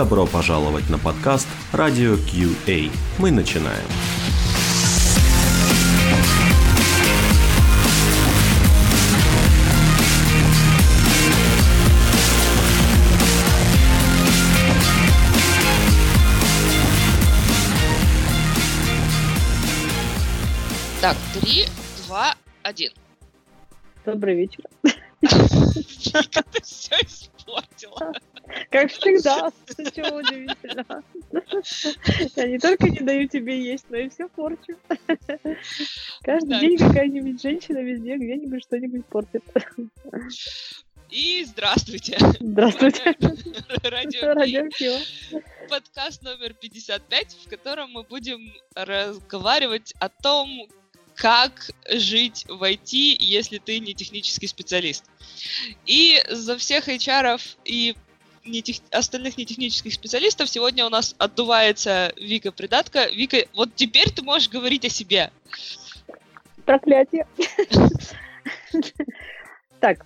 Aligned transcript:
Добро 0.00 0.24
пожаловать 0.24 0.88
на 0.88 0.98
подкаст 0.98 1.46
Radio 1.74 2.16
QA. 2.16 2.90
Мы 3.18 3.30
начинаем. 3.30 3.84
Так, 21.02 21.14
три, 21.34 21.66
два, 22.06 22.34
один. 22.62 22.92
Добрый 24.06 24.34
вечер. 24.34 24.64
Ты 25.20 26.62
все 26.62 26.96
испортила. 27.02 28.14
Как 28.70 28.90
всегда, 28.90 29.50
чего 29.94 30.16
удивительно. 30.16 31.02
Я 32.36 32.46
не 32.46 32.58
только 32.58 32.88
не 32.88 33.00
даю 33.00 33.28
тебе 33.28 33.62
есть, 33.62 33.86
но 33.90 33.96
и 33.96 34.08
все 34.08 34.28
порчу. 34.28 34.76
Каждый 36.22 36.60
день 36.60 36.78
какая-нибудь 36.78 37.40
женщина 37.40 37.78
везде 37.78 38.16
где-нибудь 38.16 38.62
что-нибудь 38.62 39.06
портит. 39.06 39.42
И 41.10 41.44
здравствуйте. 41.44 42.16
Здравствуйте. 42.38 43.16
Радио 43.82 44.34
Радио 44.34 44.68
Кио. 44.68 44.96
подкаст 45.68 46.22
номер 46.22 46.54
55, 46.54 47.36
в 47.44 47.50
котором 47.50 47.90
мы 47.90 48.04
будем 48.04 48.54
разговаривать 48.74 49.92
о 49.98 50.08
том, 50.08 50.68
как 51.16 51.70
жить 51.90 52.46
в 52.48 52.62
IT, 52.62 53.16
если 53.18 53.58
ты 53.58 53.80
не 53.80 53.92
технический 53.92 54.46
специалист. 54.46 55.04
И 55.84 56.22
за 56.30 56.56
всех 56.56 56.88
HR 56.88 57.40
и 57.64 57.94
не 58.50 58.62
тех- 58.62 58.82
остальных 58.90 59.38
нетехнических 59.38 59.92
специалистов 59.94 60.48
сегодня 60.48 60.84
у 60.86 60.88
нас 60.88 61.14
отдувается 61.18 62.12
Вика 62.16 62.52
Придатка. 62.52 63.06
Вика, 63.08 63.38
вот 63.54 63.74
теперь 63.74 64.10
ты 64.10 64.22
можешь 64.22 64.48
говорить 64.48 64.84
о 64.84 64.88
себе. 64.88 65.30
Проклятие. 66.64 67.26
Так, 69.80 70.04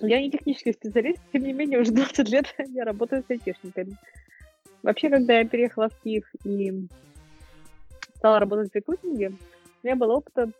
я 0.00 0.20
не 0.20 0.30
технический 0.30 0.72
специалист, 0.72 1.18
тем 1.32 1.42
не 1.42 1.52
менее 1.52 1.80
уже 1.80 1.90
20 1.92 2.28
лет 2.28 2.54
я 2.68 2.84
работаю 2.84 3.24
с 3.26 3.30
айтишниками. 3.30 3.96
Вообще, 4.82 5.08
когда 5.10 5.38
я 5.38 5.44
переехала 5.46 5.88
в 5.88 6.02
Киев 6.02 6.24
и 6.44 6.86
стала 8.16 8.38
работать 8.38 8.70
в 8.70 8.74
рекрутинге, 8.74 9.28
у 9.82 9.86
меня 9.86 9.96
было 9.96 10.14
опыта 10.14 10.50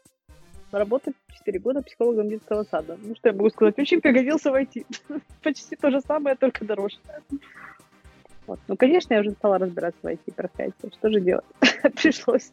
работать 0.73 1.15
4 1.39 1.59
года 1.59 1.83
психологом 1.83 2.29
детского 2.29 2.65
сада. 2.65 2.99
Ну, 3.03 3.15
что 3.17 3.29
я 3.29 3.35
могу 3.35 3.51
сказать, 3.51 3.79
очень 3.79 4.01
пригодился 4.01 4.51
в 4.51 4.55
IT. 4.55 4.87
Почти 5.43 5.77
то 5.77 5.91
же 5.91 6.01
самое, 6.01 6.37
только 6.37 6.65
дороже. 6.65 6.99
Вот. 8.47 8.59
Ну, 8.67 8.77
конечно, 8.77 9.15
я 9.15 9.21
уже 9.21 9.31
стала 9.33 9.59
разбираться 9.59 10.01
в 10.03 10.07
IT, 10.07 10.33
проклятие. 10.35 10.91
Что 10.93 11.11
же 11.11 11.21
делать? 11.21 11.45
Пришлось. 12.03 12.51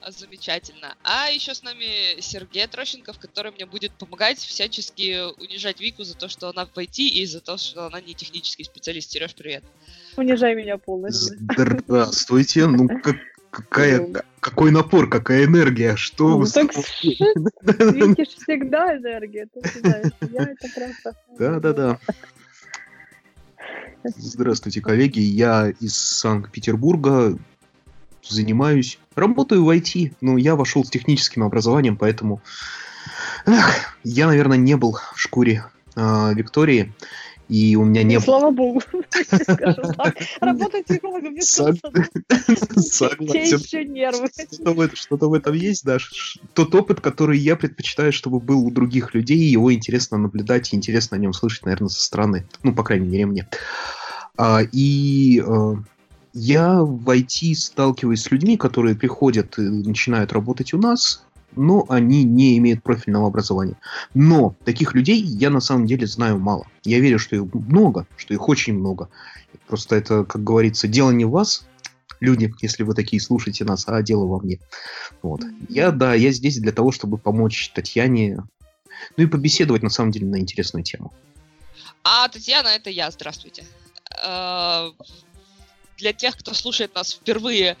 А, 0.00 0.10
Замечательно. 0.10 0.96
А 1.02 1.28
еще 1.28 1.54
с 1.54 1.62
нами 1.62 2.20
Сергей 2.20 2.66
Трощенков, 2.66 3.18
который 3.18 3.52
мне 3.52 3.66
будет 3.66 3.92
помогать 3.92 4.38
всячески 4.38 5.30
унижать 5.40 5.80
Вику 5.80 6.04
за 6.04 6.16
то, 6.16 6.28
что 6.28 6.48
она 6.50 6.66
в 6.66 6.76
IT 6.76 6.98
и 6.98 7.24
за 7.26 7.40
то, 7.40 7.56
что 7.56 7.86
она 7.86 8.00
не 8.00 8.14
технический 8.14 8.64
специалист. 8.64 9.10
Сереж, 9.10 9.34
привет. 9.34 9.64
Унижай 10.16 10.54
меня 10.54 10.78
полностью. 10.78 11.38
Здравствуйте. 11.40 12.66
Ну, 12.66 12.88
как- 12.88 13.16
какая, 13.50 14.08
какой 14.40 14.70
напор, 14.70 15.08
какая 15.08 15.44
энергия, 15.44 15.96
что 15.96 16.28
Ну, 16.28 16.38
вы... 16.38 16.46
так 16.46 16.72
Видишь, 17.02 18.36
всегда 18.36 18.96
энергия, 18.96 19.46
ты 19.46 19.80
знаешь. 19.80 20.12
Я 20.20 20.42
это 20.42 20.68
просто... 20.74 21.16
Да-да-да. 21.38 21.98
Здравствуйте, 24.04 24.80
коллеги. 24.80 25.20
Я 25.20 25.70
из 25.80 25.96
Санкт-Петербурга. 25.96 27.38
Занимаюсь, 28.22 28.98
работаю 29.14 29.64
в 29.64 29.70
IT. 29.70 30.14
Ну, 30.20 30.36
я 30.36 30.54
вошел 30.54 30.84
с 30.84 30.90
техническим 30.90 31.44
образованием, 31.44 31.96
поэтому 31.96 32.42
эх, 33.46 33.96
я, 34.04 34.26
наверное, 34.26 34.58
не 34.58 34.76
был 34.76 34.98
в 35.14 35.18
шкуре 35.18 35.64
а, 35.96 36.32
Виктории, 36.34 36.92
и 37.48 37.76
у 37.76 37.84
меня 37.84 38.02
не 38.02 38.16
Ну, 38.16 38.20
было... 38.20 38.24
Слава 38.24 38.50
богу, 38.50 38.82
скажем 39.10 39.92
так. 39.96 40.16
Работать 40.40 40.86
психологом 40.86 41.34
не 41.34 41.40
Согласен. 41.40 42.08
еще 43.58 43.84
нервы. 43.84 44.28
Что-то 44.94 45.28
в, 45.28 45.34
этом 45.34 45.54
есть, 45.54 45.84
да. 45.84 45.98
Тот 46.54 46.74
опыт, 46.74 47.00
который 47.00 47.38
я 47.38 47.56
предпочитаю, 47.56 48.12
чтобы 48.12 48.38
был 48.40 48.64
у 48.64 48.70
других 48.70 49.14
людей, 49.14 49.38
его 49.38 49.72
интересно 49.72 50.18
наблюдать 50.18 50.72
и 50.72 50.76
интересно 50.76 51.16
о 51.16 51.20
нем 51.20 51.32
слышать, 51.32 51.64
наверное, 51.64 51.88
со 51.88 52.02
стороны. 52.02 52.46
Ну, 52.62 52.74
по 52.74 52.84
крайней 52.84 53.08
мере, 53.08 53.26
мне. 53.26 53.48
А, 54.36 54.60
и 54.70 55.42
э, 55.44 55.74
я 56.34 56.82
в 56.82 57.08
IT 57.08 57.54
сталкиваюсь 57.54 58.22
с 58.22 58.30
людьми, 58.30 58.56
которые 58.56 58.94
приходят 58.94 59.58
и 59.58 59.62
начинают 59.62 60.32
работать 60.32 60.74
у 60.74 60.78
нас, 60.78 61.24
но 61.56 61.86
они 61.88 62.24
не 62.24 62.58
имеют 62.58 62.82
профильного 62.82 63.28
образования. 63.28 63.76
Но 64.14 64.54
таких 64.64 64.94
людей 64.94 65.20
я 65.20 65.50
на 65.50 65.60
самом 65.60 65.86
деле 65.86 66.06
знаю 66.06 66.38
мало. 66.38 66.66
Я 66.84 67.00
верю, 67.00 67.18
что 67.18 67.36
их 67.36 67.52
много, 67.52 68.06
что 68.16 68.34
их 68.34 68.48
очень 68.48 68.74
много. 68.74 69.08
Просто 69.66 69.96
это, 69.96 70.24
как 70.24 70.44
говорится, 70.44 70.88
дело 70.88 71.10
не 71.10 71.24
в 71.24 71.30
вас, 71.30 71.66
люди, 72.20 72.52
если 72.60 72.82
вы 72.82 72.94
такие 72.94 73.20
слушаете 73.20 73.64
нас, 73.64 73.84
а 73.86 74.02
дело 74.02 74.26
во 74.26 74.40
мне. 74.40 74.58
Вот. 75.22 75.42
Я, 75.68 75.90
да, 75.90 76.14
я 76.14 76.32
здесь 76.32 76.58
для 76.58 76.72
того, 76.72 76.92
чтобы 76.92 77.18
помочь 77.18 77.70
Татьяне, 77.74 78.38
ну 79.16 79.24
и 79.24 79.26
побеседовать, 79.26 79.82
на 79.82 79.90
самом 79.90 80.10
деле, 80.10 80.26
на 80.26 80.38
интересную 80.38 80.84
тему. 80.84 81.12
А 82.04 82.28
Татьяна, 82.28 82.68
это 82.68 82.90
я. 82.90 83.10
Здравствуйте. 83.10 83.64
Для 85.98 86.12
тех, 86.12 86.36
кто 86.36 86.54
слушает 86.54 86.94
нас 86.94 87.12
впервые 87.12 87.76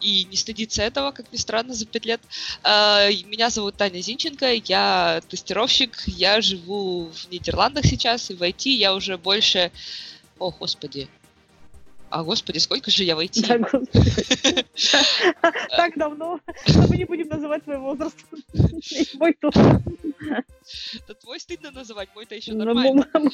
и 0.00 0.24
не 0.24 0.36
стыдится 0.36 0.82
этого, 0.82 1.12
как 1.12 1.32
ни 1.32 1.36
странно, 1.36 1.74
за 1.74 1.86
пять 1.86 2.04
лет, 2.04 2.20
э, 2.64 3.12
меня 3.24 3.50
зовут 3.50 3.76
Таня 3.76 4.00
Зинченко, 4.00 4.52
я 4.52 5.22
тестировщик, 5.28 6.02
я 6.06 6.40
живу 6.40 7.10
в 7.10 7.30
Нидерландах 7.30 7.86
сейчас, 7.86 8.30
и 8.30 8.34
в 8.34 8.42
IT 8.42 8.68
я 8.68 8.94
уже 8.94 9.16
больше... 9.16 9.70
О, 10.38 10.50
господи. 10.50 11.08
А, 12.14 12.22
господи, 12.24 12.58
сколько 12.58 12.90
же 12.90 13.04
я 13.04 13.16
в 13.16 13.20
IT? 13.20 13.46
Да, 13.48 13.56
господи. 13.58 14.66
Так 15.76 15.96
давно, 15.96 16.40
что 16.66 16.86
мы 16.88 16.98
не 16.98 17.06
будем 17.06 17.28
называть 17.28 17.64
свой 17.64 17.78
возраст. 17.78 18.16
Мой 19.14 19.32
тоже. 19.32 19.80
Да 21.08 21.14
твой 21.14 21.40
стыдно 21.40 21.70
называть, 21.70 22.10
мой-то 22.14 22.34
еще 22.34 22.52
Ну, 22.52 22.64
нормально. 22.66 23.08
мой- 23.14 23.30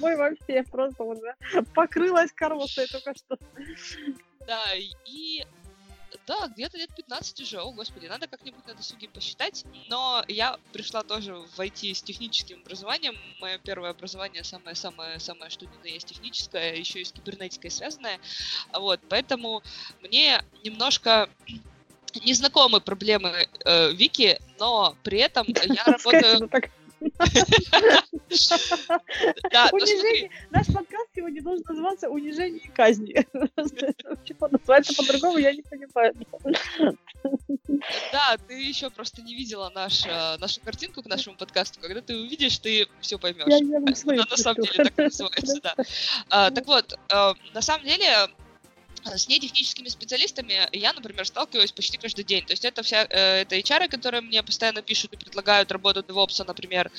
Мой 0.00 0.16
вообще 0.16 0.62
просто 0.70 1.02
уже 1.02 1.34
покрылась 1.74 2.30
коростой 2.32 2.86
только 2.88 3.14
что. 3.16 3.38
Да, 4.46 4.62
и 5.06 5.42
да, 6.26 6.48
где-то 6.48 6.78
лет 6.78 6.90
15 6.94 7.40
уже, 7.40 7.60
о 7.60 7.70
господи, 7.70 8.06
надо 8.06 8.26
как-нибудь 8.26 8.66
на 8.66 8.74
досуге 8.74 9.08
посчитать, 9.08 9.64
но 9.88 10.24
я 10.28 10.58
пришла 10.72 11.02
тоже 11.02 11.34
в 11.34 11.60
IT 11.60 11.94
с 11.94 12.02
техническим 12.02 12.60
образованием, 12.60 13.16
мое 13.40 13.58
первое 13.58 13.90
образование 13.90 14.44
самое-самое-самое, 14.44 15.50
что 15.50 15.66
ни 15.66 15.76
на 15.82 15.86
есть 15.86 16.06
техническое, 16.06 16.74
еще 16.76 17.00
и 17.00 17.04
с 17.04 17.12
кибернетикой 17.12 17.70
связанное, 17.70 18.18
вот, 18.72 19.00
поэтому 19.08 19.62
мне 20.00 20.42
немножко 20.62 21.28
незнакомы 22.24 22.80
проблемы 22.80 23.48
э, 23.64 23.92
Вики, 23.92 24.38
но 24.58 24.96
при 25.02 25.18
этом 25.18 25.46
я 25.48 25.84
работаю... 25.84 26.48
Ну 27.04 27.10
Унижение. 29.72 30.30
Наш 30.50 30.66
подкаст 30.66 31.08
сегодня 31.14 31.42
должен 31.42 31.64
называться 31.68 32.08
«Унижение 32.08 32.60
и 32.60 32.68
казни». 32.68 33.14
Чего 34.24 34.48
называется 34.48 34.94
по-другому, 34.94 35.38
я 35.38 35.52
не 35.52 35.62
понимаю. 35.62 36.14
Да, 38.12 38.36
ты 38.48 38.54
еще 38.54 38.90
просто 38.90 39.22
не 39.22 39.34
видела 39.34 39.70
наш, 39.74 40.06
э, 40.06 40.36
нашу 40.38 40.60
картинку 40.60 41.02
к 41.02 41.06
нашему 41.06 41.36
подкасту. 41.36 41.80
Когда 41.80 42.00
ты 42.00 42.16
увидишь, 42.16 42.58
ты 42.58 42.86
все 43.00 43.18
поймешь. 43.18 43.46
Я 43.46 43.58
я 43.58 43.80
вам 43.80 43.94
свою 43.94 44.20
Она 44.20 44.30
на 44.30 44.36
самом 44.36 44.62
деле 44.62 44.84
так 44.84 44.96
называется, 44.96 45.60
да. 45.62 45.74
А, 46.30 46.50
так 46.50 46.66
вот, 46.66 46.92
э, 46.92 47.32
на 47.52 47.62
самом 47.62 47.86
деле, 47.86 48.06
э, 48.06 48.28
с 49.04 49.28
нетехническими 49.28 49.88
специалистами 49.88 50.68
я, 50.72 50.92
например, 50.92 51.26
сталкиваюсь 51.26 51.72
почти 51.72 51.98
каждый 51.98 52.24
день. 52.24 52.44
То 52.46 52.52
есть 52.52 52.64
это 52.64 52.82
вся 52.82 53.06
э, 53.08 53.42
это 53.42 53.56
HR, 53.56 53.88
которые 53.88 54.20
мне 54.22 54.42
постоянно 54.42 54.82
пишут 54.82 55.12
и 55.12 55.16
предлагают 55.16 55.70
работу 55.72 56.00
DevOps, 56.00 56.44
например. 56.46 56.90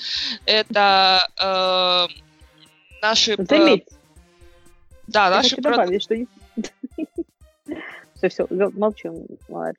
Это 0.44 1.28
э, 1.38 2.14
наши... 3.02 3.36
Заметь, 3.38 3.84
Да, 5.06 5.24
я 5.24 5.30
наши... 5.30 5.50
хочу 5.50 5.62
про- 5.62 5.70
добавить, 5.72 6.02
что... 6.02 6.14
Все, 8.16 8.28
все. 8.28 8.46
Ладно, 8.50 8.70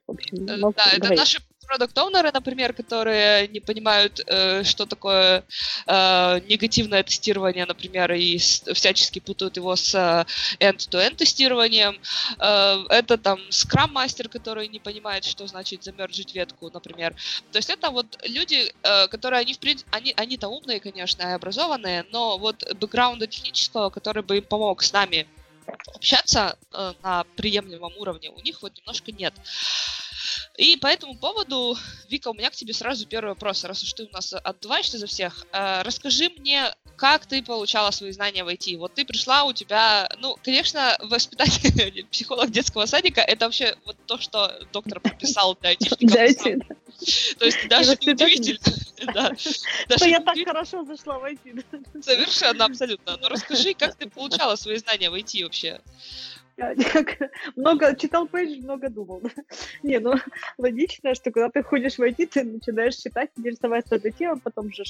В 0.06 0.10
общем, 0.10 0.46
Э, 0.48 0.56
молчу. 0.58 0.76
Да, 0.76 0.90
это 0.90 1.00
Говори. 1.00 1.16
наши 1.16 1.40
продукт-оунеры, 1.68 2.30
например, 2.32 2.72
которые 2.72 3.46
не 3.48 3.60
понимают, 3.60 4.20
э, 4.26 4.64
что 4.64 4.86
такое 4.86 5.44
э, 5.86 6.40
негативное 6.48 7.02
тестирование, 7.02 7.66
например, 7.66 8.12
и 8.12 8.38
с- 8.38 8.64
всячески 8.74 9.20
путают 9.20 9.56
его 9.56 9.76
с 9.76 9.94
э, 9.94 10.24
end-to-end 10.60 11.16
тестированием. 11.16 12.00
Э, 12.40 12.84
это 12.88 13.18
там 13.18 13.38
скрам-мастер, 13.50 14.28
который 14.28 14.68
не 14.68 14.80
понимает, 14.80 15.24
что 15.24 15.46
значит 15.46 15.84
замерджить 15.84 16.34
ветку, 16.34 16.70
например. 16.72 17.14
То 17.52 17.58
есть 17.58 17.70
это 17.70 17.90
вот 17.90 18.18
люди, 18.24 18.72
э, 18.82 19.08
которые, 19.08 19.40
они, 19.40 19.52
в 19.54 19.58
принципе, 19.58 19.90
они, 19.92 20.14
они-то 20.16 20.48
умные, 20.48 20.80
конечно, 20.80 21.22
и 21.22 21.34
образованные, 21.34 22.04
но 22.12 22.38
вот 22.38 22.64
бэкграунда 22.74 23.26
технического, 23.26 23.90
который 23.90 24.22
бы 24.22 24.38
им 24.38 24.44
помог 24.44 24.82
с 24.82 24.92
нами 24.92 25.26
общаться 25.94 26.56
э, 26.72 26.94
на 27.02 27.24
приемлемом 27.36 27.92
уровне, 27.98 28.30
у 28.30 28.40
них 28.40 28.62
вот 28.62 28.76
немножко 28.78 29.12
нет. 29.12 29.34
И 30.58 30.76
по 30.76 30.88
этому 30.88 31.14
поводу, 31.14 31.78
Вика, 32.08 32.28
у 32.28 32.34
меня 32.34 32.50
к 32.50 32.54
тебе 32.54 32.72
сразу 32.74 33.06
первый 33.06 33.28
вопрос, 33.28 33.62
раз 33.62 33.80
уж 33.84 33.92
ты 33.92 34.04
у 34.06 34.10
нас 34.10 34.32
отдуваешься 34.32 34.98
за 34.98 35.06
всех. 35.06 35.46
Э, 35.52 35.82
расскажи 35.82 36.30
мне, 36.36 36.74
как 36.96 37.26
ты 37.26 37.44
получала 37.44 37.92
свои 37.92 38.10
знания 38.10 38.42
в 38.42 38.48
IT? 38.48 38.76
Вот 38.76 38.92
ты 38.92 39.04
пришла, 39.04 39.44
у 39.44 39.52
тебя, 39.52 40.10
ну, 40.18 40.36
конечно, 40.42 40.98
воспитатель, 41.00 42.04
психолог 42.10 42.50
детского 42.50 42.86
садика, 42.86 43.20
это 43.20 43.44
вообще 43.44 43.76
вот 43.86 43.96
то, 44.06 44.18
что 44.18 44.52
доктор 44.72 44.98
подписал 44.98 45.56
для 45.60 45.70
айтишников. 45.70 46.10
То 47.38 47.44
есть 47.44 47.68
даже 47.68 47.96
не 48.00 48.10
удивительно. 48.10 48.58
Да. 49.14 49.32
Что 49.96 50.08
я 50.08 50.18
так 50.18 50.36
хорошо 50.44 50.84
зашла 50.84 51.20
в 51.20 51.24
IT. 51.24 52.02
Совершенно, 52.02 52.64
абсолютно. 52.64 53.16
Но 53.18 53.28
расскажи, 53.28 53.72
как 53.74 53.94
ты 53.94 54.08
получала 54.08 54.56
свои 54.56 54.76
знания 54.78 55.08
в 55.08 55.14
IT 55.14 55.44
вообще? 55.44 55.80
много 57.56 57.94
читал 57.96 58.26
пейдж, 58.26 58.62
много 58.62 58.88
думал. 58.88 59.22
Не, 59.82 59.98
ну 60.00 60.14
логично, 60.58 61.14
что 61.14 61.30
когда 61.30 61.50
ты 61.50 61.62
ходишь 61.62 61.98
в 61.98 62.02
IT, 62.02 62.26
ты 62.26 62.44
начинаешь 62.44 62.96
читать, 62.96 63.30
интересоваться 63.36 63.96
этой 63.96 64.12
темой, 64.12 64.40
потом 64.40 64.72
же 64.72 64.82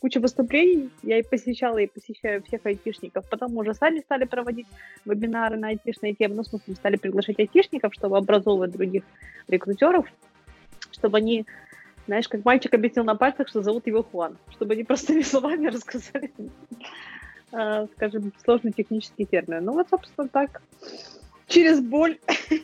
куча 0.00 0.20
выступлений. 0.20 0.90
Я 1.02 1.18
и 1.18 1.22
посещала, 1.22 1.78
и 1.78 1.86
посещаю 1.86 2.42
всех 2.42 2.64
айтишников. 2.64 3.28
Потом 3.28 3.56
уже 3.56 3.74
сами 3.74 4.00
стали 4.00 4.24
проводить 4.24 4.66
вебинары 5.04 5.56
на 5.56 5.68
айтишные 5.68 6.14
темы. 6.14 6.36
Ну, 6.36 6.42
в 6.42 6.46
смысле, 6.46 6.74
стали 6.74 6.96
приглашать 6.96 7.38
айтишников, 7.38 7.92
чтобы 7.94 8.16
образовывать 8.16 8.72
других 8.72 9.04
рекрутеров, 9.48 10.06
чтобы 10.92 11.18
они 11.18 11.46
знаешь, 12.06 12.28
как 12.28 12.44
мальчик 12.44 12.74
объяснил 12.74 13.04
на 13.04 13.14
пальцах, 13.14 13.46
что 13.46 13.62
зовут 13.62 13.86
его 13.86 14.02
Хуан, 14.02 14.36
чтобы 14.50 14.72
они 14.72 14.82
простыми 14.82 15.20
словами 15.20 15.66
рассказали 15.68 16.32
скажем, 17.50 18.32
сложный 18.44 18.72
технический 18.72 19.24
термин. 19.24 19.64
Ну 19.64 19.72
вот, 19.72 19.88
собственно, 19.88 20.28
так. 20.28 20.62
Через 21.46 21.80
боль 21.80 22.16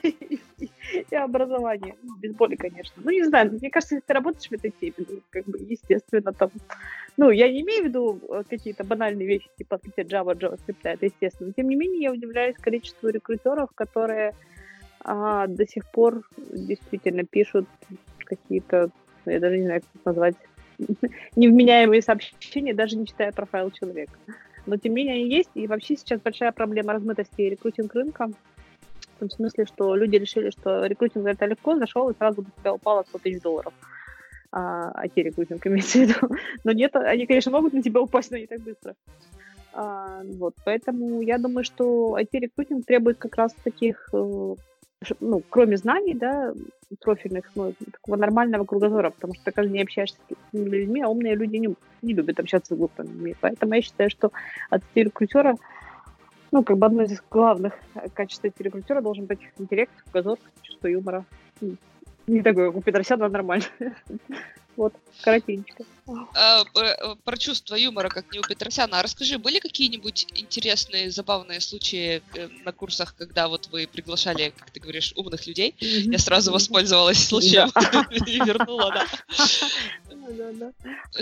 и 1.11 1.17
образование. 1.17 1.97
Без 2.21 2.35
боли, 2.35 2.55
конечно. 2.55 3.03
Ну, 3.05 3.11
не 3.11 3.25
знаю, 3.25 3.51
мне 3.51 3.69
кажется, 3.69 3.97
если 3.97 4.07
ты 4.07 4.15
работаешь 4.15 4.49
в 4.49 4.53
этой 4.53 4.73
теме, 4.81 4.95
ну, 4.99 5.21
как 5.31 5.45
бы, 5.47 5.59
естественно, 5.59 6.33
там... 6.33 6.51
Ну, 7.17 7.31
я 7.31 7.49
не 7.49 7.63
имею 7.63 7.83
в 7.83 7.87
виду 7.87 8.21
э, 8.29 8.43
какие-то 8.49 8.85
банальные 8.85 9.27
вещи, 9.27 9.49
типа 9.59 9.81
Java, 9.97 10.39
JavaScript, 10.39 10.77
это 10.85 11.07
естественно. 11.07 11.49
Но, 11.49 11.53
тем 11.53 11.69
не 11.69 11.75
менее, 11.75 12.03
я 12.03 12.13
удивляюсь 12.13 12.57
количеству 12.57 13.09
рекрутеров, 13.09 13.71
которые 13.75 14.35
а, 15.01 15.49
до 15.49 15.67
сих 15.67 15.91
пор 15.91 16.23
действительно 16.37 17.25
пишут 17.25 17.67
какие-то, 18.19 18.91
я 19.25 19.41
даже 19.41 19.59
не 19.59 19.65
знаю, 19.65 19.81
как 19.81 19.91
это 19.95 20.09
назвать, 20.11 20.37
невменяемые 21.37 22.03
сообщения, 22.03 22.73
даже 22.73 22.97
не 22.97 23.07
читая 23.07 23.33
профайл 23.33 23.73
человека 23.73 24.17
но 24.67 24.77
тем 24.77 24.93
не 24.93 24.97
менее 24.97 25.15
они 25.15 25.35
есть, 25.35 25.51
и 25.55 25.67
вообще 25.67 25.97
сейчас 25.97 26.21
большая 26.21 26.53
проблема 26.53 26.93
размытости 26.93 27.43
рекрутинг 27.43 27.95
рынка, 27.95 28.31
в 29.17 29.21
том 29.21 29.31
смысле, 29.31 29.65
что 29.65 29.95
люди 29.95 30.17
решили, 30.17 30.51
что 30.51 30.85
рекрутинг 30.85 31.27
это 31.27 31.47
легко, 31.47 31.77
зашел 31.77 32.11
и 32.11 32.17
сразу 32.17 32.43
у 32.43 32.61
тебя 32.61 32.75
упало 32.75 33.05
100 33.09 33.19
тысяч 33.19 33.41
долларов. 33.41 33.73
А, 34.53 34.93
IT-рекрутинг 35.07 35.67
имеется 35.67 35.99
в 35.99 36.03
виду. 36.03 36.15
Но 36.65 36.73
нет, 36.73 36.95
они, 36.97 37.27
конечно, 37.27 37.51
могут 37.53 37.73
на 37.73 37.83
тебя 37.83 38.01
упасть, 38.01 38.31
но 38.31 38.37
не 38.37 38.47
так 38.47 38.61
быстро. 38.61 38.95
А, 39.73 40.23
вот, 40.25 40.55
поэтому 40.65 41.21
я 41.23 41.39
думаю, 41.39 41.65
что 41.65 42.19
IT-рекрутинг 42.19 42.87
требует 42.87 43.19
как 43.19 43.37
раз 43.37 43.55
таких 43.65 44.09
э, 44.13 44.55
ну, 45.21 45.43
кроме 45.49 45.77
знаний, 45.77 46.15
да, 46.15 46.53
профильных, 47.01 47.51
ну, 47.55 47.75
такого 47.93 48.17
нормального 48.17 48.65
кругозора, 48.65 49.11
потому 49.11 49.35
что 49.35 49.45
ты 49.45 49.53
каждый 49.53 49.73
день 49.73 49.83
общаешься 49.83 50.19
с 50.29 50.35
людьми, 50.53 51.03
а 51.03 51.09
умные 51.09 51.35
люди 51.35 51.57
не, 51.57 51.75
не 52.03 52.15
любят 52.15 52.41
общаться 52.41 52.75
с 52.75 52.79
глупыми. 52.79 53.37
Поэтому 53.41 53.75
я 53.75 53.83
считаю, 53.83 54.11
что 54.11 54.33
от 54.71 54.83
рекрутера, 54.95 55.57
ну, 56.53 56.63
как 56.63 56.79
бы 56.79 56.87
одно 56.87 57.03
из 57.03 57.21
главных 57.31 57.75
качеств 58.15 58.45
рекрутера 58.59 59.01
должен 59.01 59.27
быть 59.27 59.41
интеллект, 59.59 59.93
кругозор, 60.05 60.39
чувство 60.63 60.89
юмора. 60.89 61.25
Не 62.27 62.43
такое, 62.43 62.69
как 62.69 62.77
у 62.77 62.83
Петросяна, 62.83 63.29
нормально. 63.29 63.65
Вот, 64.77 64.93
коротенько. 65.23 65.85
А, 66.35 66.63
э, 66.63 67.17
про 67.25 67.37
чувство 67.37 67.75
юмора, 67.75 68.09
как 68.09 68.31
не 68.33 68.39
у 68.39 68.43
Петросяна. 68.43 69.01
А 69.01 69.03
расскажи, 69.03 69.39
были 69.39 69.59
какие-нибудь 69.59 70.29
интересные, 70.35 71.11
забавные 71.11 71.61
случаи 71.61 72.23
э, 72.35 72.49
на 72.65 72.73
курсах, 72.73 73.17
когда 73.17 73.49
вот 73.49 73.69
вы 73.73 73.89
приглашали, 73.91 74.53
как 74.57 74.71
ты 74.71 74.81
говоришь, 74.81 75.13
умных 75.17 75.47
людей? 75.47 75.75
Я 75.81 76.19
сразу 76.19 76.53
воспользовалась 76.53 77.27
случаем 77.27 77.71
и 78.27 78.39
вернула, 78.39 78.93
да. 78.93 80.73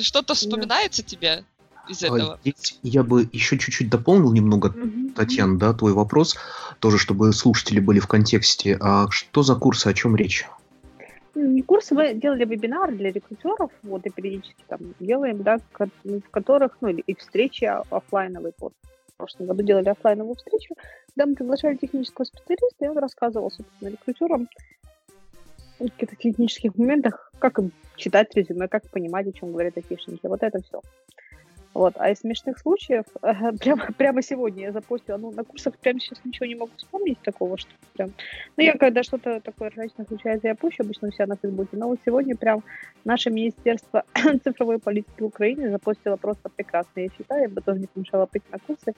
Что-то 0.00 0.34
вспоминается 0.34 1.02
тебе? 1.02 1.44
из 1.88 2.02
а 2.02 2.06
этого. 2.06 2.40
Здесь 2.42 2.78
я 2.82 3.02
бы 3.02 3.28
еще 3.32 3.58
чуть-чуть 3.58 3.90
дополнил 3.90 4.32
немного, 4.32 4.68
mm 4.68 5.12
Татьяна, 5.14 5.58
да, 5.58 5.72
твой 5.74 5.92
вопрос, 5.92 6.36
тоже 6.80 6.98
чтобы 6.98 7.32
слушатели 7.32 7.78
были 7.78 8.00
в 8.00 8.06
контексте. 8.06 8.76
А 8.80 9.08
что 9.10 9.42
за 9.42 9.54
курсы, 9.54 9.86
о 9.86 9.94
чем 9.94 10.16
речь? 10.16 10.46
Не 11.34 11.62
курсы, 11.62 11.94
мы 11.94 12.14
делали 12.14 12.44
вебинары 12.44 12.94
для 12.94 13.10
рекрутеров, 13.12 13.70
вот, 13.82 14.06
и 14.06 14.10
периодически 14.10 14.64
там 14.68 14.94
делаем, 15.00 15.42
да, 15.42 15.58
в 15.58 16.30
которых, 16.30 16.76
ну, 16.80 16.88
и 16.88 17.14
встречи 17.14 17.64
офлайновые, 17.64 18.52
вот, 18.58 18.72
в 19.14 19.16
прошлом 19.16 19.46
году 19.46 19.62
делали 19.62 19.88
офлайновую 19.88 20.34
встречу, 20.36 20.74
когда 21.14 21.26
мы 21.26 21.34
приглашали 21.34 21.76
технического 21.76 22.24
специалиста, 22.24 22.84
и 22.84 22.88
он 22.88 22.98
рассказывал, 22.98 23.50
собственно, 23.50 23.90
рекрутерам 23.90 24.48
о 25.78 25.84
каких-то 25.84 26.16
технических 26.16 26.76
моментах, 26.76 27.32
как 27.38 27.58
им 27.58 27.72
читать 27.96 28.34
резюме, 28.34 28.68
как 28.68 28.88
понимать, 28.90 29.26
о 29.26 29.32
чем 29.32 29.52
говорят 29.52 29.76
айтишники, 29.76 30.26
вот 30.26 30.42
это 30.42 30.60
все. 30.62 30.80
Вот. 31.74 31.94
А 31.96 32.10
из 32.10 32.20
смешных 32.20 32.58
случаев, 32.58 33.04
прямо, 33.60 33.88
прямо 33.98 34.22
сегодня 34.22 34.66
я 34.66 34.72
запустила, 34.72 35.16
ну, 35.16 35.32
на 35.32 35.42
курсах 35.42 35.76
прямо 35.76 35.98
сейчас 35.98 36.20
ничего 36.24 36.46
не 36.46 36.54
могу 36.54 36.70
вспомнить 36.76 37.18
такого, 37.20 37.58
что 37.58 37.70
прям... 37.94 38.12
Ну, 38.56 38.62
я 38.62 38.74
когда 38.74 39.02
что-то 39.02 39.40
такое 39.40 39.70
ржачное 39.70 40.06
случается, 40.06 40.46
я 40.46 40.54
пущу 40.54 40.84
обычно 40.84 41.08
у 41.08 41.10
себя 41.10 41.26
на 41.26 41.36
Фейсбуке, 41.36 41.76
но 41.76 41.88
вот 41.88 41.98
сегодня 42.06 42.36
прям 42.36 42.62
наше 43.04 43.30
Министерство 43.30 44.04
цифровой 44.44 44.78
политики 44.78 45.20
в 45.20 45.26
Украине 45.26 45.70
запустило 45.70 46.16
просто 46.16 46.48
прекрасно, 46.48 47.00
я 47.00 47.08
считаю, 47.08 47.42
я 47.42 47.48
бы 47.48 47.60
тоже 47.60 47.80
не 47.80 47.88
помешала 47.88 48.26
пойти 48.26 48.46
на 48.52 48.58
курсы. 48.60 48.94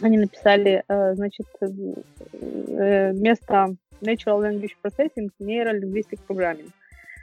Они 0.00 0.16
написали, 0.16 0.84
э, 0.86 1.14
значит, 1.14 1.48
э, 1.60 3.12
место 3.14 3.74
Natural 4.00 4.40
Language 4.40 4.76
Processing, 4.80 5.30
Neural 5.40 5.80
Linguistic 5.80 6.20
Programming. 6.28 6.70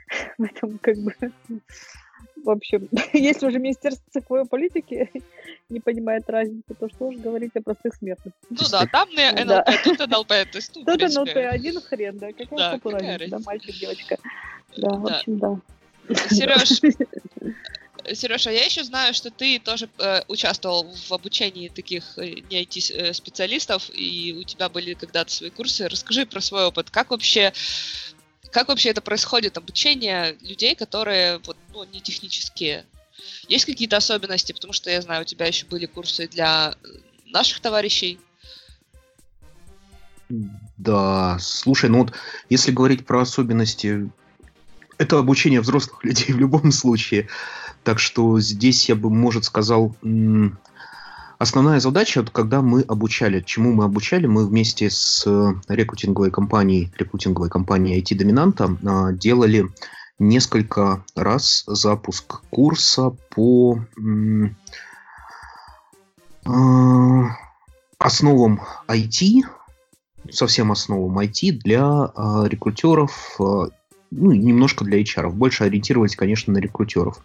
Поэтому 0.38 0.78
как 0.82 0.96
бы 0.98 1.14
в 2.46 2.50
общем, 2.50 2.88
если 3.12 3.46
уже 3.46 3.58
Министерство 3.58 4.04
цифровой 4.12 4.46
политики 4.46 5.10
не 5.68 5.80
понимает 5.80 6.28
разницы, 6.30 6.74
то 6.78 6.88
что 6.88 7.08
уж 7.08 7.16
говорить 7.16 7.56
о 7.56 7.60
простых 7.60 7.94
смертных. 7.94 8.32
Ну 8.48 8.56
да, 8.70 8.86
там 8.86 9.08
НЛП, 9.10 9.46
да. 9.46 9.64
тут 9.84 9.98
НЛП, 9.98 10.28
то 10.28 10.48
есть, 10.54 10.72
ну, 10.76 10.84
Тут 10.84 11.02
НЛП, 11.02 11.36
один 11.36 11.80
хрен, 11.80 12.18
да, 12.18 12.32
какая 12.32 12.58
да, 12.58 12.78
какая 12.78 13.18
разница, 13.18 13.30
да, 13.30 13.38
мальчик, 13.44 13.74
девочка. 13.74 14.18
Да, 14.76 14.90
да, 14.90 14.96
в 14.96 15.06
общем, 15.06 15.38
да. 15.38 15.60
Сереж, 16.30 16.80
Сережа, 18.14 18.50
я 18.50 18.64
еще 18.64 18.84
знаю, 18.84 19.14
что 19.14 19.30
ты 19.30 19.58
тоже 19.58 19.88
э, 19.98 20.22
участвовал 20.28 20.92
в 20.92 21.12
обучении 21.12 21.68
таких 21.68 22.18
э, 22.18 22.36
не 22.50 22.62
IT-специалистов, 22.62 23.90
э, 23.90 23.94
и 23.94 24.32
у 24.32 24.44
тебя 24.44 24.68
были 24.68 24.94
когда-то 24.94 25.32
свои 25.32 25.50
курсы. 25.50 25.88
Расскажи 25.88 26.26
про 26.26 26.40
свой 26.40 26.66
опыт. 26.66 26.90
Как 26.90 27.10
вообще 27.10 27.52
как 28.50 28.68
вообще 28.68 28.90
это 28.90 29.00
происходит, 29.00 29.56
обучение 29.56 30.36
людей, 30.40 30.74
которые 30.74 31.38
вот, 31.46 31.56
ну, 31.72 31.84
не 31.84 32.00
технические? 32.00 32.84
Есть 33.48 33.64
какие-то 33.64 33.96
особенности? 33.96 34.52
Потому 34.52 34.72
что 34.72 34.90
я 34.90 35.00
знаю, 35.02 35.22
у 35.22 35.24
тебя 35.24 35.46
еще 35.46 35.66
были 35.66 35.86
курсы 35.86 36.28
для 36.28 36.74
наших 37.26 37.60
товарищей. 37.60 38.18
Да, 40.28 41.38
слушай, 41.40 41.88
ну 41.88 42.00
вот 42.00 42.12
если 42.50 42.72
говорить 42.72 43.06
про 43.06 43.22
особенности, 43.22 44.10
это 44.98 45.18
обучение 45.18 45.60
взрослых 45.60 46.00
людей 46.04 46.32
в 46.32 46.38
любом 46.38 46.72
случае. 46.72 47.28
Так 47.84 48.00
что 48.00 48.40
здесь 48.40 48.88
я 48.88 48.96
бы, 48.96 49.10
может, 49.10 49.44
сказал, 49.44 49.94
Основная 51.38 51.80
задача, 51.80 52.24
когда 52.24 52.62
мы 52.62 52.80
обучали, 52.82 53.42
чему 53.42 53.72
мы 53.72 53.84
обучали, 53.84 54.26
мы 54.26 54.46
вместе 54.46 54.88
с 54.88 55.22
э, 55.26 55.52
рекрутинговой 55.68 56.30
компанией, 56.30 56.90
рекрутинговой 56.96 57.50
компанией 57.50 58.00
IT-доминанта 58.00 58.76
а, 58.86 59.12
делали 59.12 59.68
несколько 60.18 61.04
раз 61.14 61.64
запуск 61.66 62.40
курса 62.48 63.14
по 63.28 63.80
а, 66.46 67.36
основам 67.98 68.62
IT, 68.88 69.42
совсем 70.30 70.72
основам 70.72 71.18
IT 71.18 71.58
для 71.62 71.84
а, 71.84 72.44
рекрутеров, 72.46 73.36
ну, 73.38 74.32
немножко 74.32 74.86
для 74.86 75.02
HR. 75.02 75.28
Больше 75.30 75.64
ориентировались, 75.64 76.16
конечно, 76.16 76.54
на 76.54 76.58
рекрутеров. 76.58 77.18
А, 77.18 77.22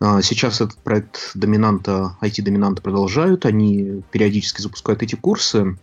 сейчас 0.00 0.60
этот 0.60 0.76
проект 0.78 1.30
доминанта, 1.34 2.16
IT-доминанта 2.20 2.82
продолжают. 2.82 3.46
Они 3.46 4.02
периодически 4.10 4.60
запускают 4.60 5.02
эти 5.02 5.14
курсы. 5.14 5.78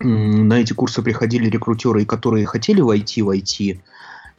На 0.00 0.54
эти 0.54 0.72
курсы 0.72 1.02
приходили 1.02 1.48
рекрутеры, 1.48 2.04
которые 2.04 2.46
хотели 2.46 2.80
войти 2.80 3.22
в 3.22 3.30
IT, 3.30 3.80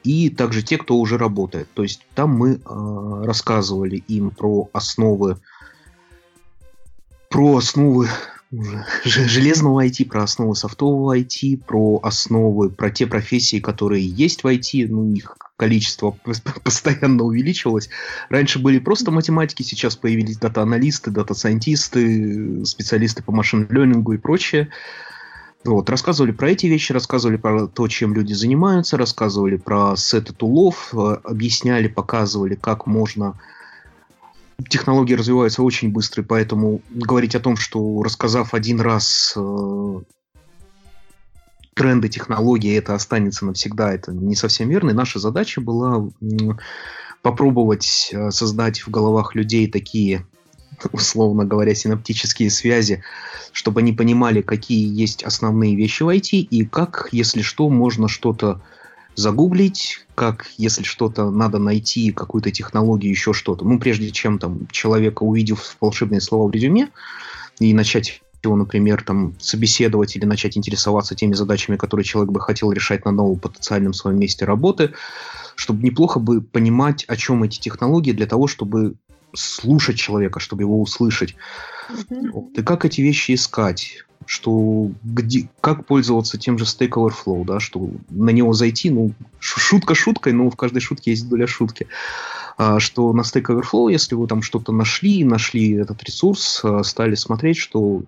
и 0.03 0.29
также 0.29 0.61
те, 0.61 0.77
кто 0.77 0.97
уже 0.97 1.17
работает. 1.17 1.67
То 1.73 1.83
есть 1.83 2.05
там 2.13 2.31
мы 2.31 2.55
э, 2.55 3.23
рассказывали 3.25 3.97
им 4.07 4.29
про 4.29 4.69
основы, 4.73 5.37
про 7.29 7.57
основы 7.57 8.07
железного 9.03 9.85
IT, 9.85 10.05
про 10.07 10.23
основы 10.23 10.55
софтового 10.55 11.17
IT, 11.17 11.63
про 11.65 11.99
основы, 12.03 12.69
про 12.69 12.89
те 12.89 13.07
профессии, 13.07 13.59
которые 13.59 14.05
есть 14.07 14.43
в 14.43 14.47
IT, 14.47 14.87
ну, 14.89 15.11
их 15.11 15.37
количество 15.57 16.11
постоянно 16.63 17.23
увеличивалось. 17.23 17.89
Раньше 18.29 18.59
были 18.59 18.79
просто 18.79 19.11
математики, 19.11 19.63
сейчас 19.63 19.95
появились 19.95 20.37
дата-аналисты, 20.37 21.11
дата-сайентисты, 21.11 22.65
специалисты 22.65 23.23
по 23.23 23.31
машин-лернингу 23.31 24.13
и 24.13 24.17
прочее. 24.17 24.69
Вот, 25.63 25.89
рассказывали 25.89 26.31
про 26.31 26.51
эти 26.51 26.67
вещи, 26.67 26.91
рассказывали 26.91 27.37
про 27.37 27.67
то, 27.67 27.87
чем 27.87 28.13
люди 28.13 28.33
занимаются, 28.33 28.97
рассказывали 28.97 29.57
про 29.57 29.95
сеты 29.95 30.31
тулов, 30.31 30.93
э, 30.93 31.17
объясняли, 31.23 31.87
показывали, 31.87 32.53
как 32.53 32.85
можно 32.85 33.39
технологии 34.69 35.13
развиваются 35.13 35.63
очень 35.63 35.91
быстро, 35.91 36.23
поэтому 36.23 36.81
говорить 36.89 37.35
о 37.35 37.39
том, 37.39 37.57
что 37.57 38.01
рассказав 38.03 38.53
один 38.53 38.79
раз 38.79 39.33
э, 39.35 39.99
тренды 41.73 42.09
технологии, 42.09 42.77
это 42.77 42.95
останется 42.95 43.45
навсегда, 43.45 43.93
это 43.93 44.11
не 44.11 44.35
совсем 44.35 44.69
верно. 44.69 44.91
И 44.91 44.93
наша 44.93 45.19
задача 45.19 45.61
была 45.61 46.07
э, 46.21 46.25
попробовать 47.21 48.09
э, 48.11 48.31
создать 48.31 48.81
в 48.81 48.89
головах 48.89 49.35
людей 49.35 49.69
такие, 49.69 50.25
условно 50.91 51.45
говоря, 51.45 51.75
синаптические 51.75 52.49
связи, 52.49 53.03
чтобы 53.51 53.81
они 53.81 53.93
понимали, 53.93 54.41
какие 54.41 54.87
есть 54.87 55.23
основные 55.23 55.75
вещи 55.75 56.03
в 56.03 56.09
IT, 56.09 56.29
и 56.31 56.65
как, 56.65 57.09
если 57.11 57.41
что, 57.41 57.69
можно 57.69 58.07
что-то 58.07 58.61
загуглить, 59.15 60.05
как 60.13 60.47
если 60.57 60.83
что-то 60.83 61.29
надо 61.31 61.57
найти, 61.57 62.11
какую-то 62.11 62.51
технологию, 62.51 63.11
еще 63.11 63.33
что-то. 63.33 63.65
Ну, 63.65 63.79
прежде 63.79 64.11
чем 64.11 64.39
там 64.39 64.67
человека, 64.71 65.23
увидев 65.23 65.77
волшебные 65.81 66.21
слова 66.21 66.47
в 66.47 66.51
резюме, 66.51 66.89
и 67.59 67.73
начать 67.73 68.21
его, 68.43 68.55
например, 68.55 69.03
там, 69.03 69.33
собеседовать 69.39 70.15
или 70.15 70.25
начать 70.25 70.57
интересоваться 70.57 71.15
теми 71.15 71.33
задачами, 71.33 71.77
которые 71.77 72.03
человек 72.03 72.31
бы 72.31 72.39
хотел 72.39 72.71
решать 72.71 73.05
на 73.05 73.11
новом 73.11 73.39
потенциальном 73.39 73.93
своем 73.93 74.19
месте 74.19 74.45
работы, 74.45 74.93
чтобы 75.55 75.83
неплохо 75.83 76.19
бы 76.19 76.41
понимать, 76.41 77.05
о 77.05 77.15
чем 77.15 77.43
эти 77.43 77.59
технологии, 77.59 78.11
для 78.11 78.27
того, 78.27 78.47
чтобы 78.47 78.95
слушать 79.33 79.97
человека, 79.97 80.39
чтобы 80.39 80.63
его 80.63 80.81
услышать. 80.81 81.35
Mm-hmm. 81.89 82.31
Вот. 82.31 82.57
И 82.57 82.63
как 82.63 82.85
эти 82.85 83.01
вещи 83.01 83.33
искать? 83.33 84.05
Что 84.25 84.91
где, 85.03 85.49
как 85.61 85.85
пользоваться 85.85 86.37
тем 86.37 86.57
же 86.57 86.65
Stack 86.65 86.89
Overflow, 86.89 87.45
да, 87.45 87.59
что 87.59 87.89
на 88.09 88.31
него 88.31 88.53
зайти, 88.53 88.89
ну, 88.89 89.11
шутка 89.39 89.95
шуткой, 89.95 90.33
но 90.33 90.49
в 90.49 90.55
каждой 90.55 90.79
шутке 90.79 91.11
есть 91.11 91.29
доля 91.29 91.47
шутки, 91.47 91.87
а, 92.57 92.79
что 92.79 93.11
на 93.13 93.21
Stack 93.21 93.45
Overflow, 93.45 93.91
если 93.91 94.15
вы 94.15 94.27
там 94.27 94.41
что-то 94.41 94.71
нашли, 94.71 95.23
нашли 95.23 95.73
этот 95.73 96.03
ресурс, 96.03 96.61
а, 96.63 96.83
стали 96.83 97.15
смотреть, 97.15 97.57
что 97.57 98.03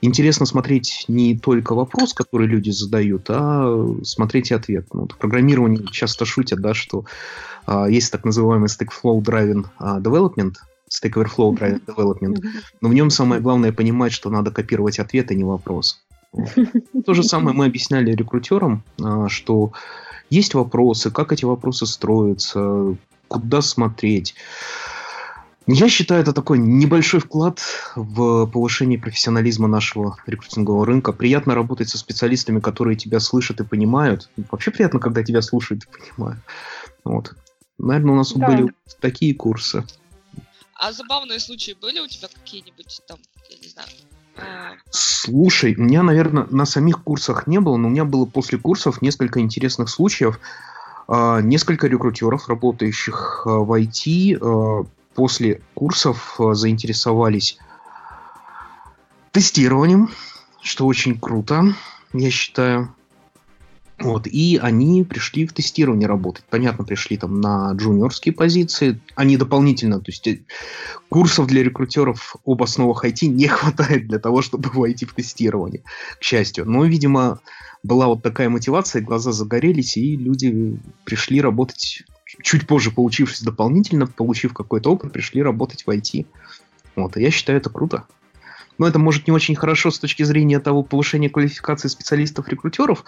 интересно 0.00 0.46
смотреть 0.46 1.04
не 1.08 1.38
только 1.38 1.74
вопрос, 1.74 2.14
который 2.14 2.46
люди 2.46 2.70
задают, 2.70 3.26
а 3.28 3.94
смотреть 4.02 4.50
и 4.50 4.54
ответ. 4.54 4.86
Ну, 4.92 5.06
в 5.06 5.16
программировании 5.16 5.86
часто 5.90 6.24
шутят, 6.24 6.60
да, 6.60 6.74
что 6.74 7.04
а, 7.66 7.88
есть 7.88 8.10
так 8.10 8.24
называемый 8.24 8.68
Stack 8.68 8.88
Flow 9.02 9.20
Driven 9.22 9.66
а, 9.78 10.00
Development– 10.00 10.54
Stack 10.94 11.12
Overflow 11.12 11.52
Drive 11.58 11.84
Development. 11.84 12.42
Но 12.80 12.88
в 12.88 12.94
нем 12.94 13.10
самое 13.10 13.40
главное 13.40 13.72
понимать, 13.72 14.12
что 14.12 14.30
надо 14.30 14.50
копировать 14.50 14.98
ответ, 14.98 15.30
а 15.30 15.34
не 15.34 15.44
вопрос. 15.44 16.04
То 17.06 17.14
же 17.14 17.22
самое 17.22 17.56
мы 17.56 17.66
объясняли 17.66 18.12
рекрутерам, 18.12 18.82
а, 19.00 19.28
что 19.28 19.72
есть 20.30 20.54
вопросы, 20.54 21.10
как 21.10 21.32
эти 21.32 21.44
вопросы 21.44 21.86
строятся, 21.86 22.96
куда 23.28 23.62
смотреть. 23.62 24.34
Я 25.66 25.88
считаю, 25.88 26.20
это 26.20 26.34
такой 26.34 26.58
небольшой 26.58 27.20
вклад 27.20 27.60
в 27.96 28.46
повышение 28.46 28.98
профессионализма 28.98 29.66
нашего 29.66 30.16
рекрутингового 30.26 30.84
рынка. 30.84 31.12
Приятно 31.12 31.54
работать 31.54 31.88
со 31.88 31.96
специалистами, 31.96 32.60
которые 32.60 32.96
тебя 32.96 33.18
слышат 33.18 33.60
и 33.60 33.64
понимают. 33.64 34.28
Вообще 34.50 34.70
приятно, 34.70 35.00
когда 35.00 35.22
тебя 35.22 35.40
слушают 35.40 35.84
и 35.84 35.98
понимают. 35.98 36.40
Вот. 37.04 37.34
Наверное, 37.78 38.12
у 38.12 38.16
нас 38.16 38.32
да. 38.34 38.46
были 38.46 38.72
такие 39.00 39.34
курсы. 39.34 39.84
А 40.84 40.92
забавные 40.92 41.40
случаи 41.40 41.74
были 41.80 41.98
у 41.98 42.06
тебя 42.06 42.28
какие-нибудь 42.28 43.00
там, 43.08 43.16
я 43.48 43.56
не 43.56 43.68
знаю? 43.68 43.88
А, 44.36 44.74
Слушай, 44.90 45.74
у 45.76 45.80
меня, 45.80 46.02
наверное, 46.02 46.46
на 46.50 46.66
самих 46.66 47.02
курсах 47.02 47.46
не 47.46 47.58
было, 47.58 47.78
но 47.78 47.88
у 47.88 47.90
меня 47.90 48.04
было 48.04 48.26
после 48.26 48.58
курсов 48.58 49.00
несколько 49.00 49.40
интересных 49.40 49.88
случаев. 49.88 50.38
А, 51.08 51.40
несколько 51.40 51.86
рекрутеров, 51.86 52.50
работающих 52.50 53.44
а, 53.46 53.60
в 53.60 53.72
IT, 53.72 54.86
после 55.14 55.62
курсов 55.72 56.38
заинтересовались 56.38 57.56
тестированием, 59.32 60.10
что 60.60 60.84
очень 60.84 61.18
круто, 61.18 61.74
я 62.12 62.30
считаю. 62.30 62.94
Вот, 63.98 64.26
и 64.26 64.58
они 64.60 65.04
пришли 65.04 65.46
в 65.46 65.52
тестирование 65.52 66.08
работать. 66.08 66.44
Понятно, 66.50 66.84
пришли 66.84 67.16
там 67.16 67.40
на 67.40 67.72
джуниорские 67.72 68.34
позиции. 68.34 69.00
Они 69.14 69.36
дополнительно, 69.36 70.00
то 70.00 70.10
есть 70.10 70.26
э, 70.26 70.40
курсов 71.08 71.46
для 71.46 71.62
рекрутеров 71.62 72.34
об 72.44 72.62
основах 72.62 73.04
IT 73.04 73.26
не 73.26 73.46
хватает 73.48 74.08
для 74.08 74.18
того, 74.18 74.42
чтобы 74.42 74.68
войти 74.70 75.06
в 75.06 75.14
тестирование, 75.14 75.84
к 76.18 76.22
счастью. 76.22 76.68
Но, 76.68 76.84
видимо, 76.84 77.40
была 77.84 78.08
вот 78.08 78.22
такая 78.22 78.48
мотивация, 78.48 79.00
глаза 79.00 79.30
загорелись, 79.30 79.96
и 79.96 80.16
люди 80.16 80.76
пришли 81.04 81.40
работать 81.40 82.02
чуть 82.42 82.66
позже, 82.66 82.90
получившись 82.90 83.42
дополнительно, 83.42 84.06
получив 84.06 84.54
какой-то 84.54 84.90
опыт, 84.90 85.12
пришли 85.12 85.40
работать 85.40 85.84
в 85.86 85.90
IT. 85.90 86.26
Вот, 86.96 87.16
и 87.16 87.22
я 87.22 87.30
считаю 87.30 87.58
это 87.58 87.70
круто. 87.70 88.04
Но 88.78 88.88
это 88.88 88.98
может 88.98 89.26
не 89.26 89.32
очень 89.32 89.54
хорошо 89.54 89.90
с 89.90 89.98
точки 89.98 90.22
зрения 90.22 90.60
того 90.60 90.82
повышения 90.82 91.30
квалификации 91.30 91.88
специалистов-рекрутеров, 91.88 93.04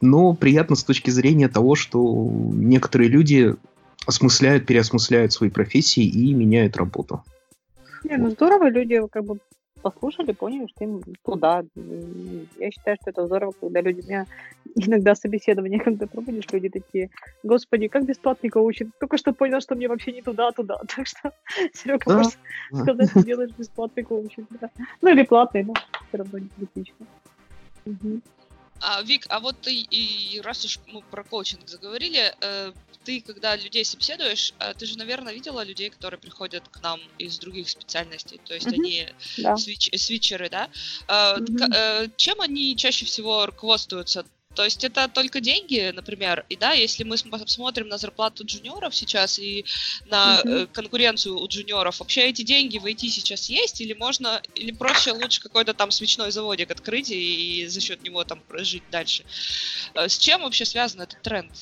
но 0.00 0.34
приятно 0.34 0.76
с 0.76 0.84
точки 0.84 1.10
зрения 1.10 1.48
того, 1.48 1.74
что 1.74 2.30
некоторые 2.52 3.08
люди 3.08 3.54
осмысляют, 4.06 4.66
переосмысляют 4.66 5.32
свои 5.32 5.50
профессии 5.50 6.04
и 6.04 6.32
меняют 6.32 6.76
работу. 6.76 7.22
Не, 8.04 8.16
ну 8.18 8.30
здорово, 8.30 8.68
люди 8.68 9.00
как 9.10 9.24
бы 9.24 9.38
послушали, 9.82 10.32
поняли, 10.32 10.66
что 10.66 10.84
им 10.84 11.02
туда. 11.24 11.64
Я 12.58 12.70
считаю, 12.70 12.96
что 13.00 13.10
это 13.10 13.26
здорово, 13.26 13.52
когда 13.60 13.80
люди... 13.80 14.00
У 14.00 14.06
меня 14.06 14.26
иногда 14.74 15.14
собеседование, 15.14 15.80
когда 15.84 16.06
проводишь, 16.06 16.50
люди 16.52 16.68
такие, 16.68 17.10
господи, 17.42 17.88
как 17.88 18.04
бесплатный 18.04 18.50
коучинг. 18.50 18.92
Только 18.98 19.16
что 19.16 19.32
понял, 19.32 19.60
что 19.60 19.74
мне 19.74 19.88
вообще 19.88 20.12
не 20.12 20.22
туда, 20.22 20.48
а 20.48 20.52
туда. 20.52 20.80
Так 20.96 21.06
что, 21.06 21.32
Серега, 21.72 22.04
да? 22.06 22.16
можешь 22.16 22.38
сказать, 22.72 23.10
что 23.10 23.24
делаешь 23.24 23.52
бесплатный. 23.56 24.06
Да. 24.60 24.70
Ну 25.02 25.10
или 25.10 25.22
платный, 25.22 25.64
но 25.64 25.74
все 26.08 26.18
равно 26.18 26.38
не 26.38 26.48
критично. 26.48 27.06
Угу. 27.86 28.20
А, 28.80 29.02
Вик, 29.02 29.26
а 29.28 29.40
вот 29.40 29.60
ты, 29.60 29.74
и 29.74 30.40
раз 30.40 30.64
уж 30.64 30.78
мы 30.86 31.02
про 31.02 31.24
коучинг 31.24 31.68
заговорили, 31.68 32.34
э, 32.40 32.72
ты, 33.04 33.20
когда 33.20 33.56
людей 33.56 33.84
собеседуешь, 33.84 34.52
э, 34.58 34.74
ты 34.74 34.84
же, 34.86 34.98
наверное, 34.98 35.32
видела 35.32 35.64
людей, 35.64 35.90
которые 35.90 36.18
приходят 36.18 36.68
к 36.68 36.82
нам 36.82 37.00
из 37.18 37.38
других 37.38 37.70
специальностей, 37.70 38.40
то 38.44 38.54
есть 38.54 38.66
mm-hmm. 38.66 38.74
они 38.74 39.08
да. 39.38 39.56
свич, 39.56 39.90
свитчеры, 39.94 40.50
да? 40.50 40.68
Э, 41.08 41.38
mm-hmm. 41.38 41.74
э, 41.74 42.08
чем 42.16 42.40
они 42.40 42.76
чаще 42.76 43.04
всего 43.04 43.46
руководствуются? 43.46 44.26
То 44.56 44.64
есть 44.64 44.82
это 44.84 45.06
только 45.08 45.40
деньги, 45.40 45.92
например, 45.94 46.46
и 46.48 46.56
да, 46.56 46.72
если 46.72 47.04
мы 47.04 47.16
посмотрим 47.30 47.88
на 47.88 47.98
зарплату 47.98 48.44
джуниоров 48.44 48.94
сейчас 48.94 49.38
и 49.38 49.66
на 50.06 50.40
uh-huh. 50.40 50.66
конкуренцию 50.72 51.38
у 51.38 51.46
джуниоров, 51.46 52.00
вообще 52.00 52.22
эти 52.22 52.40
деньги 52.40 52.78
в 52.78 52.86
IT 52.86 53.00
сейчас 53.08 53.50
есть 53.50 53.82
или 53.82 53.92
можно, 53.92 54.40
или 54.54 54.72
проще 54.72 55.12
лучше 55.12 55.42
какой-то 55.42 55.74
там 55.74 55.90
свечной 55.90 56.30
заводик 56.30 56.70
открыть 56.70 57.10
и, 57.10 57.64
и 57.64 57.66
за 57.66 57.82
счет 57.82 58.02
него 58.02 58.24
там 58.24 58.40
прожить 58.48 58.82
дальше? 58.90 59.24
Э, 59.94 60.08
с 60.08 60.16
чем 60.16 60.40
вообще 60.40 60.64
связан 60.64 61.02
этот 61.02 61.20
тренд? 61.20 61.52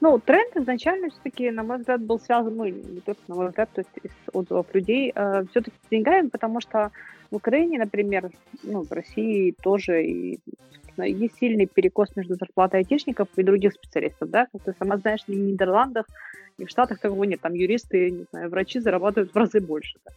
Ну, 0.00 0.20
тренд 0.20 0.56
изначально 0.56 1.10
все-таки, 1.10 1.50
на 1.50 1.64
мой 1.64 1.78
взгляд, 1.78 2.00
был 2.02 2.20
связан, 2.20 2.56
ну, 2.56 2.66
не 2.66 3.00
только 3.00 3.20
на 3.26 3.34
мой 3.34 3.48
взгляд, 3.48 3.68
то 3.74 3.80
есть 3.80 3.90
из 4.04 4.12
отзывов 4.32 4.72
людей, 4.72 5.10
э, 5.12 5.44
все-таки 5.50 5.76
с 5.84 5.90
деньгами, 5.90 6.28
потому 6.28 6.60
что 6.60 6.92
в 7.32 7.36
Украине, 7.36 7.78
например, 7.78 8.30
ну, 8.62 8.82
в 8.82 8.92
России 8.92 9.56
тоже 9.60 10.04
и 10.04 10.38
есть 11.04 11.38
сильный 11.38 11.66
перекос 11.66 12.14
между 12.16 12.34
зарплатой 12.34 12.80
айтишников 12.80 13.28
и 13.36 13.42
других 13.42 13.72
специалистов, 13.72 14.30
да, 14.30 14.46
как 14.52 14.62
ты 14.62 14.74
сама 14.78 14.96
знаешь, 14.96 15.24
ни 15.28 15.34
в 15.34 15.38
Нидерландах, 15.38 16.06
ни 16.58 16.64
в 16.64 16.70
Штатах 16.70 16.98
такого 16.98 17.24
нет, 17.24 17.40
там 17.40 17.54
юристы, 17.54 18.10
не 18.10 18.24
знаю, 18.30 18.50
врачи 18.50 18.80
зарабатывают 18.80 19.32
в 19.32 19.36
разы 19.36 19.60
больше, 19.60 19.98
да. 20.04 20.12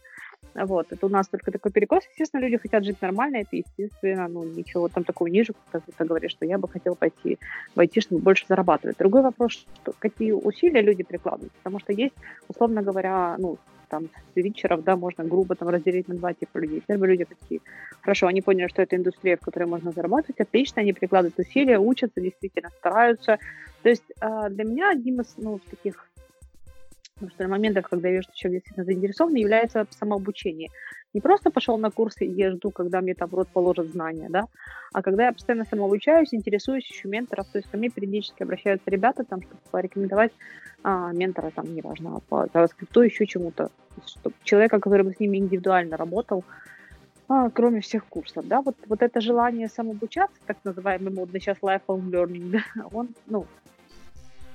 Вот, 0.66 0.92
это 0.92 1.06
у 1.06 1.08
нас 1.08 1.26
только 1.26 1.50
такой 1.50 1.72
перекос. 1.72 2.04
Естественно, 2.10 2.42
люди 2.42 2.58
хотят 2.58 2.84
жить 2.84 3.02
нормально, 3.02 3.38
это 3.38 3.56
естественно, 3.56 4.28
ну, 4.28 4.44
ничего 4.44 4.88
там 4.88 5.02
такого 5.02 5.26
ниже, 5.26 5.52
как 5.72 5.82
ты 5.84 6.04
говоришь, 6.04 6.30
что 6.30 6.46
я 6.46 6.58
бы 6.58 6.68
хотел 6.68 6.94
пойти 6.94 7.38
войти, 7.74 8.00
чтобы 8.00 8.20
больше 8.20 8.44
зарабатывать. 8.48 8.96
Другой 8.98 9.22
вопрос, 9.22 9.52
что 9.52 9.92
какие 9.98 10.30
усилия 10.30 10.80
люди 10.80 11.02
прикладывают, 11.02 11.52
потому 11.54 11.80
что 11.80 11.92
есть, 11.92 12.14
условно 12.48 12.82
говоря, 12.82 13.34
ну, 13.38 13.58
там, 13.94 14.08
с 14.32 14.36
вечеров, 14.36 14.82
да, 14.82 14.96
можно 14.96 15.24
грубо 15.24 15.54
там 15.54 15.68
разделить 15.68 16.08
на 16.08 16.14
два 16.16 16.32
типа 16.34 16.58
людей. 16.58 16.82
Первые 16.84 17.12
люди 17.12 17.24
такие, 17.24 17.60
хорошо, 18.02 18.26
они 18.26 18.42
поняли, 18.42 18.66
что 18.68 18.82
это 18.82 18.96
индустрия, 18.96 19.36
в 19.36 19.40
которой 19.40 19.66
можно 19.66 19.92
зарабатывать, 19.92 20.40
отлично, 20.40 20.82
они 20.82 20.92
прикладывают 20.92 21.38
усилия, 21.38 21.78
учатся, 21.78 22.20
действительно 22.20 22.70
стараются. 22.70 23.38
То 23.82 23.88
есть 23.88 24.02
а, 24.20 24.48
для 24.48 24.64
меня 24.64 24.90
одним 24.90 25.20
из, 25.20 25.34
ну, 25.36 25.60
таких 25.70 26.08
потому 27.14 27.30
что 27.30 27.42
на 27.44 27.48
моментах, 27.50 27.88
когда 27.88 28.08
я 28.08 28.14
вижу, 28.14 28.24
что 28.24 28.36
человек 28.36 28.62
действительно 28.62 28.84
заинтересован, 28.84 29.34
является 29.34 29.86
самообучение. 29.90 30.70
Не 31.14 31.20
просто 31.20 31.50
пошел 31.50 31.78
на 31.78 31.90
курсы, 31.90 32.26
и 32.26 32.32
я 32.32 32.50
жду, 32.50 32.70
когда 32.70 33.00
мне 33.00 33.14
там 33.14 33.30
рот 33.32 33.48
положат 33.48 33.86
знания, 33.88 34.28
да, 34.28 34.48
а 34.92 35.00
когда 35.00 35.26
я 35.26 35.32
постоянно 35.32 35.64
самообучаюсь, 35.64 36.34
интересуюсь, 36.34 36.90
ищу 36.90 37.08
менторов, 37.08 37.46
то 37.52 37.58
есть 37.58 37.70
ко 37.70 37.76
мне 37.76 37.88
периодически 37.88 38.42
обращаются 38.42 38.90
ребята, 38.90 39.24
там, 39.24 39.40
чтобы 39.40 39.60
порекомендовать 39.70 40.32
а, 40.82 41.12
ментора, 41.12 41.50
там, 41.50 41.74
неважно, 41.74 42.20
по 42.28 42.46
JavaScript, 42.52 43.04
еще 43.04 43.26
чему-то, 43.26 43.70
чтобы 44.04 44.34
человека, 44.42 44.80
который 44.80 45.04
бы 45.04 45.12
с 45.12 45.20
ними 45.20 45.38
индивидуально 45.38 45.96
работал, 45.96 46.44
а, 47.28 47.48
кроме 47.50 47.80
всех 47.80 48.04
курсов, 48.06 48.46
да, 48.46 48.60
вот, 48.60 48.76
вот 48.86 49.00
это 49.00 49.20
желание 49.20 49.68
самообучаться, 49.68 50.36
так 50.46 50.58
называемый 50.64 51.12
модный 51.12 51.40
сейчас 51.40 51.58
lifelong 51.62 52.10
learning, 52.10 52.50
да, 52.50 52.86
он, 52.92 53.08
ну, 53.26 53.46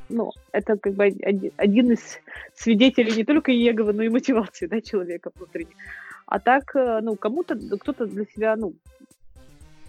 ну, 0.09 0.31
это 0.51 0.75
как 0.77 0.93
бы 0.93 1.05
один 1.57 1.91
из 1.91 2.19
свидетелей 2.55 3.15
не 3.15 3.23
только 3.23 3.51
Еговы, 3.51 3.93
но 3.93 4.03
и 4.03 4.09
мотивации, 4.09 4.65
да, 4.65 4.81
человека 4.81 5.31
внутренней. 5.35 5.75
А 6.29 6.39
так, 6.39 6.75
э, 6.75 6.99
ну, 7.01 7.15
кому-то, 7.15 7.55
кто-то 7.55 8.05
для 8.05 8.23
себя, 8.25 8.55
ну, 8.55 8.73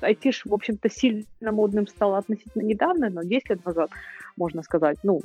айтиш, 0.00 0.46
в 0.46 0.54
общем-то, 0.54 0.88
сильно 0.88 1.52
модным 1.52 1.86
стало 1.86 2.16
относительно 2.16 2.62
недавно, 2.62 3.10
но 3.10 3.22
10 3.22 3.50
лет 3.50 3.64
назад, 3.66 3.90
можно 4.38 4.62
сказать, 4.62 4.96
ну, 5.02 5.20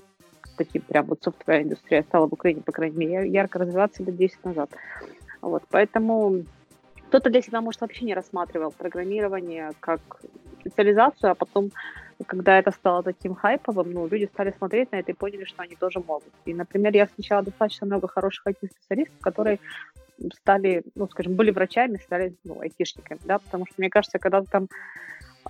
таким 0.57 0.81
прям 0.81 1.05
вот 1.05 1.23
софтвер 1.23 1.61
индустрия 1.61 2.03
стала 2.03 2.27
в 2.27 2.33
Украине, 2.33 2.61
по 2.61 2.73
крайней 2.73 2.97
мере, 2.97 3.29
ярко 3.29 3.59
развиваться 3.59 4.03
лет 4.03 4.17
10 4.17 4.43
назад. 4.43 4.69
Вот, 5.41 5.63
поэтому 5.69 6.43
кто-то 7.07 7.29
для 7.29 7.41
себя, 7.41 7.61
может, 7.61 7.79
вообще 7.79 8.03
не 8.03 8.13
рассматривал 8.13 8.71
программирование 8.71 9.71
как 9.79 10.01
специализацию, 10.59 11.31
а 11.31 11.35
потом, 11.35 11.71
когда 12.27 12.59
это 12.59 12.71
стало 12.71 13.03
таким 13.03 13.35
хайповым, 13.35 13.93
ну, 13.93 14.07
люди 14.07 14.25
стали 14.25 14.53
смотреть 14.57 14.91
на 14.91 14.97
это 14.97 15.13
и 15.13 15.15
поняли, 15.15 15.45
что 15.45 15.61
они 15.61 15.75
тоже 15.75 16.01
могут. 16.05 16.33
И, 16.43 16.53
например, 16.53 16.93
я 16.93 17.05
встречала 17.05 17.41
достаточно 17.41 17.87
много 17.87 18.09
хороших 18.09 18.47
IT-специалистов, 18.47 19.17
которые 19.21 19.59
стали, 20.33 20.83
ну, 20.95 21.07
скажем, 21.09 21.35
были 21.35 21.51
врачами, 21.51 21.97
стали, 21.97 22.35
ну, 22.43 22.59
айтишниками, 22.61 23.19
да, 23.25 23.39
потому 23.39 23.65
что, 23.65 23.75
мне 23.77 23.89
кажется, 23.89 24.19
когда 24.19 24.41
ты 24.41 24.47
там 24.47 24.67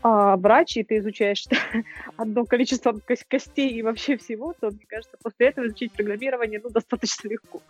а, 0.01 0.35
врач, 0.37 0.77
и 0.77 0.83
ты 0.83 0.97
изучаешь 0.97 1.45
одно 2.17 2.45
количество 2.45 2.99
костей 3.27 3.69
и 3.69 3.81
вообще 3.81 4.17
всего, 4.17 4.53
то, 4.53 4.67
мне 4.67 4.85
кажется, 4.87 5.17
после 5.21 5.47
этого 5.47 5.67
изучить 5.67 5.91
программирование, 5.93 6.59
ну, 6.63 6.69
достаточно 6.71 7.27
легко. 7.29 7.61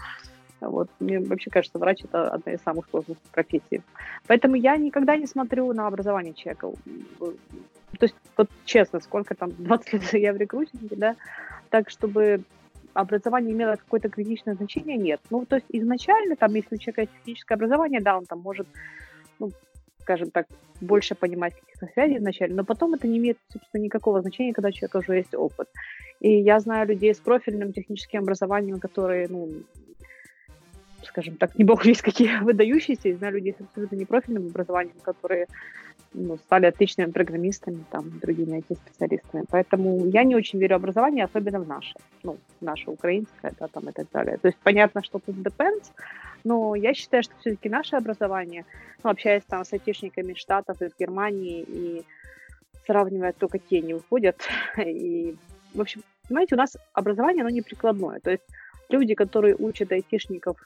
Вот. 0.61 0.89
Мне 0.99 1.19
вообще 1.19 1.49
кажется, 1.49 1.77
врач 1.77 2.03
это 2.03 2.29
одна 2.29 2.53
из 2.53 2.61
самых 2.61 2.87
сложных 2.89 3.17
профессий. 3.31 3.81
Поэтому 4.25 4.55
я 4.55 4.77
никогда 4.77 5.17
не 5.17 5.27
смотрю 5.27 5.71
на 5.73 5.87
образование 5.87 6.33
человека. 6.33 6.71
То 7.19 7.35
есть, 8.01 8.15
вот 8.37 8.49
честно, 8.65 8.99
сколько 9.01 9.35
там, 9.35 9.51
20 9.57 9.93
лет 9.93 10.13
я 10.13 10.33
в 10.33 10.37
рекрутинге, 10.37 10.95
да, 10.95 11.15
так, 11.69 11.89
чтобы 11.89 12.41
образование 12.95 13.53
имело 13.53 13.75
какое-то 13.75 14.09
критичное 14.09 14.55
значение, 14.55 14.97
нет. 14.97 15.21
Ну, 15.29 15.45
то 15.45 15.57
есть 15.57 15.67
изначально, 15.69 16.35
там, 16.35 16.53
если 16.55 16.75
у 16.75 16.77
человека 16.79 17.01
есть 17.01 17.13
техническое 17.19 17.55
образование, 17.55 18.01
да, 18.01 18.17
он 18.17 18.25
там 18.25 18.39
может, 18.39 18.67
ну, 19.39 19.51
скажем 20.01 20.31
так, 20.31 20.47
больше 20.81 21.15
понимать 21.15 21.53
каких-то 21.53 21.87
связей 21.93 22.19
вначале, 22.19 22.53
но 22.55 22.63
потом 22.63 22.93
это 22.93 23.07
не 23.07 23.17
имеет, 23.17 23.37
собственно, 23.51 23.83
никакого 23.83 24.21
значения, 24.21 24.53
когда 24.53 24.69
у 24.69 24.71
человека 24.71 24.97
уже 24.97 25.17
есть 25.17 25.35
опыт. 25.35 25.67
И 26.19 26.39
я 26.39 26.59
знаю 26.59 26.87
людей 26.87 27.13
с 27.13 27.19
профильным 27.19 27.73
техническим 27.73 28.19
образованием, 28.19 28.79
которые, 28.79 29.27
ну, 29.29 29.49
скажем 31.05 31.37
так, 31.37 31.57
не 31.57 31.63
бог 31.63 31.85
весь 31.85 32.01
какие 32.01 32.37
выдающиеся, 32.41 33.09
и 33.09 33.13
знаю 33.13 33.33
людей 33.33 33.55
с 33.57 33.61
абсолютно 33.61 33.95
непрофильным 33.95 34.47
образованием, 34.47 34.95
которые 35.01 35.47
ну, 36.13 36.37
стали 36.37 36.65
отличными 36.65 37.11
программистами, 37.11 37.83
там, 37.91 38.19
другими 38.19 38.59
IT-специалистами. 38.59 39.43
Поэтому 39.49 40.05
я 40.05 40.23
не 40.23 40.35
очень 40.35 40.59
верю 40.59 40.75
в 40.75 40.77
образование, 40.77 41.25
особенно 41.25 41.59
в 41.59 41.67
наше, 41.67 41.93
ну, 42.23 42.37
наше 42.61 42.89
украинское, 42.89 43.53
да, 43.59 43.67
там 43.67 43.89
и 43.89 43.91
так 43.91 44.07
далее. 44.11 44.37
То 44.37 44.47
есть 44.47 44.57
понятно, 44.63 45.03
что 45.03 45.19
тут 45.19 45.35
depends, 45.35 45.91
но 46.43 46.75
я 46.75 46.93
считаю, 46.93 47.23
что 47.23 47.33
все-таки 47.39 47.69
наше 47.69 47.95
образование, 47.95 48.65
ну, 49.03 49.09
общаясь 49.09 49.43
там 49.43 49.65
с 49.65 49.73
айтишниками 49.73 50.33
Штатов, 50.33 50.81
из 50.81 50.91
Германии, 50.97 51.65
и 51.67 52.03
сравнивая 52.85 53.33
то, 53.33 53.47
какие 53.47 53.81
они 53.81 53.93
выходят, 53.93 54.37
и, 54.77 55.35
в 55.73 55.81
общем, 55.81 56.01
понимаете, 56.27 56.55
у 56.55 56.57
нас 56.57 56.77
образование, 56.93 57.41
оно 57.41 57.49
не 57.49 57.61
прикладное. 57.61 58.19
То 58.19 58.31
есть 58.31 58.43
люди, 58.89 59.15
которые 59.15 59.55
учат 59.55 59.91
айтишников 59.91 60.57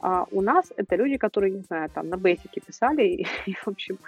а 0.00 0.26
у 0.30 0.40
нас 0.40 0.72
это 0.76 0.96
люди, 0.96 1.16
которые, 1.16 1.52
не 1.52 1.60
знаю, 1.60 1.90
там 1.90 2.08
на 2.08 2.16
бейсике 2.16 2.60
писали, 2.60 3.02
и, 3.02 3.26
и 3.46 3.54
в 3.54 3.68
общем, 3.68 3.98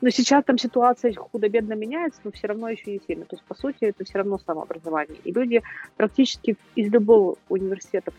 но 0.00 0.10
сейчас 0.10 0.44
там 0.44 0.58
ситуация 0.58 1.14
худо-бедно 1.14 1.74
меняется, 1.74 2.20
но 2.24 2.30
все 2.30 2.48
равно 2.48 2.68
еще 2.68 2.92
не 2.92 3.00
сильно. 3.06 3.24
То 3.24 3.36
есть, 3.36 3.44
по 3.44 3.54
сути, 3.54 3.84
это 3.84 4.04
все 4.04 4.18
равно 4.18 4.38
самообразование. 4.38 5.18
И 5.24 5.32
люди 5.32 5.62
практически 5.96 6.56
из 6.74 6.92
любого 6.92 7.36
университета, 7.48 8.12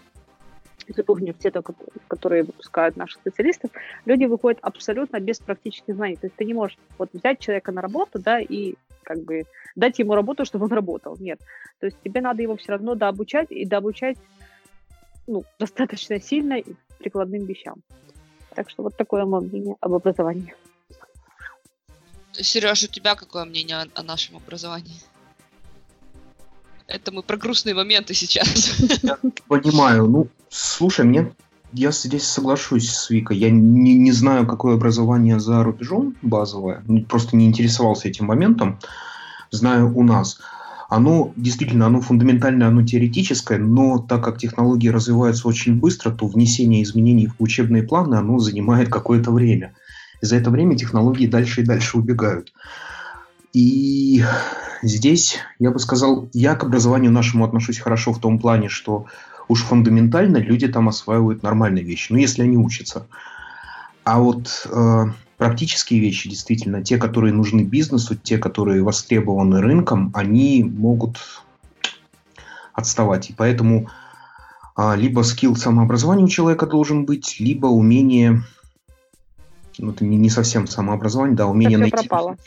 из 0.87 0.97
любых 0.97 1.17
университетов, 1.17 1.65
которые 2.07 2.43
выпускают 2.43 2.97
наших 2.97 3.21
специалистов, 3.21 3.71
люди 4.05 4.25
выходят 4.25 4.59
абсолютно 4.61 5.19
без 5.19 5.37
практических 5.39 5.95
знаний. 5.95 6.15
То 6.15 6.27
есть 6.27 6.35
ты 6.35 6.45
не 6.45 6.53
можешь 6.53 6.77
вот 6.97 7.09
взять 7.13 7.39
человека 7.39 7.71
на 7.71 7.81
работу, 7.81 8.19
да, 8.19 8.39
и 8.39 8.75
как 9.03 9.23
бы 9.23 9.43
дать 9.75 9.99
ему 9.99 10.15
работу, 10.15 10.45
чтобы 10.45 10.65
он 10.65 10.71
работал. 10.71 11.15
Нет. 11.19 11.39
То 11.79 11.85
есть 11.85 11.97
тебе 12.03 12.21
надо 12.21 12.41
его 12.41 12.55
все 12.55 12.71
равно 12.71 12.95
дообучать 12.95 13.51
и 13.51 13.65
дообучать 13.65 14.17
ну, 15.27 15.43
достаточно 15.59 16.19
сильно 16.19 16.55
и 16.55 16.73
прикладным 16.99 17.45
вещам. 17.45 17.83
Так 18.55 18.69
что 18.69 18.83
вот 18.83 18.97
такое 18.97 19.25
мое 19.25 19.41
мнение 19.41 19.75
об 19.81 19.93
образовании. 19.93 20.55
Сереж, 22.31 22.83
у 22.83 22.87
тебя 22.87 23.15
какое 23.15 23.45
мнение 23.45 23.77
о, 23.77 23.87
о 23.93 24.03
нашем 24.03 24.37
образовании? 24.37 24.99
Это 26.87 27.11
мы 27.11 27.21
про 27.21 27.37
грустные 27.37 27.75
моменты 27.75 28.13
сейчас. 28.13 28.79
Я 29.03 29.17
понимаю. 29.47 30.07
Ну, 30.07 30.27
слушай, 30.49 31.05
мне 31.05 31.33
я 31.73 31.91
здесь 31.91 32.23
соглашусь 32.23 32.89
с 32.89 33.09
Викой. 33.09 33.37
Я 33.37 33.49
не, 33.49 33.95
не 33.95 34.11
знаю, 34.11 34.47
какое 34.47 34.75
образование 34.75 35.39
за 35.39 35.63
рубежом 35.63 36.15
базовое. 36.21 36.83
Просто 37.09 37.35
не 37.35 37.45
интересовался 37.45 38.07
этим 38.07 38.25
моментом. 38.25 38.79
Знаю 39.51 39.95
у 39.95 40.03
нас 40.03 40.39
оно 40.89 41.33
действительно, 41.35 41.87
оно 41.87 42.01
фундаментальное, 42.01 42.67
оно 42.67 42.83
теоретическое, 42.83 43.57
но 43.57 43.99
так 43.99 44.23
как 44.23 44.37
технологии 44.37 44.87
развиваются 44.87 45.47
очень 45.47 45.75
быстро, 45.75 46.11
то 46.11 46.27
внесение 46.27 46.83
изменений 46.83 47.27
в 47.27 47.35
учебные 47.39 47.83
планы, 47.83 48.15
оно 48.15 48.39
занимает 48.39 48.89
какое-то 48.89 49.31
время. 49.31 49.73
И 50.21 50.25
за 50.25 50.37
это 50.37 50.49
время 50.49 50.77
технологии 50.77 51.27
дальше 51.27 51.61
и 51.61 51.65
дальше 51.65 51.97
убегают. 51.97 52.53
И 53.53 54.23
здесь, 54.81 55.39
я 55.59 55.71
бы 55.71 55.79
сказал, 55.79 56.29
я 56.33 56.55
к 56.55 56.63
образованию 56.63 57.11
нашему 57.11 57.43
отношусь 57.43 57.79
хорошо 57.79 58.13
в 58.13 58.19
том 58.19 58.39
плане, 58.39 58.69
что 58.69 59.07
уж 59.49 59.63
фундаментально 59.63 60.37
люди 60.37 60.67
там 60.67 60.87
осваивают 60.87 61.43
нормальные 61.43 61.83
вещи, 61.83 62.11
ну, 62.11 62.17
если 62.17 62.43
они 62.43 62.57
учатся. 62.57 63.07
А 64.03 64.19
вот 64.19 64.67
э, 64.71 65.05
практические 65.37 65.99
вещи, 65.99 66.29
действительно, 66.29 66.83
те, 66.83 66.97
которые 66.97 67.33
нужны 67.33 67.61
бизнесу, 67.61 68.15
те, 68.15 68.37
которые 68.37 68.83
востребованы 68.83 69.61
рынком, 69.61 70.11
они 70.13 70.63
могут 70.63 71.19
отставать. 72.73 73.29
И 73.29 73.33
поэтому 73.33 73.89
а, 74.75 74.95
либо 74.95 75.21
скилл 75.21 75.55
самообразования 75.55 76.23
у 76.23 76.27
человека 76.27 76.65
должен 76.65 77.05
быть, 77.05 77.39
либо 77.39 77.67
умение, 77.67 78.43
ну 79.77 79.91
это 79.91 80.03
не, 80.03 80.17
не 80.17 80.29
совсем 80.29 80.67
самообразование, 80.67 81.35
да, 81.35 81.47
умение 81.47 81.77
найти... 81.77 82.07
Пропало. 82.07 82.37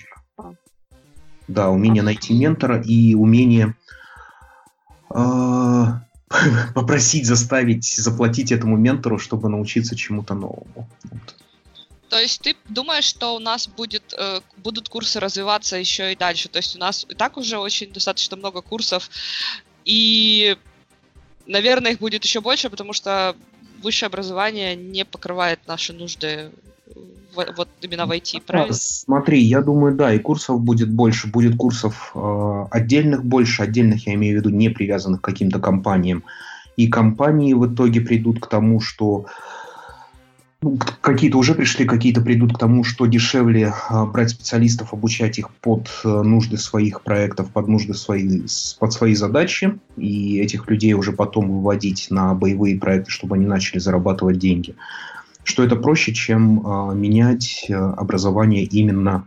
Да, 1.47 1.71
умение 1.71 2.03
а. 2.03 2.05
найти 2.05 2.37
ментора 2.39 2.81
и 2.81 3.15
умение 3.15 3.75
э, 5.13 5.85
попросить, 6.75 7.27
заставить, 7.27 7.87
заплатить 7.97 8.53
этому 8.53 8.77
ментору, 8.77 9.19
чтобы 9.19 9.49
научиться 9.49 9.97
чему-то 9.97 10.35
новому. 10.35 10.89
Вот. 11.11 11.37
То 12.11 12.19
есть 12.19 12.43
ты 12.43 12.57
думаешь, 12.69 13.05
что 13.05 13.37
у 13.37 13.39
нас 13.39 13.69
будет, 13.69 14.15
э, 14.19 14.41
будут 14.57 14.89
курсы 14.89 15.21
развиваться 15.21 15.77
еще 15.77 16.13
и 16.13 16.17
дальше? 16.17 16.49
То 16.49 16.59
есть 16.59 16.75
у 16.77 16.79
нас 16.79 17.07
и 17.09 17.15
так 17.15 17.37
уже 17.37 17.57
очень 17.57 17.93
достаточно 17.93 18.37
много 18.37 18.63
курсов, 18.63 19.09
и, 19.85 20.57
наверное, 21.47 21.93
их 21.93 22.01
будет 22.01 22.25
еще 22.25 22.41
больше, 22.41 22.69
потому 22.69 22.93
что 22.93 23.37
высшее 23.83 24.09
образование 24.09 24.75
не 24.75 25.05
покрывает 25.05 25.61
наши 25.69 25.93
нужды 25.93 26.51
в, 27.35 27.47
вот 27.57 27.69
именно 27.81 28.07
в 28.07 28.11
IT, 28.11 28.43
правильно? 28.45 28.75
Смотри, 28.75 29.41
я 29.41 29.63
думаю, 29.63 29.95
да, 29.95 30.13
и 30.13 30.19
курсов 30.19 30.61
будет 30.61 30.91
больше, 30.91 31.29
будет 31.29 31.57
курсов 31.57 32.11
э, 32.17 32.67
отдельных 32.73 33.25
больше, 33.25 33.63
отдельных, 33.63 34.09
я 34.09 34.15
имею 34.15 34.37
в 34.37 34.41
виду, 34.41 34.51
не 34.51 34.69
привязанных 34.69 35.21
к 35.21 35.25
каким-то 35.25 35.61
компаниям. 35.61 36.25
И 36.77 36.89
компании 36.89 37.53
в 37.55 37.73
итоге 37.73 38.01
придут 38.01 38.41
к 38.41 38.49
тому, 38.49 38.81
что 38.81 39.27
какие-то 41.01 41.39
уже 41.39 41.55
пришли, 41.55 41.87
какие-то 41.87 42.21
придут 42.21 42.55
к 42.55 42.59
тому, 42.59 42.85
что 42.85 43.07
дешевле 43.07 43.73
а, 43.89 44.05
брать 44.05 44.31
специалистов, 44.31 44.93
обучать 44.93 45.39
их 45.39 45.51
под 45.51 45.91
э, 46.05 46.09
нужды 46.09 46.59
своих 46.59 47.03
проектов, 47.03 47.51
под 47.51 47.69
нужды 47.69 47.95
свои, 47.95 48.43
под 48.79 48.93
свои 48.93 49.15
задачи, 49.15 49.79
и 49.97 50.39
этих 50.39 50.69
людей 50.69 50.93
уже 50.93 51.13
потом 51.13 51.51
выводить 51.51 52.09
на 52.11 52.35
боевые 52.35 52.79
проекты, 52.79 53.11
чтобы 53.11 53.37
они 53.37 53.47
начали 53.47 53.79
зарабатывать 53.79 54.39
деньги. 54.39 54.75
Что 55.45 55.65
это 55.65 55.77
проще, 55.77 56.13
чем 56.13 56.67
а, 56.67 56.93
менять 56.93 57.65
э, 57.69 57.75
образование 57.75 58.65
именно 58.65 59.27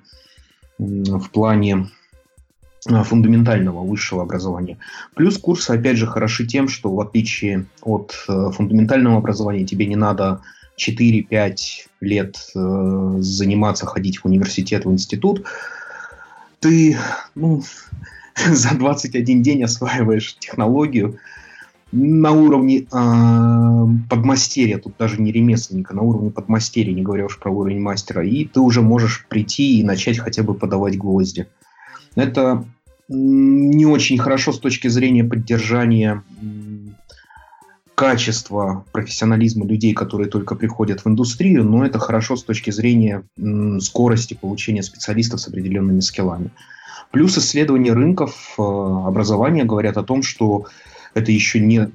в 0.77 1.29
плане 1.29 1.89
а, 2.87 3.03
фундаментального 3.03 3.83
высшего 3.83 4.21
образования. 4.21 4.77
Плюс 5.15 5.37
курсы, 5.39 5.71
опять 5.71 5.97
же, 5.97 6.05
хороши 6.05 6.45
тем, 6.45 6.67
что 6.67 6.93
в 6.93 6.99
отличие 6.99 7.65
от 7.81 8.13
э, 8.27 8.51
фундаментального 8.51 9.17
образования 9.17 9.65
тебе 9.65 9.87
не 9.87 9.95
надо 9.95 10.41
4-5 10.77 11.55
лет 12.01 12.37
э, 12.55 13.15
заниматься, 13.19 13.85
ходить 13.85 14.17
в 14.19 14.25
университет, 14.25 14.85
в 14.85 14.91
институт, 14.91 15.45
ты 16.59 16.97
ну, 17.35 17.63
за 18.51 18.75
21 18.75 19.41
день 19.41 19.63
осваиваешь 19.63 20.37
технологию 20.39 21.19
на 21.91 22.31
уровне 22.31 22.87
э, 22.91 23.87
подмастерья, 24.09 24.79
тут 24.79 24.95
даже 24.97 25.21
не 25.21 25.31
ремесленника, 25.31 25.95
на 25.95 26.01
уровне 26.01 26.31
подмастерья, 26.31 26.91
не 26.91 27.03
говоря 27.03 27.25
уж 27.25 27.37
про 27.37 27.51
уровень 27.51 27.79
мастера, 27.79 28.25
и 28.25 28.45
ты 28.45 28.59
уже 28.59 28.81
можешь 28.81 29.27
прийти 29.29 29.79
и 29.79 29.83
начать 29.83 30.17
хотя 30.17 30.41
бы 30.41 30.55
подавать 30.55 30.97
гвозди. 30.97 31.45
Это 32.15 32.65
не 33.09 33.85
очень 33.85 34.17
хорошо 34.17 34.53
с 34.53 34.59
точки 34.59 34.87
зрения 34.87 35.23
поддержания 35.23 36.23
качества 37.95 38.85
профессионализма 38.91 39.65
людей, 39.65 39.93
которые 39.93 40.29
только 40.29 40.55
приходят 40.55 41.01
в 41.01 41.07
индустрию, 41.07 41.63
но 41.63 41.85
это 41.85 41.99
хорошо 41.99 42.35
с 42.35 42.43
точки 42.43 42.71
зрения 42.71 43.23
скорости 43.79 44.33
получения 44.33 44.83
специалистов 44.83 45.41
с 45.41 45.47
определенными 45.47 45.99
скиллами. 45.99 46.49
Плюс 47.11 47.37
исследования 47.37 47.93
рынков 47.93 48.55
э, 48.57 48.61
образования 48.61 49.65
говорят 49.65 49.97
о 49.97 50.03
том, 50.03 50.23
что 50.23 50.65
это 51.13 51.31
еще 51.31 51.59
не, 51.59 51.87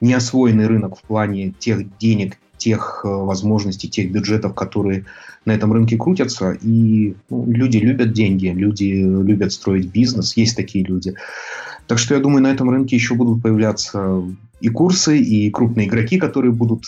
не 0.00 0.14
освоенный 0.14 0.68
рынок 0.68 0.96
в 0.98 1.02
плане 1.02 1.52
тех 1.58 1.98
денег, 1.98 2.38
тех 2.56 3.00
э, 3.04 3.08
возможностей, 3.08 3.88
тех 3.88 4.12
бюджетов, 4.12 4.54
которые 4.54 5.06
на 5.44 5.52
этом 5.52 5.72
рынке 5.72 5.96
крутятся. 5.96 6.52
И 6.52 7.16
ну, 7.30 7.50
люди 7.50 7.78
любят 7.78 8.12
деньги, 8.12 8.46
люди 8.46 8.84
любят 8.84 9.52
строить 9.52 9.86
бизнес, 9.86 10.36
есть 10.36 10.56
такие 10.56 10.84
люди. 10.84 11.14
Так 11.88 11.98
что 11.98 12.14
я 12.14 12.20
думаю, 12.20 12.42
на 12.42 12.52
этом 12.52 12.70
рынке 12.70 12.94
еще 12.94 13.14
будут 13.14 13.42
появляться 13.42 14.22
и 14.60 14.68
курсы, 14.68 15.18
и 15.18 15.50
крупные 15.50 15.86
игроки, 15.86 16.18
которые 16.18 16.52
будут 16.52 16.84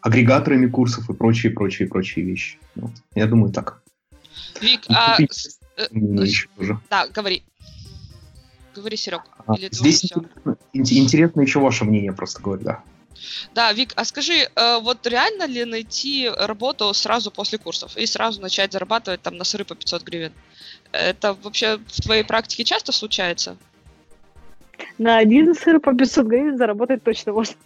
агрегаторами 0.00 0.66
курсов 0.66 1.08
и 1.08 1.14
прочие, 1.14 1.52
прочие, 1.52 1.88
прочие 1.88 2.24
вещи. 2.24 2.58
Вот. 2.74 2.92
Я 3.14 3.26
думаю, 3.26 3.52
так. 3.52 3.82
Вик, 4.60 4.82
а 4.88 5.18
Э, 5.76 5.86
еще 5.92 6.48
тоже. 6.56 6.78
Да, 6.90 7.06
говори. 7.08 7.44
Говори, 8.74 8.96
Серег. 8.96 9.22
А, 9.46 9.54
здесь 9.56 10.04
интересно, 10.04 10.56
интересно 10.72 11.40
еще 11.42 11.60
ваше 11.60 11.84
мнение, 11.84 12.12
просто 12.12 12.42
говорю, 12.42 12.62
да. 12.62 12.82
Да, 13.54 13.72
Вик, 13.72 13.92
а 13.96 14.04
скажи, 14.04 14.48
э, 14.54 14.78
вот 14.80 15.06
реально 15.06 15.46
ли 15.46 15.64
найти 15.64 16.28
работу 16.28 16.92
сразу 16.94 17.30
после 17.30 17.58
курсов 17.58 17.96
и 17.96 18.06
сразу 18.06 18.40
начать 18.40 18.72
зарабатывать 18.72 19.22
там 19.22 19.36
на 19.36 19.44
сыры 19.44 19.64
по 19.64 19.74
500 19.74 20.02
гривен? 20.02 20.32
Это 20.92 21.34
вообще 21.34 21.78
в 21.78 22.00
твоей 22.00 22.24
практике 22.24 22.64
часто 22.64 22.92
случается? 22.92 23.56
На 24.98 25.18
один 25.18 25.54
сыр 25.54 25.80
по 25.80 25.94
500 25.94 26.26
гривен 26.26 26.56
заработать 26.56 27.02
точно 27.02 27.32
можно. 27.32 27.56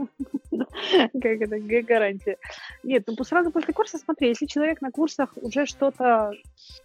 как 1.12 1.24
это, 1.24 1.58
гарантия. 1.82 2.38
Нет, 2.82 3.04
ну 3.06 3.24
сразу 3.24 3.50
после 3.50 3.74
курса, 3.74 3.98
смотри, 3.98 4.28
если 4.28 4.46
человек 4.46 4.80
на 4.80 4.90
курсах 4.90 5.30
уже 5.36 5.66
что-то 5.66 6.32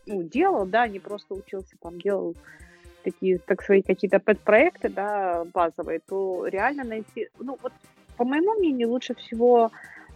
ну, 0.06 0.24
делал, 0.24 0.66
да, 0.66 0.88
не 0.88 1.00
просто 1.00 1.34
учился, 1.34 1.76
там, 1.82 2.00
делал 2.00 2.36
такие, 3.04 3.38
так 3.38 3.62
свои 3.62 3.82
какие-то 3.82 4.20
пэт-проекты, 4.20 4.90
да, 4.90 5.46
базовые, 5.54 6.00
то 6.00 6.48
реально 6.48 6.84
найти, 6.84 7.30
ну, 7.40 7.58
вот, 7.62 7.74
по 8.18 8.26
моему 8.26 8.54
мнению, 8.54 8.90
лучше 8.90 9.16
всего 9.16 9.72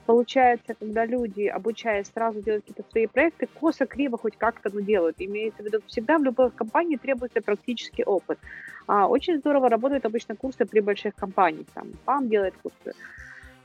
получается, 0.08 0.74
когда 0.74 1.06
люди, 1.06 1.44
обучаясь, 1.44 2.08
сразу 2.08 2.42
делают 2.42 2.66
какие-то 2.66 2.90
свои 2.90 3.08
проекты, 3.08 3.48
косо, 3.60 3.86
криво 3.86 4.18
хоть 4.18 4.38
как-то, 4.38 4.70
ну, 4.74 4.82
делают. 4.82 5.18
Имеется 5.20 5.62
в 5.62 5.66
виду, 5.66 5.80
всегда 5.86 6.18
в 6.18 6.24
любой 6.24 6.50
компании 6.50 6.96
требуется 6.96 7.42
практический 7.42 8.06
опыт. 8.06 8.40
А, 8.88 9.08
очень 9.08 9.38
здорово 9.40 9.70
работают 9.70 10.06
обычно 10.06 10.36
курсы 10.36 10.66
при 10.66 10.80
больших 10.80 11.14
компаниях. 11.14 11.68
Там, 11.74 11.92
ПАМ 12.06 12.30
делает 12.30 12.54
курсы, 12.64 12.96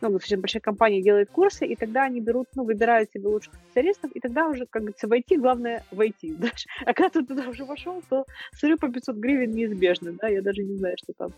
ну, 0.00 0.08
достаточно 0.10 0.38
большая 0.38 0.60
компания 0.60 1.00
делает 1.00 1.30
курсы, 1.30 1.64
и 1.64 1.76
тогда 1.76 2.02
они 2.02 2.20
берут, 2.20 2.48
ну, 2.56 2.64
выбирают 2.64 3.12
себе 3.12 3.28
лучших 3.28 3.54
специалистов, 3.54 4.10
и 4.12 4.18
тогда 4.18 4.48
уже, 4.48 4.66
как 4.66 4.82
говорится, 4.82 5.06
войти, 5.06 5.36
главное 5.36 5.84
войти. 5.92 6.34
Да? 6.34 6.48
А 6.86 6.92
когда 6.92 7.08
ты 7.08 7.24
туда 7.24 7.48
уже 7.48 7.64
вошел, 7.64 8.02
то 8.10 8.26
сыры 8.52 8.76
по 8.76 8.88
500 8.88 9.16
гривен 9.16 9.52
неизбежны, 9.52 10.12
да, 10.20 10.26
я 10.26 10.42
даже 10.42 10.64
не 10.64 10.76
знаю, 10.76 10.96
что 10.98 11.12
там. 11.16 11.30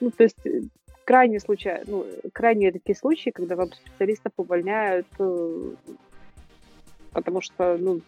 Ну, 0.00 0.10
то 0.10 0.24
есть 0.24 0.36
крайне 1.04 1.40
случаи, 1.40 1.82
ну, 1.86 2.06
крайне 2.32 2.72
такие 2.72 2.96
случаи, 2.96 3.30
когда 3.30 3.56
вам 3.56 3.72
специалистов 3.72 4.32
увольняют, 4.36 5.06
э, 5.18 5.74
потому 7.12 7.40
что, 7.40 7.76
ну, 7.78 8.00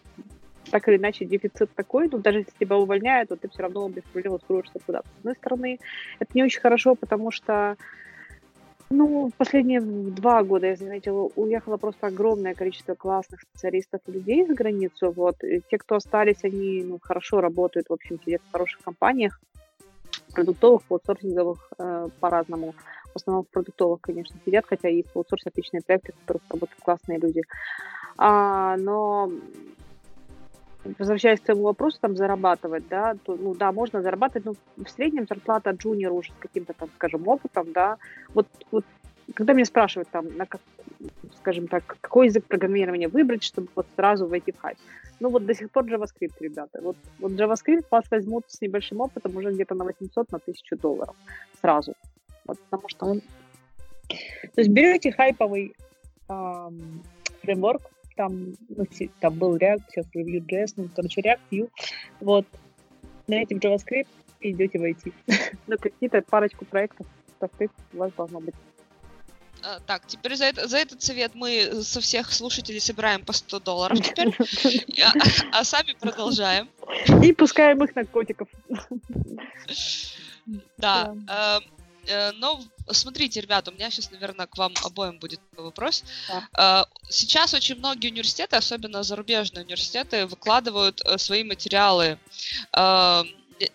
так 0.71 0.87
или 0.87 0.97
иначе 0.97 1.25
дефицит 1.25 1.69
такой, 1.75 2.09
но 2.09 2.17
даже 2.17 2.39
если 2.39 2.53
тебя 2.59 2.77
увольняют, 2.77 3.29
то 3.29 3.35
ты 3.35 3.47
все 3.49 3.61
равно 3.63 3.87
без 3.89 4.03
проблем 4.03 4.33
устроишься 4.33 4.79
куда 4.85 5.01
С 5.01 5.19
одной 5.19 5.35
стороны, 5.35 5.79
это 6.19 6.31
не 6.33 6.43
очень 6.43 6.61
хорошо, 6.61 6.95
потому 6.95 7.31
что 7.31 7.77
ну, 8.89 9.31
последние 9.37 9.81
два 9.81 10.43
года 10.43 10.67
я 10.67 10.75
заметила, 10.75 11.29
уехало 11.35 11.77
просто 11.77 12.07
огромное 12.07 12.53
количество 12.53 12.93
классных 12.93 13.41
специалистов 13.41 14.01
и 14.07 14.11
людей 14.11 14.45
за 14.45 14.53
границу. 14.53 15.11
Вот. 15.11 15.43
И 15.43 15.61
те, 15.69 15.77
кто 15.77 15.95
остались, 15.95 16.43
они 16.43 16.83
ну, 16.83 16.99
хорошо 17.01 17.41
работают, 17.41 17.89
в 17.89 17.93
общем, 17.93 18.19
сидят 18.23 18.41
в 18.47 18.51
хороших 18.51 18.81
компаниях, 18.81 19.39
продуктовых, 20.35 20.81
аутсорсинговых 20.89 21.71
э, 21.79 22.09
по-разному. 22.19 22.75
В 23.13 23.15
основном 23.15 23.45
в 23.45 23.47
продуктовых, 23.47 24.01
конечно, 24.01 24.35
сидят, 24.45 24.65
хотя 24.67 24.89
есть 24.89 25.09
в 25.09 25.15
аутсорсе 25.15 25.49
отличные 25.49 25.81
проекты, 25.81 26.11
в 26.11 26.19
которых 26.19 26.41
работают 26.49 26.83
классные 26.83 27.17
люди. 27.17 27.41
А, 28.17 28.75
но 28.77 29.31
возвращаясь 30.99 31.39
к 31.39 31.43
твоему 31.43 31.63
вопросу, 31.63 31.97
там 31.99 32.15
зарабатывать, 32.15 32.87
да, 32.87 33.15
то, 33.23 33.35
ну 33.35 33.55
да, 33.55 33.71
можно 33.71 34.01
зарабатывать, 34.01 34.45
но 34.45 34.83
в 34.83 34.89
среднем 34.89 35.25
зарплата 35.27 35.71
джуниора 35.71 36.13
уже 36.13 36.31
с 36.31 36.35
каким-то 36.39 36.73
там, 36.73 36.89
скажем, 36.95 37.27
опытом, 37.27 37.71
да, 37.71 37.97
вот, 38.33 38.47
вот 38.71 38.85
когда 39.33 39.53
меня 39.53 39.65
спрашивают 39.65 40.09
там, 40.09 40.27
на 40.37 40.45
как, 40.45 40.61
скажем 41.37 41.67
так, 41.67 41.85
какой 41.85 42.27
язык 42.27 42.45
программирования 42.45 43.07
выбрать, 43.07 43.43
чтобы 43.43 43.67
вот 43.75 43.87
сразу 43.95 44.27
войти 44.27 44.51
в 44.51 44.59
хайп. 44.59 44.77
Ну 45.19 45.29
вот 45.29 45.45
до 45.45 45.53
сих 45.53 45.71
пор 45.71 45.85
JavaScript, 45.85 46.33
ребята. 46.39 46.79
Вот, 46.81 46.97
вот 47.19 47.31
JavaScript 47.31 47.85
вас 47.89 48.05
возьмут 48.11 48.45
с 48.47 48.61
небольшим 48.61 49.01
опытом 49.01 49.35
уже 49.37 49.51
где-то 49.51 49.75
на 49.75 49.85
800, 49.85 50.31
на 50.31 50.37
1000 50.37 50.75
долларов 50.75 51.15
сразу. 51.61 51.93
Вот, 52.45 52.59
потому 52.69 52.89
что 52.89 53.05
он... 53.05 53.21
То 54.07 54.61
есть 54.61 54.69
берете 54.69 55.11
хайповый 55.11 55.73
эм, 56.29 57.01
фреймворк, 57.41 57.81
там, 58.15 58.53
ну, 58.69 58.85
там 59.19 59.33
был 59.33 59.57
React, 59.57 59.83
сейчас 59.89 60.05
Vue.js, 60.15 60.73
ну, 60.77 60.89
короче, 60.95 61.21
React, 61.21 61.39
Vue, 61.51 61.69
вот, 62.21 62.45
знаете, 63.27 63.55
в 63.55 63.59
JavaScript 63.59 64.07
идете 64.41 64.79
в 64.79 64.83
IT. 64.83 65.13
ну, 65.67 65.77
какие-то 65.77 66.21
парочку 66.21 66.65
проектов, 66.65 67.07
у 67.41 67.97
вас 67.97 68.11
должно 68.13 68.39
быть. 68.39 68.55
А, 69.65 69.79
так, 69.87 70.05
теперь 70.07 70.35
за, 70.35 70.45
это, 70.45 70.67
за 70.67 70.77
этот 70.77 71.01
совет 71.01 71.33
мы 71.33 71.83
со 71.83 71.99
всех 71.99 72.31
слушателей 72.31 72.79
собираем 72.79 73.25
по 73.25 73.33
100 73.33 73.59
долларов 73.59 73.99
теперь, 74.01 74.35
а, 75.03 75.59
а 75.59 75.63
сами 75.63 75.93
продолжаем. 75.99 76.69
И 77.23 77.33
пускаем 77.33 77.83
их 77.83 77.95
на 77.95 78.05
котиков. 78.05 78.47
Да. 80.77 81.15
Эм, 81.27 81.63
Э, 82.07 82.31
но 82.33 82.61
смотрите, 82.91 83.41
ребята, 83.41 83.71
у 83.71 83.73
меня 83.73 83.89
сейчас, 83.89 84.11
наверное, 84.11 84.47
к 84.47 84.57
вам 84.57 84.73
обоим 84.83 85.19
будет 85.19 85.39
вопрос. 85.55 86.03
Да. 86.27 86.85
Э, 86.87 87.09
сейчас 87.09 87.53
очень 87.53 87.75
многие 87.75 88.09
университеты, 88.09 88.55
особенно 88.55 89.03
зарубежные 89.03 89.63
университеты, 89.63 90.25
выкладывают 90.25 91.01
э, 91.05 91.17
свои 91.17 91.43
материалы. 91.43 92.17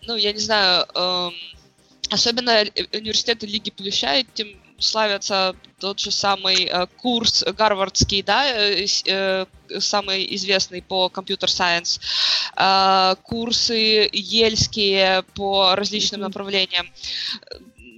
Ну, 0.03 0.15
я 0.15 0.31
не 0.31 0.39
знаю, 0.39 0.85
эм, 0.93 1.33
особенно 2.11 2.63
университеты 2.93 3.47
Лиги 3.47 3.71
Плюща 3.71 4.13
этим 4.13 4.61
славятся 4.81 5.55
тот 5.79 5.99
же 5.99 6.11
самый 6.11 6.65
э, 6.65 6.87
курс 6.97 7.43
гарвардский, 7.43 8.23
да, 8.23 8.45
э, 8.47 8.85
э, 9.05 9.45
самый 9.79 10.35
известный 10.35 10.81
по 10.81 11.09
компьютер-сайенс, 11.09 11.99
курсы 13.23 14.09
ельские 14.11 15.23
по 15.35 15.75
различным 15.75 16.21
mm-hmm. 16.21 16.23
направлениям 16.23 16.87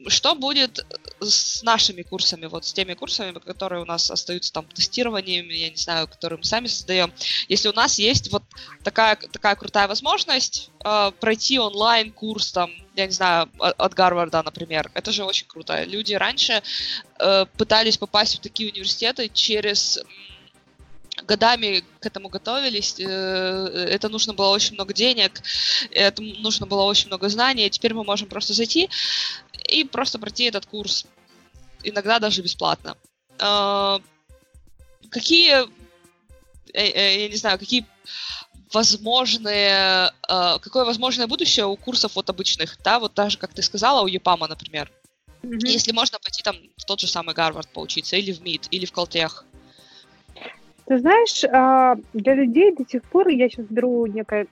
что 0.07 0.35
будет 0.35 0.85
с 1.23 1.63
нашими 1.63 2.01
курсами, 2.01 2.45
вот 2.45 2.65
с 2.65 2.73
теми 2.73 2.93
курсами, 2.93 3.37
которые 3.39 3.81
у 3.81 3.85
нас 3.85 4.09
остаются 4.11 4.51
там 4.53 4.65
тестированиями, 4.65 5.53
я 5.53 5.69
не 5.69 5.75
знаю, 5.75 6.07
которые 6.07 6.37
мы 6.37 6.43
сами 6.43 6.67
создаем. 6.67 7.13
Если 7.47 7.69
у 7.69 7.73
нас 7.73 7.99
есть 7.99 8.31
вот 8.31 8.43
такая, 8.83 9.15
такая 9.15 9.55
крутая 9.55 9.87
возможность 9.87 10.69
э, 10.83 11.11
пройти 11.19 11.59
онлайн 11.59 12.11
курс 12.11 12.51
там, 12.51 12.71
я 12.95 13.05
не 13.05 13.11
знаю, 13.11 13.49
от, 13.59 13.93
Гарварда, 13.93 14.43
например, 14.43 14.91
это 14.93 15.11
же 15.11 15.23
очень 15.23 15.47
круто. 15.47 15.83
Люди 15.83 16.13
раньше 16.13 16.61
э, 17.19 17.45
пытались 17.57 17.97
попасть 17.97 18.37
в 18.37 18.41
такие 18.41 18.71
университеты 18.71 19.29
через 19.29 19.99
годами 21.21 21.83
к 21.99 22.05
этому 22.05 22.29
готовились, 22.29 22.99
э, 22.99 23.05
это 23.05 24.09
нужно 24.09 24.33
было 24.33 24.49
очень 24.49 24.73
много 24.73 24.93
денег, 24.93 25.41
это 25.91 26.21
нужно 26.21 26.65
было 26.65 26.83
очень 26.83 27.07
много 27.07 27.29
знаний, 27.29 27.69
теперь 27.69 27.93
мы 27.93 28.03
можем 28.03 28.27
просто 28.27 28.53
зайти 28.53 28.89
и 29.67 29.83
просто 29.83 30.19
пройти 30.19 30.45
этот 30.45 30.65
курс, 30.65 31.05
иногда 31.83 32.19
даже 32.19 32.41
бесплатно. 32.41 32.97
А, 33.39 34.01
какие, 35.09 35.65
э, 36.73 36.81
э, 36.81 37.21
я 37.23 37.29
не 37.29 37.35
знаю, 37.35 37.59
какие 37.59 37.85
возможные, 38.73 40.11
а, 40.27 40.57
какое 40.57 40.83
возможное 40.83 41.27
будущее 41.27 41.67
у 41.67 41.75
курсов 41.75 42.15
вот 42.15 42.29
обычных, 42.29 42.77
да, 42.83 42.99
вот 42.99 43.13
даже, 43.13 43.37
как 43.37 43.53
ты 43.53 43.61
сказала, 43.61 44.01
у 44.01 44.07
ЕПАМа, 44.07 44.47
например. 44.47 44.91
Mm-hmm. 45.43 45.67
Если 45.67 45.91
можно 45.91 46.19
пойти 46.19 46.41
там 46.41 46.55
в 46.77 46.85
тот 46.85 46.99
же 46.99 47.07
самый 47.07 47.35
Гарвард 47.35 47.67
поучиться, 47.69 48.15
или 48.15 48.31
в 48.31 48.41
МИД, 48.41 48.67
или 48.71 48.85
в 48.85 48.91
Колтех. 48.91 49.45
Ты 50.85 50.99
знаешь, 50.99 51.43
а, 51.45 51.95
для 52.13 52.33
людей 52.33 52.75
до 52.75 52.85
сих 52.85 53.03
пор, 53.03 53.29
я 53.29 53.49
сейчас 53.49 53.65
беру 53.67 54.05
некое, 54.05 54.47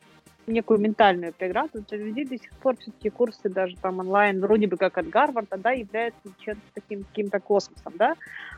некую 0.48 0.80
ментальную 0.80 1.34
преграду, 1.34 1.84
для 1.89 1.98
людей 1.98 2.26
до 2.26 2.38
сих 2.38 2.52
пор 2.54 2.78
все-таки 2.78 3.10
курсы 3.10 3.50
даже 3.50 3.76
там 3.78 4.00
онлайн, 4.00 4.39
вроде 4.39 4.67
бы 4.67 4.78
как 4.78 4.98
от 4.98 5.10
Гарварда, 5.10 5.58
да, 5.58 5.72
являются 5.72 6.22
чем-то 6.39 6.62
таким, 6.74 7.04
каким-то 7.04 7.39
космосом, 7.39 7.94
да. 7.98 8.15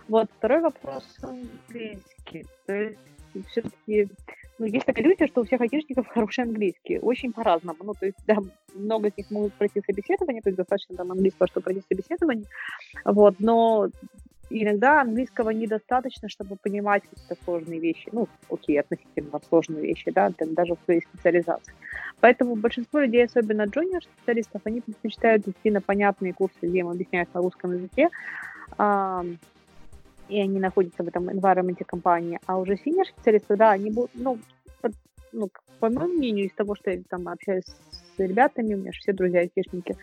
Вот, 0.07 0.27
второй 0.37 0.61
вопрос 0.61 1.03
английский. 1.21 2.45
То 2.65 2.73
есть 2.75 2.99
все-таки 3.49 4.09
ну, 4.59 4.65
есть 4.67 4.85
такая 4.85 5.03
иллюзия, 5.03 5.27
что 5.27 5.41
у 5.41 5.45
всех 5.45 5.61
айтишников 5.61 6.07
хороший 6.07 6.43
английский. 6.43 6.99
Очень 6.99 7.33
по-разному. 7.33 7.79
Ну, 7.83 7.93
то 7.99 8.05
есть, 8.05 8.17
да, 8.27 8.37
много 8.75 9.07
из 9.07 9.17
них 9.17 9.31
могут 9.31 9.53
пройти 9.53 9.81
собеседование, 9.85 10.41
то 10.41 10.49
есть 10.49 10.57
достаточно 10.57 10.95
там 10.95 11.11
английского, 11.11 11.47
чтобы 11.47 11.63
пройти 11.65 11.81
собеседование. 11.89 12.45
Вот, 13.03 13.35
но 13.39 13.89
иногда 14.49 15.01
английского 15.01 15.49
недостаточно, 15.49 16.29
чтобы 16.29 16.55
понимать 16.55 17.03
какие-то 17.03 17.35
сложные 17.43 17.79
вещи. 17.79 18.09
Ну, 18.11 18.27
окей, 18.49 18.79
относительно 18.79 19.39
сложные 19.49 19.83
вещи, 19.83 20.11
да, 20.11 20.31
даже 20.39 20.75
в 20.75 20.85
своей 20.85 21.01
специализации. 21.01 21.73
Поэтому 22.19 22.55
большинство 22.55 22.99
людей, 22.99 23.25
особенно 23.25 23.63
джуниор-специалистов, 23.63 24.61
они 24.65 24.81
предпочитают 24.81 25.47
идти 25.47 25.71
на 25.71 25.81
понятные 25.81 26.33
курсы, 26.33 26.57
где 26.61 26.79
им 26.79 26.89
объясняют 26.89 27.33
на 27.33 27.41
русском 27.41 27.73
языке, 27.73 28.09
и 30.29 30.39
они 30.39 30.59
находятся 30.59 31.03
в 31.03 31.07
этом 31.07 31.29
environment 31.29 31.83
компании, 31.85 32.39
а 32.45 32.57
уже 32.57 32.73
senior 32.73 33.05
специалисты, 33.05 33.55
да, 33.57 33.71
они 33.71 33.91
будут, 33.91 34.11
ну, 34.13 34.37
ну, 35.33 35.49
по 35.79 35.89
моему 35.89 36.13
мнению, 36.13 36.45
из 36.45 36.53
того, 36.53 36.75
что 36.75 36.91
я 36.91 37.01
там 37.09 37.27
общаюсь 37.27 37.65
с 37.65 38.19
ребятами, 38.19 38.75
у 38.75 38.77
меня 38.77 38.91
же 38.91 38.99
все 38.99 39.13
друзья 39.13 39.41
айтишники, 39.41 39.97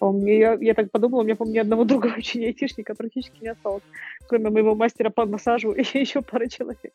а 0.00 0.12
я, 0.24 0.54
я 0.54 0.74
так 0.74 0.90
подумала, 0.90 1.20
у 1.20 1.24
меня, 1.24 1.36
по-моему, 1.36 1.54
ни 1.54 1.60
одного 1.60 1.84
друга 1.90 2.14
очень 2.16 2.44
айтишника 2.44 2.94
практически 2.94 3.42
не 3.42 3.48
осталось, 3.48 3.82
кроме 4.28 4.50
моего 4.50 4.74
мастера 4.74 5.10
по 5.10 5.26
массажу 5.26 5.72
и 5.72 5.82
еще 5.98 6.22
пара 6.22 6.46
человек. 6.46 6.92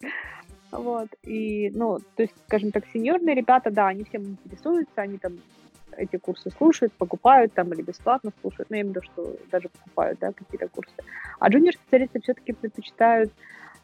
Вот, 0.71 1.09
и, 1.23 1.69
ну, 1.73 1.99
то 2.15 2.23
есть, 2.23 2.33
скажем 2.47 2.71
так, 2.71 2.85
сеньорные 2.93 3.35
ребята, 3.35 3.69
да, 3.71 3.87
они 3.87 4.05
всем 4.05 4.37
интересуются, 4.45 5.01
они 5.01 5.17
там 5.17 5.33
эти 5.97 6.15
курсы 6.15 6.49
слушают, 6.51 6.93
покупают 6.93 7.53
там 7.53 7.73
или 7.73 7.81
бесплатно 7.81 8.31
слушают, 8.39 8.69
ну, 8.69 8.77
я 8.77 8.81
имею 8.81 8.93
в 8.93 8.95
виду, 8.95 9.05
что 9.11 9.35
даже 9.51 9.67
покупают, 9.67 10.19
да, 10.19 10.31
какие-то 10.31 10.69
курсы. 10.69 10.93
А 11.39 11.49
джуниор-специалисты 11.49 12.21
все-таки 12.21 12.53
предпочитают 12.53 13.33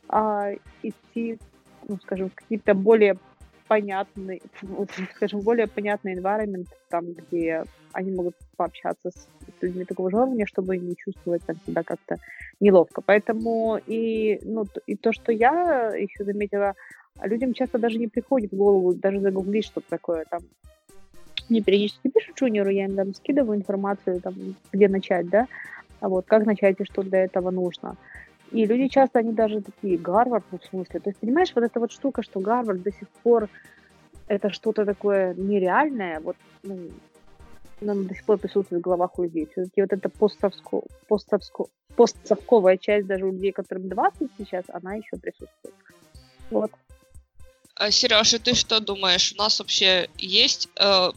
а, 0.07 0.53
идти, 0.81 1.37
ну, 1.87 1.97
скажем, 2.01 2.29
в 2.29 2.35
какие-то 2.35 2.73
более 2.73 3.17
понятные, 3.67 4.41
скажем, 5.15 5.41
более 5.41 5.67
понятный 5.67 6.15
environment, 6.15 6.67
там, 6.89 7.13
где 7.13 7.63
они 7.93 8.11
могут 8.11 8.35
пообщаться 8.55 9.11
с 9.11 9.27
людьми 9.61 9.85
такого 9.85 10.09
же 10.09 10.17
уровня, 10.17 10.45
чтобы 10.45 10.77
не 10.77 10.95
чувствовать 10.95 11.43
там, 11.45 11.55
себя 11.65 11.83
как-то 11.83 12.17
неловко. 12.59 13.01
Поэтому 13.01 13.79
и, 13.87 14.39
ну, 14.43 14.65
и 14.85 14.95
то, 14.95 15.13
что 15.13 15.31
я 15.31 15.93
еще 15.95 16.23
заметила, 16.23 16.73
людям 17.23 17.53
часто 17.53 17.79
даже 17.79 17.97
не 17.97 18.07
приходит 18.07 18.51
в 18.51 18.57
голову 18.57 18.93
даже 18.93 19.19
загуглить 19.19 19.65
что-то 19.65 19.89
такое, 19.89 20.25
там, 20.29 20.41
мне 21.49 21.61
периодически 21.61 22.09
пишут 22.09 22.37
джуниору, 22.37 22.69
я 22.69 22.85
им 22.85 22.95
там 22.95 23.13
скидываю 23.13 23.57
информацию, 23.57 24.19
там, 24.21 24.33
где 24.71 24.89
начать, 24.89 25.29
да, 25.29 25.47
а 25.99 26.09
вот, 26.09 26.25
как 26.27 26.45
начать 26.45 26.79
и 26.79 26.83
что 26.85 27.03
для 27.03 27.23
этого 27.23 27.51
нужно. 27.51 27.95
И 28.51 28.65
люди 28.65 28.87
часто, 28.87 29.19
они 29.19 29.33
даже 29.33 29.61
такие, 29.61 29.97
Гарвард, 29.97 30.45
ну, 30.51 30.59
в 30.59 30.65
смысле, 30.65 30.99
то 30.99 31.09
есть, 31.09 31.19
понимаешь, 31.19 31.51
вот 31.53 31.63
эта 31.63 31.79
вот 31.79 31.91
штука, 31.91 32.23
что 32.23 32.39
Гарвард 32.39 32.81
до 32.81 32.91
сих 32.91 33.09
пор 33.23 33.49
это 34.27 34.49
что-то 34.49 34.85
такое 34.85 35.33
нереальное, 35.33 36.19
вот, 36.19 36.35
ну, 36.63 36.89
нам 37.81 38.07
до 38.07 38.15
сих 38.15 38.25
пор 38.25 38.37
присутствует 38.37 38.81
в 38.81 38.83
головах 38.83 39.19
у 39.19 39.23
людей. 39.23 39.47
Все-таки 39.51 39.81
вот 39.81 39.93
эта 39.93 40.09
постсовско, 40.09 40.81
постсовско, 41.07 41.65
постсовковая 41.95 42.77
часть 42.77 43.07
даже 43.07 43.25
у 43.25 43.31
людей, 43.31 43.51
которым 43.51 43.89
20 43.89 44.29
сейчас, 44.37 44.65
она 44.69 44.95
еще 44.95 45.17
присутствует. 45.17 45.75
Вот. 46.49 46.71
А, 47.75 47.91
Сережа, 47.91 48.39
ты 48.39 48.55
что 48.55 48.79
думаешь? 48.79 49.33
У 49.33 49.37
нас 49.37 49.59
вообще 49.59 50.09
есть 50.17 50.69
э, 50.79 51.11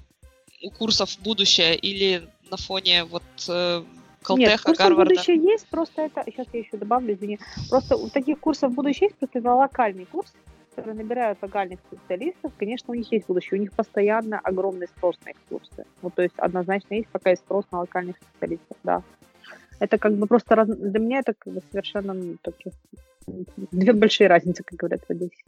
у 0.63 0.71
курсов 0.71 1.19
будущее 1.21 1.77
или 1.77 2.29
на 2.51 2.57
фоне 2.57 3.05
вот 3.05 3.23
э, 3.49 3.83
Колтеха, 4.23 4.51
Нет, 4.51 4.61
курсов 4.61 4.89
Гарварда? 4.89 5.15
будущее 5.15 5.37
есть, 5.37 5.69
просто 5.69 6.03
это, 6.03 6.23
сейчас 6.27 6.47
я 6.53 6.61
еще 6.61 6.77
добавлю, 6.77 7.15
извини, 7.15 7.39
просто 7.69 7.97
у 7.97 8.09
таких 8.09 8.39
курсов 8.39 8.75
будущее 8.75 9.09
есть, 9.09 9.19
просто 9.19 9.39
это 9.39 9.55
локальный 9.55 10.05
курс, 10.05 10.33
которые 10.75 10.95
набирают 10.95 11.39
локальных 11.43 11.81
специалистов, 11.81 12.53
конечно, 12.59 12.93
у 12.93 12.95
них 12.95 13.11
есть 13.13 13.27
будущее, 13.27 13.59
у 13.59 13.63
них 13.63 13.73
постоянно 13.73 14.39
огромный 14.39 14.89
спрос 14.89 15.19
на 15.25 15.31
их 15.31 15.37
курсы. 15.49 15.85
Ну, 16.03 16.11
то 16.11 16.23
есть 16.23 16.35
однозначно 16.39 16.95
есть 16.95 17.09
пока 17.09 17.31
есть 17.31 17.43
спрос 17.43 17.65
на 17.73 17.81
локальных 17.81 18.17
специалистов, 18.17 18.77
да. 18.83 19.03
Это 19.79 19.99
как 19.99 20.15
бы 20.15 20.27
просто 20.27 20.55
раз... 20.55 20.69
для 20.69 21.01
меня 21.01 21.21
это 21.21 21.35
как 21.39 21.55
бы 21.55 21.63
совершенно 21.71 22.13
ну, 22.13 22.37
таких... 22.43 22.73
две 23.27 23.93
большие 23.93 24.29
разницы, 24.29 24.63
как 24.63 24.79
говорят 24.79 25.01
в 25.07 25.11
Одессе. 25.11 25.45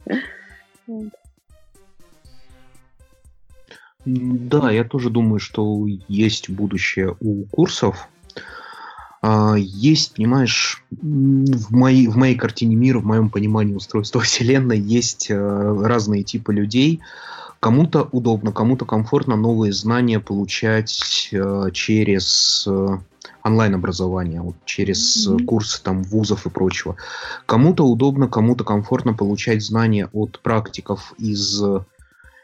Да, 4.05 4.71
я 4.71 4.83
тоже 4.83 5.09
думаю, 5.09 5.39
что 5.39 5.85
есть 6.07 6.49
будущее 6.49 7.15
у 7.21 7.45
курсов. 7.45 8.09
А, 9.25 9.55
есть, 9.55 10.15
понимаешь, 10.15 10.83
в 10.91 11.73
моей, 11.73 12.07
в 12.07 12.17
моей 12.17 12.35
картине 12.35 12.75
мира, 12.75 12.99
в 12.99 13.05
моем 13.05 13.29
понимании 13.29 13.73
устройства 13.73 14.19
Вселенной 14.21 14.77
есть 14.77 15.27
э, 15.31 15.81
разные 15.81 16.23
типы 16.23 16.53
людей. 16.53 16.99
Кому-то 17.61 18.09
удобно, 18.11 18.51
кому-то 18.51 18.83
комфортно 18.83 19.37
новые 19.37 19.71
знания 19.71 20.19
получать 20.19 21.29
э, 21.31 21.69
через 21.71 22.65
э, 22.67 22.97
онлайн-образование, 23.45 24.41
вот 24.41 24.55
через 24.65 25.25
mm-hmm. 25.25 25.45
курсы 25.45 25.81
там 25.81 26.03
вузов 26.03 26.45
и 26.45 26.49
прочего. 26.49 26.97
Кому-то 27.45 27.87
удобно, 27.87 28.27
кому-то 28.27 28.65
комфортно 28.65 29.13
получать 29.13 29.63
знания 29.63 30.09
от 30.11 30.41
практиков 30.41 31.13
из 31.17 31.63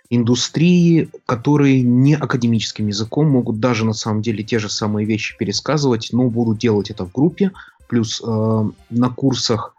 индустрии, 0.10 1.10
которые 1.26 1.82
не 1.82 2.16
академическим 2.16 2.88
языком 2.88 3.30
могут 3.30 3.60
даже 3.60 3.86
на 3.86 3.94
самом 3.94 4.22
деле 4.22 4.44
те 4.44 4.60
же 4.60 4.70
самые 4.70 5.06
вещи 5.06 5.38
пересказывать, 5.38 6.10
но 6.12 6.30
будут 6.30 6.58
делать 6.58 6.90
это 6.90 7.06
в 7.06 7.12
группе, 7.12 7.52
плюс 7.88 8.22
э, 8.26 8.70
на 8.90 9.10
курсах, 9.10 9.76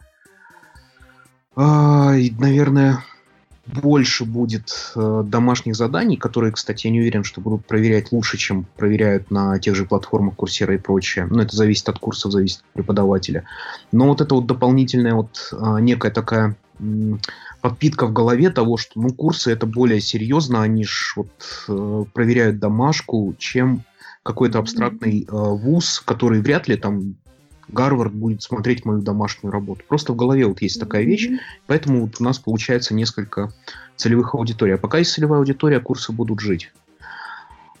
э, 1.55 1.61
наверное, 1.61 3.03
больше 3.65 4.25
будет 4.25 4.91
э, 4.95 5.23
домашних 5.25 5.75
заданий, 5.75 6.17
которые, 6.17 6.51
кстати, 6.51 6.87
я 6.87 6.93
не 6.93 6.99
уверен, 6.99 7.23
что 7.23 7.41
будут 7.41 7.65
проверять 7.65 8.11
лучше, 8.11 8.37
чем 8.37 8.65
проверяют 8.75 9.31
на 9.31 9.59
тех 9.59 9.75
же 9.75 9.85
платформах 9.85 10.35
Курсера 10.35 10.73
и 10.73 10.77
прочее. 10.77 11.27
Но 11.29 11.41
это 11.41 11.55
зависит 11.55 11.87
от 11.87 11.99
курсов, 11.99 12.31
зависит 12.31 12.59
от 12.59 12.73
преподавателя. 12.73 13.43
Но 13.91 14.07
вот 14.07 14.21
это 14.21 14.35
вот 14.35 14.45
дополнительная 14.45 15.13
вот 15.13 15.53
э, 15.53 15.77
некая 15.81 16.11
такая 16.11 16.55
подпитка 17.61 18.07
в 18.07 18.13
голове 18.13 18.49
того, 18.49 18.77
что 18.77 18.99
ну, 18.99 19.09
курсы 19.13 19.51
это 19.51 19.65
более 19.65 20.01
серьезно, 20.01 20.61
они 20.61 20.83
ж 20.83 21.13
вот 21.15 21.31
э, 21.67 22.03
проверяют 22.13 22.59
домашку, 22.59 23.35
чем 23.37 23.83
какой-то 24.23 24.59
абстрактный 24.59 25.23
э, 25.23 25.31
вуз, 25.31 26.01
который 26.03 26.41
вряд 26.41 26.67
ли 26.67 26.75
там 26.75 27.15
Гарвард 27.67 28.13
будет 28.13 28.41
смотреть 28.41 28.83
мою 28.83 29.01
домашнюю 29.01 29.51
работу. 29.51 29.83
Просто 29.87 30.13
в 30.13 30.15
голове 30.15 30.45
вот 30.45 30.61
есть 30.61 30.79
такая 30.79 31.03
вещь, 31.03 31.29
поэтому 31.67 32.01
вот 32.01 32.15
у 32.19 32.23
нас 32.23 32.39
получается 32.39 32.93
несколько 32.93 33.53
целевых 33.95 34.35
аудиторий. 34.35 34.75
А 34.75 34.77
пока 34.77 34.97
есть 34.97 35.13
целевая 35.13 35.39
аудитория, 35.39 35.79
курсы 35.79 36.11
будут 36.11 36.39
жить. 36.39 36.71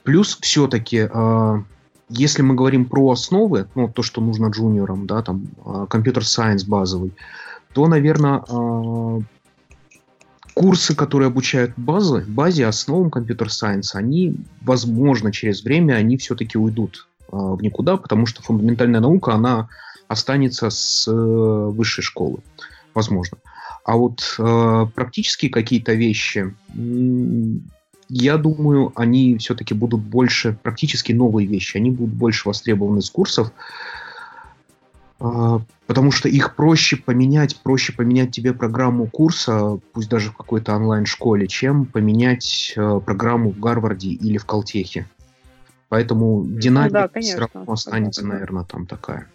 Плюс 0.03 0.37
все-таки, 0.41 1.09
э, 1.11 1.61
если 2.09 2.41
мы 2.43 2.55
говорим 2.55 2.85
про 2.85 3.11
основы, 3.11 3.67
ну, 3.75 3.87
то, 3.87 4.03
что 4.03 4.21
нужно 4.21 4.47
джуниорам, 4.47 5.07
да, 5.07 5.21
там, 5.21 5.47
компьютер-сайенс 5.89 6.65
базовый, 6.65 7.13
то, 7.73 7.87
наверное, 7.87 8.43
э, 8.47 9.19
курсы, 10.53 10.95
которые 10.95 11.27
обучают 11.27 11.73
базы, 11.77 12.25
базе, 12.27 12.65
основам 12.65 13.09
компьютер-сайенса, 13.09 13.97
они, 13.97 14.35
возможно, 14.61 15.31
через 15.31 15.63
время, 15.63 15.93
они 15.95 16.17
все-таки 16.17 16.57
уйдут 16.57 17.07
э, 17.31 17.35
в 17.35 17.61
никуда, 17.61 17.97
потому 17.97 18.25
что 18.25 18.41
фундаментальная 18.41 18.99
наука, 18.99 19.33
она 19.33 19.69
останется 20.07 20.69
с 20.69 21.07
э, 21.07 21.11
высшей 21.11 22.03
школы, 22.03 22.39
возможно. 22.93 23.37
А 23.83 23.95
вот 23.95 24.35
э, 24.37 24.85
практические 24.93 25.51
какие-то 25.51 25.93
вещи, 25.93 26.53
я 28.09 28.37
думаю, 28.37 28.91
они 28.95 29.37
все-таки 29.37 29.73
будут 29.73 30.01
больше, 30.01 30.57
практически 30.61 31.13
новые 31.13 31.47
вещи, 31.47 31.77
они 31.77 31.91
будут 31.91 32.13
больше 32.13 32.47
востребованы 32.47 33.01
с 33.01 33.09
курсов, 33.09 33.51
потому 35.85 36.11
что 36.11 36.27
их 36.29 36.55
проще 36.55 36.97
поменять, 36.97 37.55
проще 37.61 37.93
поменять 37.93 38.31
тебе 38.31 38.53
программу 38.53 39.05
курса, 39.07 39.79
пусть 39.93 40.09
даже 40.09 40.31
в 40.31 40.37
какой-то 40.37 40.75
онлайн-школе, 40.75 41.47
чем 41.47 41.85
поменять 41.85 42.73
э, 42.75 43.01
программу 43.05 43.51
в 43.51 43.59
Гарварде 43.59 44.09
или 44.09 44.37
в 44.37 44.45
Колтехе. 44.45 45.07
Поэтому 45.89 46.45
динамика 46.45 46.93
ну, 46.93 47.01
да, 47.01 47.07
конечно, 47.09 47.47
все 47.47 47.49
равно 47.53 47.73
останется, 47.73 48.25
наверное, 48.25 48.63
там 48.63 48.87
такая. 48.87 49.27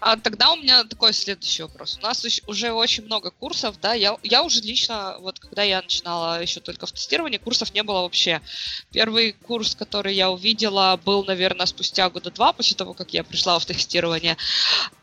А 0.00 0.16
тогда 0.16 0.52
у 0.52 0.56
меня 0.56 0.84
такой 0.84 1.12
следующий 1.12 1.62
вопрос. 1.62 1.98
У 1.98 2.02
нас 2.02 2.24
уже 2.46 2.72
очень 2.72 3.04
много 3.04 3.30
курсов, 3.30 3.78
да, 3.80 3.92
я, 3.92 4.16
я 4.22 4.42
уже 4.42 4.62
лично, 4.62 5.16
вот 5.20 5.38
когда 5.38 5.62
я 5.62 5.82
начинала 5.82 6.40
еще 6.40 6.60
только 6.60 6.86
в 6.86 6.92
тестировании, 6.92 7.36
курсов 7.36 7.74
не 7.74 7.82
было 7.82 8.00
вообще. 8.02 8.40
Первый 8.92 9.32
курс, 9.32 9.74
который 9.74 10.14
я 10.14 10.30
увидела, 10.30 10.98
был, 11.04 11.24
наверное, 11.24 11.66
спустя 11.66 12.08
года 12.08 12.30
два 12.30 12.52
после 12.52 12.76
того, 12.76 12.94
как 12.94 13.12
я 13.12 13.22
пришла 13.24 13.58
в 13.58 13.66
тестирование. 13.66 14.38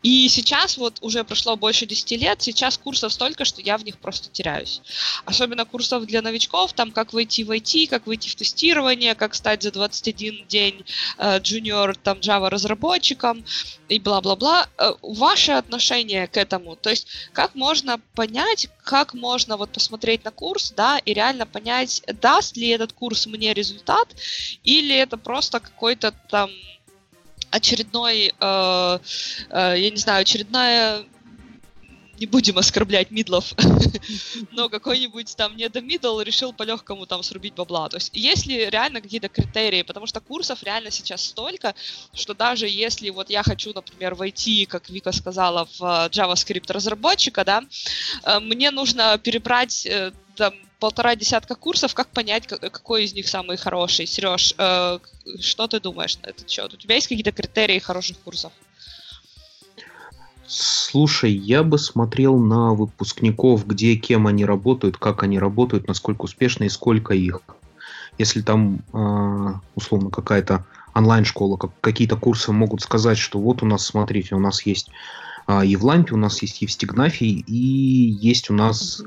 И 0.02 0.28
сейчас 0.30 0.78
вот 0.78 0.98
уже 1.02 1.24
прошло 1.24 1.56
больше 1.56 1.86
10 1.86 2.12
лет, 2.12 2.42
сейчас 2.42 2.78
курсов 2.78 3.14
столько, 3.14 3.46
что 3.46 3.62
я 3.62 3.78
в 3.78 3.86
них 3.86 4.00
просто 4.00 4.30
теряюсь. 4.30 4.82
Особенно 5.26 5.66
курсов 5.66 6.06
для 6.06 6.22
новичков, 6.22 6.74
там 6.74 6.92
как 6.92 7.14
войти 7.14 7.44
в 7.44 7.52
IT, 7.52 7.88
как 7.88 8.08
выйти 8.08 8.30
в 8.30 8.36
тестирование, 8.36 9.14
как 9.14 9.36
стать 9.36 9.62
за 9.62 9.72
21 9.72 10.48
день 10.48 10.86
э, 11.18 11.40
junior 11.40 11.96
там 12.02 12.20
Java 12.20 12.50
разработчиком 12.50 13.46
и 13.90 14.00
бла-бла-бла. 14.00 14.68
Ваше 15.02 15.54
отношение 15.54 16.28
к 16.28 16.38
этому, 16.38 16.76
то 16.76 16.90
есть 16.90 17.08
как 17.34 17.56
можно 17.56 18.00
понять, 18.16 18.68
как 18.84 19.14
можно 19.14 19.58
вот 19.58 19.72
посмотреть 19.72 20.24
на 20.26 20.32
курс, 20.32 20.74
да, 20.76 21.00
и 21.00 21.14
реально 21.14 21.46
понять, 21.46 22.04
даст 22.22 22.58
ли 22.58 22.70
этот 22.70 22.94
курс 22.94 23.26
мне 23.28 23.54
результат, 23.54 24.08
или 24.64 24.96
это 24.96 25.18
просто 25.18 25.60
какой-то 25.60 26.14
там 26.30 26.50
очередной, 27.52 28.34
э, 28.40 29.00
э, 29.50 29.74
я 29.78 29.90
не 29.90 29.98
знаю, 29.98 30.22
очередная 30.22 31.06
не 32.20 32.26
будем 32.26 32.58
оскорблять 32.58 33.12
мидлов, 33.12 33.54
но 34.52 34.70
какой-нибудь 34.70 35.36
там 35.36 35.56
не 35.56 35.70
до 35.70 35.82
мидл 35.82 36.20
решил 36.22 36.54
по-легкому 36.54 37.06
там 37.06 37.24
срубить 37.24 37.54
бабла. 37.54 37.90
То 37.90 37.98
есть 37.98 38.16
есть 38.16 38.46
ли 38.46 38.70
реально 38.70 39.02
какие-то 39.02 39.30
критерии, 39.30 39.84
потому 39.84 40.08
что 40.08 40.20
курсов 40.20 40.64
реально 40.64 40.92
сейчас 40.92 41.26
столько, 41.26 41.76
что 42.14 42.34
даже 42.34 42.68
если 42.68 43.10
вот 43.10 43.30
я 43.30 43.44
хочу, 43.44 43.74
например, 43.74 44.16
войти, 44.16 44.66
как 44.66 44.90
Вика 44.90 45.12
сказала, 45.12 45.66
в 45.66 45.82
э, 45.82 46.10
JavaScript 46.10 46.72
разработчика, 46.72 47.44
да, 47.46 47.64
э, 48.24 48.40
мне 48.40 48.72
нужно 48.72 49.18
перебрать 49.18 49.86
э, 49.86 50.12
там 50.36 50.54
полтора 50.80 51.16
десятка 51.16 51.56
курсов, 51.56 51.94
как 51.94 52.10
понять, 52.10 52.48
какой 52.48 53.06
из 53.06 53.14
них 53.14 53.28
самый 53.28 53.58
хороший. 53.58 54.06
Сереж, 54.06 54.54
что 55.42 55.68
ты 55.68 55.80
думаешь 55.80 56.18
на 56.18 56.28
этот 56.28 56.48
счет? 56.48 56.72
У 56.72 56.78
тебя 56.78 56.94
есть 56.94 57.08
какие-то 57.08 57.32
критерии 57.32 57.80
хороших 57.80 58.20
курсов? 58.20 58.54
Слушай, 60.48 61.34
я 61.34 61.62
бы 61.64 61.78
смотрел 61.78 62.38
на 62.38 62.74
выпускников, 62.74 63.68
где, 63.68 63.96
кем 63.96 64.28
они 64.28 64.46
работают, 64.46 64.98
как 64.98 65.24
они 65.24 65.40
работают, 65.40 65.88
насколько 65.88 66.24
успешно 66.24 66.64
и 66.64 66.70
сколько 66.70 67.14
их. 67.14 67.42
Если 68.18 68.42
там, 68.42 68.82
а, 68.94 69.60
условно, 69.76 70.10
какая-то 70.10 70.66
онлайн-школа, 70.96 71.60
какие-то 71.82 72.16
курсы 72.16 72.54
могут 72.54 72.82
сказать, 72.82 73.18
что 73.18 73.40
вот 73.40 73.62
у 73.62 73.66
нас, 73.66 73.86
смотрите, 73.86 74.36
у 74.36 74.40
нас 74.40 74.62
есть 74.66 74.90
а, 75.48 75.66
Евлампий, 75.66 76.14
у 76.14 76.18
нас 76.18 76.42
есть 76.42 76.62
Евстигнафий, 76.62 77.44
и 77.46 77.54
есть 77.54 78.50
у 78.50 78.54
нас, 78.54 79.04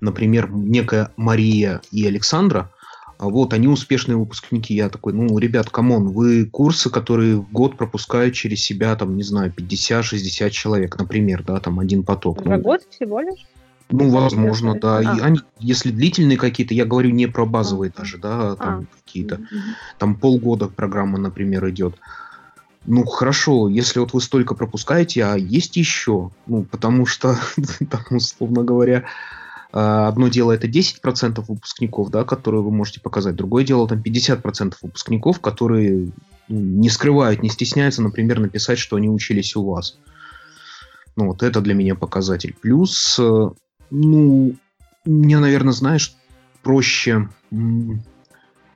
например, 0.00 0.50
некая 0.52 1.10
Мария 1.16 1.80
и 1.90 2.06
Александра– 2.06 2.70
вот, 3.28 3.52
они 3.52 3.68
успешные 3.68 4.16
выпускники. 4.16 4.74
Я 4.74 4.88
такой, 4.88 5.12
ну, 5.12 5.38
ребят, 5.38 5.70
come 5.70 5.92
on, 5.92 6.08
вы 6.08 6.46
курсы, 6.46 6.90
которые 6.90 7.36
в 7.36 7.50
год 7.52 7.76
пропускают 7.76 8.34
через 8.34 8.60
себя, 8.60 8.96
там, 8.96 9.16
не 9.16 9.22
знаю, 9.22 9.52
50-60 9.56 10.50
человек, 10.50 10.98
например, 10.98 11.44
да, 11.44 11.60
там, 11.60 11.78
один 11.78 12.02
поток. 12.02 12.42
За 12.42 12.50
ну, 12.50 12.58
год 12.58 12.82
всего 12.90 13.20
лишь? 13.20 13.46
Ну, 13.90 14.10
возможно, 14.10 14.74
да. 14.78 14.98
А. 14.98 15.02
И 15.02 15.20
они, 15.20 15.40
если 15.60 15.90
длительные 15.90 16.38
какие-то, 16.38 16.74
я 16.74 16.84
говорю 16.84 17.10
не 17.10 17.26
про 17.26 17.46
базовые 17.46 17.92
а. 17.94 18.00
даже, 18.00 18.18
да, 18.18 18.56
там 18.56 18.88
а. 18.90 18.96
какие-то, 19.04 19.40
там 19.98 20.14
полгода 20.14 20.68
программа, 20.68 21.18
например, 21.18 21.68
идет. 21.68 21.94
Ну, 22.86 23.04
хорошо, 23.04 23.68
если 23.68 24.00
вот 24.00 24.12
вы 24.12 24.20
столько 24.20 24.54
пропускаете, 24.54 25.24
а 25.24 25.36
есть 25.36 25.76
еще, 25.76 26.30
ну, 26.46 26.64
потому 26.64 27.06
что, 27.06 27.36
там, 27.90 28.02
условно 28.10 28.64
говоря, 28.64 29.04
а, 29.04 29.41
одно 29.72 30.28
дело 30.28 30.52
это 30.52 30.68
10% 30.68 31.44
выпускников, 31.48 32.10
да, 32.10 32.24
которые 32.24 32.62
вы 32.62 32.70
можете 32.70 33.00
показать, 33.00 33.36
другое 33.36 33.64
дело 33.64 33.88
там 33.88 34.00
50% 34.00 34.74
выпускников, 34.82 35.40
которые 35.40 36.12
ну, 36.48 36.60
не 36.60 36.90
скрывают, 36.90 37.42
не 37.42 37.48
стесняются, 37.48 38.02
например, 38.02 38.40
написать, 38.40 38.78
что 38.78 38.96
они 38.96 39.08
учились 39.08 39.56
у 39.56 39.64
вас. 39.64 39.98
Ну, 41.16 41.28
вот 41.28 41.42
это 41.42 41.60
для 41.60 41.74
меня 41.74 41.94
показатель. 41.94 42.54
Плюс, 42.60 43.18
э, 43.18 43.50
ну, 43.90 44.54
мне, 45.04 45.38
наверное, 45.38 45.72
знаешь, 45.72 46.14
проще 46.62 47.28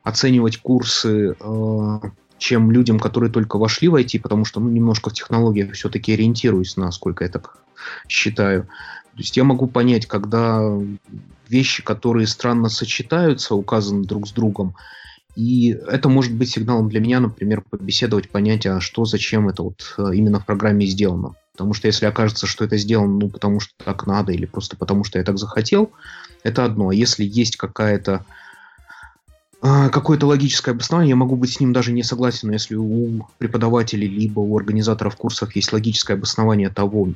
оценивать 0.03 0.59
курсы, 0.59 1.37
э, 1.39 2.01
чем 2.39 2.71
людям, 2.71 2.99
которые 2.99 3.31
только 3.31 3.59
вошли 3.59 3.89
в 3.89 3.95
IT, 3.95 4.21
потому 4.21 4.45
что, 4.45 4.61
ну, 4.61 4.69
немножко 4.69 5.11
в 5.11 5.15
технологиях 5.15 5.73
все-таки 5.73 6.13
ориентируюсь, 6.13 6.77
насколько 6.77 7.25
я 7.25 7.31
так 7.31 7.59
считаю. 8.09 8.65
То 8.65 9.19
есть 9.19 9.37
я 9.37 9.45
могу 9.45 9.67
понять, 9.67 10.07
когда 10.07 10.61
вещи, 11.49 11.83
которые 11.83 12.27
странно 12.27 12.69
сочетаются, 12.69 13.55
указаны 13.55 14.05
друг 14.05 14.29
с 14.29 14.33
другом, 14.33 14.75
и 15.37 15.79
это 15.89 16.09
может 16.09 16.33
быть 16.33 16.51
сигналом 16.51 16.89
для 16.89 17.01
меня, 17.01 17.21
например, 17.21 17.63
побеседовать, 17.69 18.31
понять, 18.31 18.67
а 18.67 18.81
что, 18.81 19.05
зачем 19.05 19.49
это 19.49 19.63
вот 19.63 19.95
э, 19.99 20.15
именно 20.15 20.41
в 20.41 20.47
программе 20.47 20.87
сделано. 20.87 21.35
Потому 21.53 21.75
что 21.75 21.89
если 21.89 22.07
окажется, 22.07 22.47
что 22.47 22.65
это 22.65 22.79
сделано, 22.79 23.19
ну, 23.19 23.29
потому 23.29 23.61
что 23.61 23.73
так 23.83 24.07
надо, 24.07 24.33
или 24.33 24.47
просто 24.47 24.77
потому 24.77 25.05
что 25.05 25.19
я 25.19 25.25
так 25.25 25.39
захотел, 25.39 25.93
это 26.43 26.65
одно. 26.65 26.89
А 26.89 26.95
если 26.95 27.25
есть 27.25 27.57
какая-то 27.57 28.25
какое-то 29.61 30.27
логическое 30.27 30.73
обоснование, 30.73 31.11
я 31.11 31.17
могу 31.17 31.37
быть 31.37 31.53
с 31.53 31.61
ним 31.61 31.73
даже 31.73 31.93
не 31.93 32.03
согласен, 32.03 32.53
если 32.53 32.75
у 32.75 33.27
преподавателей 33.39 34.07
либо 34.07 34.41
у 34.41 34.57
организаторов 34.57 35.17
курсов 35.17 35.57
есть 35.57 35.73
логическое 35.73 36.15
обоснование 36.15 36.69
того, 36.69 37.09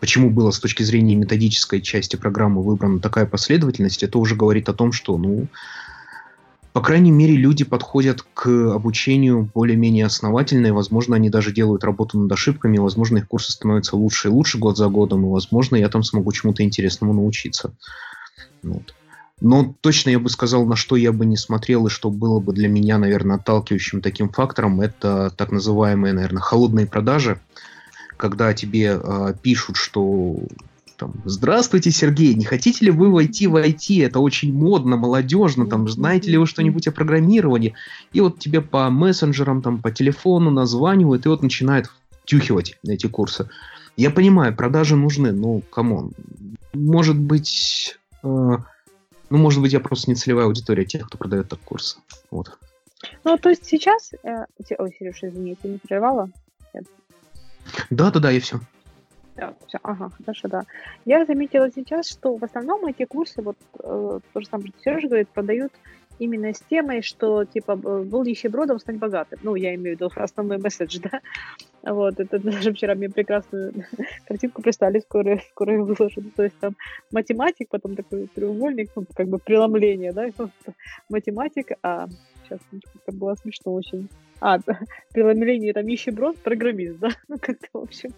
почему 0.00 0.30
было 0.30 0.50
с 0.50 0.60
точки 0.60 0.82
зрения 0.82 1.16
методической 1.16 1.80
части 1.80 2.16
программы 2.16 2.62
выбрана 2.62 3.00
такая 3.00 3.26
последовательность, 3.26 4.02
это 4.02 4.18
уже 4.18 4.36
говорит 4.36 4.68
о 4.68 4.74
том, 4.74 4.92
что, 4.92 5.16
ну, 5.16 5.48
по 6.72 6.82
крайней 6.82 7.10
мере, 7.10 7.34
люди 7.34 7.64
подходят 7.64 8.24
к 8.34 8.46
обучению 8.46 9.50
более-менее 9.52 10.06
основательно, 10.06 10.68
и, 10.68 10.70
возможно, 10.70 11.16
они 11.16 11.28
даже 11.28 11.52
делают 11.52 11.82
работу 11.82 12.18
над 12.18 12.30
ошибками, 12.30 12.76
и, 12.76 12.80
возможно, 12.80 13.18
их 13.18 13.26
курсы 13.26 13.50
становятся 13.50 13.96
лучше 13.96 14.28
и 14.28 14.30
лучше 14.30 14.58
год 14.58 14.76
за 14.76 14.88
годом, 14.88 15.26
и, 15.26 15.30
возможно, 15.30 15.74
я 15.74 15.88
там 15.88 16.04
смогу 16.04 16.30
чему-то 16.30 16.62
интересному 16.62 17.12
научиться. 17.12 17.72
Вот. 18.62 18.94
Но 19.40 19.74
точно 19.80 20.10
я 20.10 20.18
бы 20.18 20.28
сказал, 20.28 20.66
на 20.66 20.76
что 20.76 20.96
я 20.96 21.12
бы 21.12 21.24
не 21.24 21.36
смотрел 21.36 21.86
и 21.86 21.90
что 21.90 22.10
было 22.10 22.40
бы 22.40 22.52
для 22.52 22.68
меня, 22.68 22.98
наверное, 22.98 23.36
отталкивающим 23.36 24.02
таким 24.02 24.28
фактором, 24.28 24.80
это 24.80 25.32
так 25.36 25.50
называемые, 25.50 26.12
наверное, 26.12 26.42
холодные 26.42 26.86
продажи, 26.86 27.40
когда 28.16 28.52
тебе 28.52 29.00
э, 29.02 29.34
пишут, 29.42 29.76
что 29.76 30.36
там, 31.00 31.14
здравствуйте, 31.24 31.90
Сергей, 31.90 32.34
не 32.34 32.44
хотите 32.44 32.84
ли 32.84 32.90
вы 32.90 33.10
войти 33.10 33.46
в 33.46 33.56
IT? 33.56 34.04
Это 34.04 34.20
очень 34.20 34.52
модно, 34.52 34.98
молодежно, 34.98 35.66
там, 35.66 35.88
знаете 35.88 36.30
ли 36.30 36.36
вы 36.36 36.46
что-нибудь 36.46 36.86
о 36.88 36.92
программировании? 36.92 37.72
И 38.12 38.20
вот 38.20 38.38
тебе 38.38 38.60
по 38.60 38.90
мессенджерам, 38.90 39.62
там, 39.62 39.80
по 39.80 39.90
телефону 39.90 40.50
названивают, 40.50 41.24
и 41.24 41.30
вот 41.30 41.42
начинают 41.42 41.90
втюхивать 42.24 42.78
эти 42.86 43.06
курсы. 43.06 43.48
Я 43.96 44.10
понимаю, 44.10 44.54
продажи 44.54 44.94
нужны, 44.94 45.32
но, 45.32 45.62
come 45.70 45.94
on, 45.94 46.12
может 46.74 47.18
быть, 47.18 47.98
э, 48.22 48.56
ну, 49.30 49.38
может 49.38 49.62
быть, 49.62 49.72
я 49.72 49.80
просто 49.80 50.10
не 50.10 50.16
целевая 50.16 50.46
аудитория 50.46 50.84
тех, 50.84 51.06
кто 51.06 51.16
продает 51.16 51.48
так 51.48 51.60
курсы. 51.60 51.98
Вот. 52.30 52.58
Ну, 53.24 53.38
то 53.38 53.48
есть 53.48 53.64
сейчас... 53.64 54.12
Э, 54.22 54.46
ой, 54.78 54.96
Сереж, 54.98 55.22
извини, 55.22 55.54
ты 55.54 55.68
не 55.68 55.78
прервала? 55.78 56.28
Да, 57.90 58.10
да, 58.10 58.20
да, 58.20 58.32
и 58.32 58.40
все. 58.40 58.60
Да, 59.36 59.54
все, 59.66 59.78
ага, 59.82 60.10
хорошо, 60.10 60.48
да. 60.48 60.64
Я 61.04 61.24
заметила 61.24 61.70
сейчас, 61.70 62.10
что 62.10 62.36
в 62.36 62.44
основном 62.44 62.86
эти 62.86 63.04
курсы, 63.04 63.40
вот 63.40 63.56
э, 63.78 64.20
то 64.32 64.40
же 64.40 64.46
самое, 64.46 64.70
что 64.70 64.82
Сережа 64.82 65.08
говорит, 65.08 65.28
продают 65.28 65.72
именно 66.20 66.52
с 66.52 66.60
темой, 66.60 67.02
что, 67.02 67.44
типа, 67.44 67.76
был 67.76 68.24
нищебродом, 68.24 68.78
стань 68.78 68.98
богатым. 68.98 69.40
Ну, 69.42 69.54
я 69.56 69.74
имею 69.74 69.96
в 69.96 70.00
виду 70.00 70.10
основной 70.14 70.58
месседж, 70.58 71.00
да. 71.00 71.20
Вот, 71.82 72.20
это 72.20 72.38
даже 72.38 72.72
вчера 72.72 72.94
мне 72.94 73.08
прекрасную 73.08 73.72
картинку 74.28 74.62
прислали, 74.62 75.00
скоро, 75.00 75.40
скоро 75.50 75.72
ее 75.72 75.82
выложу. 75.82 76.22
То 76.36 76.42
есть 76.42 76.58
там 76.60 76.76
математик, 77.10 77.68
потом 77.70 77.96
такой 77.96 78.28
треугольник, 78.34 78.90
ну, 78.94 79.06
как 79.14 79.28
бы 79.28 79.38
преломление, 79.38 80.12
да, 80.12 80.28
математик, 81.08 81.72
а 81.82 82.06
сейчас 82.58 82.82
это 83.06 83.16
было 83.16 83.34
смешно 83.34 83.74
очень. 83.74 84.08
А, 84.40 84.58
преломление 85.12 85.72
там 85.72 85.86
нищеброд, 85.86 86.38
программист, 86.38 86.98
да, 86.98 87.08
ну 87.28 87.36
как-то, 87.38 87.66
в 87.72 87.82
общем. 87.82 88.10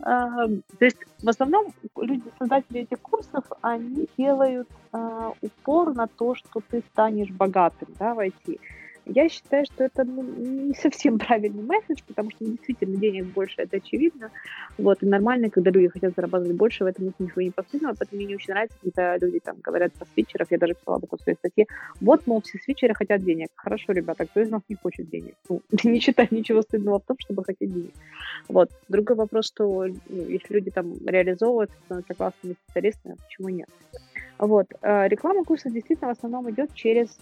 А, 0.00 0.46
то 0.46 0.84
есть 0.84 0.98
в 1.22 1.28
основном 1.28 1.72
люди, 1.96 2.24
создатели 2.38 2.82
этих 2.82 3.00
курсов, 3.00 3.44
они 3.60 4.08
делают 4.16 4.68
а, 4.92 5.32
упор 5.40 5.94
на 5.94 6.06
то, 6.06 6.34
что 6.34 6.62
ты 6.70 6.82
станешь 6.92 7.30
богатым, 7.30 7.88
да, 7.98 8.14
в 8.14 8.20
IT. 8.20 8.60
Я 9.06 9.28
считаю, 9.28 9.64
что 9.64 9.84
это 9.84 10.04
ну, 10.04 10.22
не 10.22 10.74
совсем 10.74 11.18
правильный 11.26 11.62
месседж, 11.62 12.00
потому 12.06 12.30
что 12.30 12.44
действительно 12.44 12.96
денег 12.96 13.26
больше, 13.26 13.62
это 13.62 13.78
очевидно. 13.78 14.30
Вот, 14.78 15.02
и 15.02 15.06
нормально, 15.06 15.50
когда 15.50 15.70
люди 15.70 15.88
хотят 15.88 16.14
зарабатывать 16.14 16.56
больше, 16.56 16.84
в 16.84 16.86
этом 16.86 17.06
нет 17.06 17.14
ничего 17.18 17.40
не 17.40 17.50
постыдного, 17.50 17.94
поэтому 17.98 18.18
мне 18.18 18.26
не 18.26 18.34
очень 18.36 18.52
нравится, 18.52 18.76
когда 18.82 19.16
люди 19.16 19.40
там 19.40 19.56
говорят 19.62 19.92
про 19.92 20.06
свитчеров, 20.14 20.50
я 20.50 20.58
даже 20.58 20.74
писала 20.74 21.00
такое 21.00 21.18
в 21.18 21.22
своей 21.22 21.36
статье, 21.36 21.66
вот, 22.00 22.26
мол, 22.26 22.42
все 22.42 22.58
свитчеры 22.58 22.94
хотят 22.94 23.22
денег. 23.22 23.48
Хорошо, 23.56 23.92
ребята, 23.92 24.26
кто 24.26 24.40
из 24.40 24.50
нас 24.50 24.62
не 24.68 24.76
хочет 24.76 25.08
денег? 25.08 25.34
Ну, 25.48 25.62
не 25.84 26.00
считаю 26.00 26.28
ничего 26.30 26.62
стыдного 26.62 27.00
в 27.00 27.04
том, 27.04 27.16
чтобы 27.18 27.44
хотеть 27.44 27.72
денег. 27.72 27.92
Вот. 28.48 28.70
Другой 28.88 29.16
вопрос, 29.16 29.46
что 29.46 29.86
ну, 29.86 30.28
если 30.28 30.54
люди 30.54 30.70
там 30.70 30.94
реализовываются, 31.06 31.76
становятся 31.84 32.14
классными 32.14 32.54
специалистами, 32.64 33.16
почему 33.16 33.48
нет? 33.48 33.68
Вот. 34.38 34.66
Э, 34.82 35.08
реклама 35.08 35.44
курса 35.44 35.70
действительно 35.70 36.14
в 36.14 36.16
основном 36.18 36.50
идет 36.50 36.74
через 36.74 37.18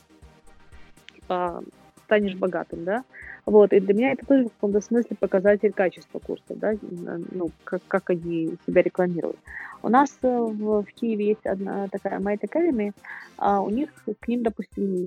а, 1.28 1.60
станешь 2.04 2.36
богатым, 2.36 2.84
да, 2.84 3.04
вот, 3.44 3.72
и 3.72 3.80
для 3.80 3.94
меня 3.94 4.12
это 4.12 4.26
тоже 4.26 4.44
в 4.44 4.52
каком-то 4.52 4.80
смысле 4.80 5.16
показатель 5.18 5.72
качества 5.72 6.18
курса, 6.18 6.54
да, 6.54 6.74
ну, 6.82 7.50
как, 7.64 7.82
как 7.88 8.10
они 8.10 8.56
себя 8.66 8.82
рекламируют. 8.82 9.38
У 9.82 9.88
нас 9.88 10.10
э, 10.22 10.28
в, 10.28 10.82
в 10.82 10.92
Киеве 10.92 11.28
есть 11.28 11.46
одна 11.46 11.88
такая 11.88 12.18
Might 12.18 12.40
Academy, 12.40 12.92
а 13.36 13.60
у 13.60 13.70
них 13.70 13.90
к 14.20 14.28
ним, 14.28 14.42
допустим, 14.42 15.06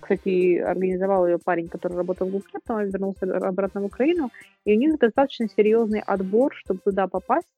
кстати, 0.00 0.58
организовал 0.58 1.26
ее 1.26 1.38
парень, 1.38 1.68
который 1.68 1.96
работал 1.96 2.28
в 2.28 2.30
Google, 2.30 2.46
потом 2.52 2.84
вернулся 2.84 3.26
обратно 3.36 3.80
в 3.80 3.86
Украину, 3.86 4.30
и 4.64 4.74
у 4.74 4.78
них 4.78 4.98
достаточно 4.98 5.48
серьезный 5.48 6.00
отбор, 6.00 6.54
чтобы 6.54 6.80
туда 6.84 7.08
попасть, 7.08 7.48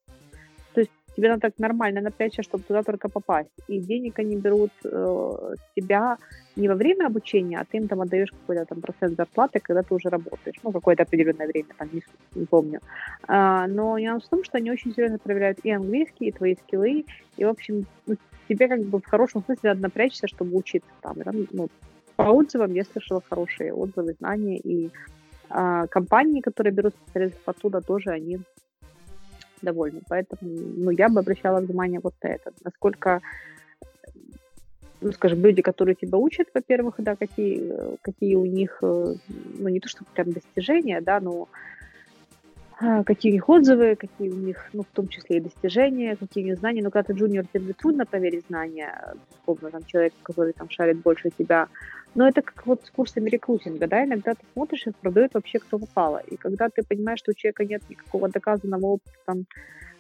тебе 1.17 1.29
надо 1.29 1.41
так 1.41 1.59
нормально 1.59 2.01
напрячься, 2.01 2.43
чтобы 2.43 2.65
туда 2.65 2.83
только 2.83 3.09
попасть. 3.09 3.51
И 3.69 3.79
денег 3.79 4.19
они 4.19 4.37
берут 4.37 4.71
э, 4.85 5.55
тебя 5.77 6.19
не 6.57 6.69
во 6.69 6.75
время 6.75 7.07
обучения, 7.07 7.61
а 7.61 7.65
ты 7.65 7.79
им 7.79 7.89
там 7.89 8.01
отдаешь 8.01 8.31
какой-то 8.31 8.65
там 8.65 8.81
процент 8.81 9.17
зарплаты, 9.17 9.61
когда 9.61 9.83
ты 9.83 9.95
уже 9.95 10.09
работаешь. 10.09 10.57
Ну, 10.63 10.73
какое-то 10.73 11.03
определенное 11.03 11.47
время, 11.47 11.69
там, 11.79 11.89
не, 11.93 12.03
не 12.35 12.47
помню. 12.47 12.81
А, 13.27 13.67
но 13.67 13.99
нюанс 13.99 14.25
в 14.25 14.29
том, 14.29 14.45
что 14.45 14.59
они 14.59 14.71
очень 14.71 14.95
серьезно 14.95 15.19
проверяют 15.19 15.59
и 15.65 15.71
английский, 15.71 16.27
и 16.27 16.33
твои 16.33 16.55
скиллы, 16.57 17.05
и, 17.37 17.45
в 17.45 17.49
общем, 17.49 17.87
ну, 18.07 18.17
тебе 18.49 18.69
как 18.69 18.81
бы 18.83 19.01
в 19.01 19.07
хорошем 19.07 19.45
смысле 19.45 19.71
надо 19.71 19.83
напрячься, 19.83 20.29
чтобы 20.29 20.57
учиться 20.57 20.91
там. 21.01 21.17
Там 21.17 21.47
ну, 21.53 21.69
по 22.17 22.23
отзывам 22.23 22.73
я 22.75 22.85
слышала 22.85 23.23
хорошие 23.29 23.73
отзывы, 23.73 24.15
знания, 24.19 24.59
и 24.59 24.91
а, 25.49 25.87
компании, 25.87 26.41
которые 26.41 26.73
берут 26.73 26.95
специалистов 26.95 27.43
оттуда, 27.47 27.81
тоже 27.81 28.11
они 28.11 28.39
довольны. 29.65 30.03
Поэтому 30.09 30.41
ну, 30.43 30.91
я 30.91 31.09
бы 31.09 31.21
обращала 31.21 31.61
внимание 31.61 32.01
вот 32.03 32.15
на 32.23 32.29
это. 32.29 32.53
Насколько 32.63 33.21
ну, 35.01 35.13
скажем, 35.13 35.41
люди, 35.41 35.61
которые 35.61 35.95
тебя 35.95 36.17
учат, 36.17 36.49
во-первых, 36.55 36.95
да, 36.99 37.15
какие, 37.15 37.73
какие 38.01 38.37
у 38.37 38.47
них, 38.47 38.79
э, 38.81 39.15
ну, 39.59 39.69
не 39.69 39.79
то, 39.79 39.89
что 39.89 40.05
прям 40.15 40.33
достижения, 40.33 41.03
да, 41.03 41.21
но 41.21 41.49
какие 42.79 43.33
у 43.33 43.49
отзывы, 43.49 43.97
какие 43.97 44.31
у 44.31 44.37
них, 44.37 44.69
ну, 44.73 44.83
в 44.83 44.95
том 44.95 45.09
числе 45.09 45.37
и 45.37 45.41
достижения, 45.41 46.17
какие 46.17 46.45
у 46.45 46.47
них 46.49 46.59
знания. 46.59 46.83
Но 46.83 46.91
когда 46.91 47.13
ты 47.13 47.19
джуниор, 47.19 47.47
тебе 47.53 47.73
трудно 47.73 48.07
проверить 48.07 48.47
знания, 48.49 49.15
условно, 49.41 49.71
там, 49.71 49.85
человек, 49.85 50.13
который 50.23 50.53
там 50.53 50.69
шарит 50.71 50.99
больше 50.99 51.31
тебя. 51.31 51.69
Но 52.15 52.29
это 52.29 52.43
как 52.43 52.67
вот 52.67 52.85
с 52.85 52.91
курсами 52.91 53.29
рекрутинга, 53.29 53.87
да, 53.87 54.05
иногда 54.05 54.35
ты 54.35 54.41
смотришь, 54.53 54.87
их 54.87 54.97
продают 54.97 55.35
вообще 55.35 55.59
кто 55.59 55.79
попало. 55.79 56.19
И 56.19 56.37
когда 56.37 56.69
ты 56.69 56.83
понимаешь, 56.83 57.19
что 57.19 57.33
у 57.33 57.35
человека 57.35 57.65
нет 57.65 57.83
никакого 57.89 58.29
доказанного 58.29 58.87
опыта, 58.87 59.17
там, 59.25 59.45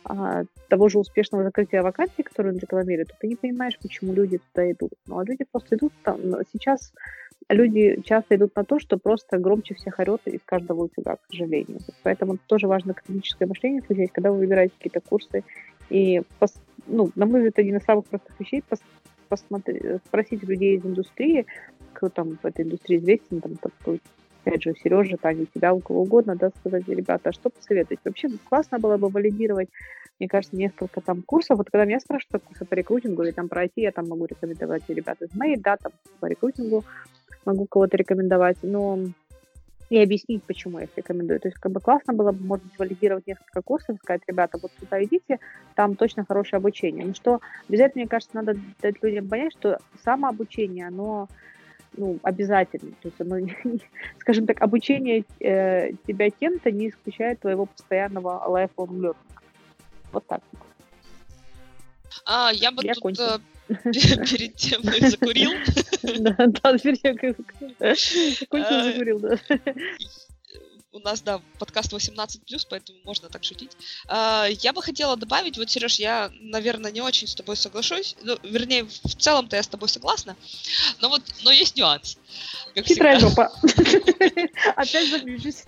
а, 0.05 0.45
того 0.69 0.89
же 0.89 0.99
успешного 0.99 1.45
закрытия 1.45 1.83
вакансий, 1.83 2.23
которые 2.23 2.53
он 2.53 2.59
рекламирует, 2.59 3.09
то 3.09 3.15
ты 3.19 3.29
не 3.29 3.37
понимаешь, 3.37 3.79
почему 3.81 4.13
люди 4.13 4.39
туда 4.53 4.71
идут. 4.71 4.93
Ну, 5.07 5.19
а 5.19 5.25
люди 5.25 5.45
просто 5.51 5.77
идут 5.77 5.93
там. 6.03 6.19
Сейчас 6.53 6.93
люди 7.49 8.01
часто 8.05 8.37
идут 8.37 8.55
на 8.57 8.65
то, 8.65 8.79
что 8.79 8.99
просто 8.99 9.39
громче 9.39 9.75
всех 9.75 9.99
орет 9.99 10.21
из 10.27 10.41
каждого 10.45 10.85
утюга, 10.85 11.17
к 11.17 11.21
сожалению. 11.31 11.81
Поэтому 12.03 12.39
тоже 12.47 12.67
важно 12.67 12.95
критическое 12.95 13.47
мышление 13.47 13.83
включать, 13.83 14.13
когда 14.13 14.31
вы 14.31 14.39
выбираете 14.39 14.75
какие-то 14.77 15.01
курсы. 15.01 15.45
И, 15.91 16.23
ну, 16.87 17.11
на 17.15 17.27
мой 17.27 17.41
взгляд, 17.41 17.59
один 17.59 17.77
из 17.77 17.85
самых 17.85 18.07
простых 18.07 18.39
вещей 18.41 18.63
пос, 18.69 18.81
посмотри, 19.29 19.99
спросить 20.07 20.43
людей 20.43 20.77
из 20.77 20.85
индустрии, 20.85 21.47
кто 21.93 22.09
там 22.09 22.39
в 22.43 22.45
этой 22.45 22.65
индустрии 22.65 22.99
известен, 22.99 23.41
там, 23.41 23.57
опять 24.45 24.62
же, 24.62 24.74
Сережа, 24.82 25.16
Таня, 25.16 25.47
тебя, 25.47 25.72
у 25.74 25.80
кого 25.80 26.03
угодно, 26.03 26.36
да, 26.36 26.51
сказать, 26.61 26.86
ребята, 26.88 27.30
а 27.30 27.32
что 27.32 27.51
посоветовать? 27.51 28.01
Вообще 28.05 28.28
классно 28.49 28.78
было 28.78 28.97
бы 28.97 29.09
валидировать, 29.09 29.68
мне 30.20 30.28
кажется, 30.28 30.57
несколько 30.57 31.01
там 31.01 31.22
курсов. 31.22 31.59
Вот 31.59 31.70
когда 31.70 31.84
меня 31.84 32.01
спрашивают 32.01 32.45
курсы 32.45 32.64
по 32.64 32.74
рекрутингу 32.74 33.22
или 33.22 33.30
там 33.30 33.49
пройти, 33.49 33.80
я 33.80 33.92
там 33.92 34.09
могу 34.09 34.26
рекомендовать 34.26 34.82
ребят 34.88 35.20
из 35.22 35.34
моей, 35.34 35.57
да, 35.57 35.76
там 35.76 35.92
по 36.20 36.26
рекрутингу 36.26 36.84
могу 37.45 37.66
кого-то 37.66 37.97
рекомендовать, 37.97 38.59
но 38.62 38.99
и 39.90 39.99
объяснить, 39.99 40.42
почему 40.45 40.78
я 40.78 40.84
их 40.84 40.90
рекомендую. 40.97 41.40
То 41.40 41.49
есть, 41.49 41.59
как 41.59 41.70
бы 41.72 41.80
классно 41.80 42.14
было 42.14 42.32
бы, 42.32 42.45
может 42.45 42.64
быть, 42.64 42.78
валидировать 42.78 43.26
несколько 43.26 43.62
курсов, 43.62 43.99
сказать, 44.03 44.22
ребята, 44.26 44.59
вот 44.61 44.72
туда 44.72 45.03
идите, 45.05 45.38
там 45.74 45.95
точно 45.95 46.24
хорошее 46.24 46.59
обучение. 46.59 47.07
Но 47.07 47.14
что 47.14 47.40
обязательно, 47.68 48.03
мне 48.03 48.09
кажется, 48.09 48.36
надо 48.36 48.57
дать 48.80 49.03
людям 49.03 49.28
понять, 49.28 49.53
что 49.53 49.78
самообучение, 50.03 50.88
оно 50.88 51.28
ну, 51.97 52.18
обязательно. 52.22 52.92
То 53.03 53.09
есть 53.09 53.20
оно, 53.20 53.36
скажем 54.20 54.47
так, 54.47 54.61
обучение 54.61 55.24
э, 55.40 55.92
тебя 56.07 56.30
кем-то 56.30 56.70
не 56.70 56.90
исключает 56.90 57.40
твоего 57.40 57.66
постоянного 57.66 58.45
lifelong 58.49 59.01
learning. 59.01 59.16
Вот 60.12 60.26
так. 60.26 60.40
А, 62.26 62.51
я 62.53 62.70
бы 62.70 62.84
я 62.84 62.95
тут 62.95 63.18
э, 63.18 63.38
перед 63.68 64.55
тем 64.57 64.82
закурил. 64.82 65.51
Да, 66.03 66.36
да, 66.38 66.78
теперь 66.78 66.99
я 67.03 67.14
кончил 67.16 68.76
а, 68.76 68.84
закурил, 68.84 69.18
да 69.20 69.38
у 70.95 71.01
нас, 71.01 71.20
да, 71.20 71.40
подкаст 71.59 71.92
18+, 71.92 72.66
поэтому 72.70 72.99
можно 73.05 73.28
так 73.28 73.42
шутить. 73.45 73.72
А, 74.07 74.47
я 74.47 74.72
бы 74.72 74.80
хотела 74.80 75.16
добавить, 75.16 75.59
вот, 75.59 75.68
Сереж, 75.68 75.97
я, 75.97 76.30
наверное, 76.40 76.92
не 76.92 77.01
очень 77.01 77.26
с 77.26 77.34
тобой 77.34 77.57
соглашусь, 77.57 78.16
ну, 78.22 78.38
вернее, 78.45 78.84
в 78.84 79.16
целом-то 79.16 79.57
я 79.57 79.62
с 79.62 79.68
тобой 79.68 79.88
согласна, 79.88 80.36
но 81.01 81.09
вот, 81.09 81.22
но 81.42 81.51
есть 81.51 81.76
нюанс. 81.76 82.16
Хитрая 82.76 83.18
жопа. 83.18 83.53
Опять 84.76 85.11
заключусь. 85.11 85.64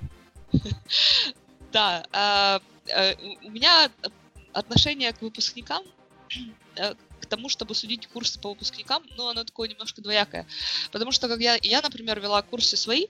Да, 1.73 2.07
а, 2.13 2.63
а, 2.95 3.15
у 3.43 3.51
меня 3.51 3.91
отношение 4.53 5.13
к 5.13 5.21
выпускникам 5.21 5.83
э, 6.77 6.95
к 7.21 7.27
тому, 7.27 7.49
чтобы 7.49 7.75
судить 7.75 8.07
курсы 8.07 8.41
по 8.41 8.51
выпускникам, 8.51 9.03
но 9.17 9.29
оно 9.29 9.45
такое 9.45 9.69
немножко 9.69 10.01
двоякое. 10.01 10.47
Потому 10.93 11.11
что, 11.11 11.29
как 11.29 11.41
я, 11.41 11.59
я 11.61 11.83
например, 11.83 12.21
вела 12.21 12.41
курсы 12.43 12.77
свои, 12.77 13.09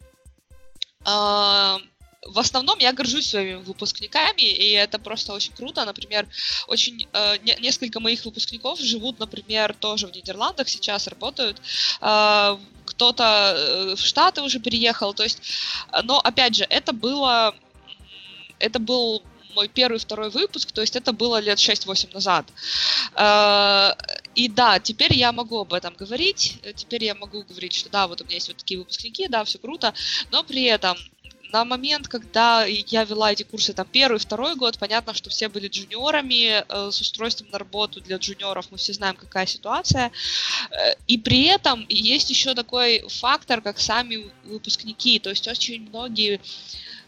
в 2.29 2.39
основном 2.39 2.79
я 2.79 2.93
горжусь 2.93 3.31
своими 3.31 3.57
выпускниками, 3.57 4.43
и 4.43 4.73
это 4.73 4.99
просто 4.99 5.33
очень 5.33 5.53
круто. 5.53 5.85
Например, 5.85 6.27
очень 6.67 7.07
э, 7.13 7.39
не, 7.39 7.57
несколько 7.61 8.01
моих 8.01 8.25
выпускников 8.25 8.81
живут, 8.81 9.19
например, 9.19 9.75
тоже 9.75 10.07
в 10.07 10.15
Нидерландах 10.15 10.69
сейчас 10.69 11.07
работают. 11.07 11.61
Э, 12.01 12.57
кто-то 12.85 13.55
э, 13.57 13.95
в 13.97 14.01
Штаты 14.01 14.43
уже 14.43 14.61
переехал. 14.61 15.15
То 15.15 15.23
есть, 15.23 15.41
но 16.05 16.19
опять 16.19 16.57
же, 16.57 16.65
это 16.69 16.93
было, 16.93 17.55
это 18.59 18.79
был 18.79 19.23
мой 19.55 19.69
первый, 19.69 19.99
второй 19.99 20.29
выпуск, 20.31 20.71
то 20.71 20.83
есть 20.83 20.97
это 20.97 21.13
было 21.13 21.41
лет 21.41 21.59
6-8 21.59 22.13
назад. 22.13 22.47
Э, 23.15 23.93
и 24.35 24.49
да, 24.49 24.79
теперь 24.79 25.15
я 25.15 25.33
могу 25.33 25.61
об 25.61 25.73
этом 25.73 25.95
говорить, 25.95 26.59
теперь 26.77 27.05
я 27.05 27.15
могу 27.15 27.43
говорить, 27.43 27.73
что 27.73 27.89
да, 27.89 28.07
вот 28.07 28.21
у 28.21 28.25
меня 28.25 28.35
есть 28.35 28.49
вот 28.49 28.59
такие 28.59 28.79
выпускники, 28.79 29.29
да, 29.29 29.45
все 29.45 29.59
круто, 29.59 29.95
но 30.31 30.45
при 30.45 30.65
этом 30.65 30.97
на 31.53 31.65
момент, 31.65 32.09
когда 32.09 32.65
я 32.65 33.05
вела 33.05 33.33
эти 33.33 33.43
курсы, 33.43 33.73
там, 33.73 33.87
первый, 33.91 34.19
второй 34.19 34.57
год, 34.57 34.79
понятно, 34.79 35.15
что 35.15 35.31
все 35.31 35.49
были 35.49 35.69
джуниорами, 35.69 36.65
э, 36.69 36.91
с 36.91 37.01
устройством 37.01 37.49
на 37.51 37.59
работу 37.59 38.01
для 38.01 38.17
джуниоров, 38.17 38.71
мы 38.71 38.79
все 38.79 38.93
знаем, 38.93 39.17
какая 39.17 39.47
ситуация. 39.47 40.11
Э, 40.71 40.95
и 41.07 41.19
при 41.19 41.45
этом 41.45 41.87
есть 41.89 42.31
еще 42.31 42.55
такой 42.55 43.05
фактор, 43.09 43.61
как 43.61 43.79
сами 43.79 44.31
выпускники, 44.45 45.19
то 45.19 45.31
есть 45.31 45.47
очень 45.49 45.89
многие 45.89 46.41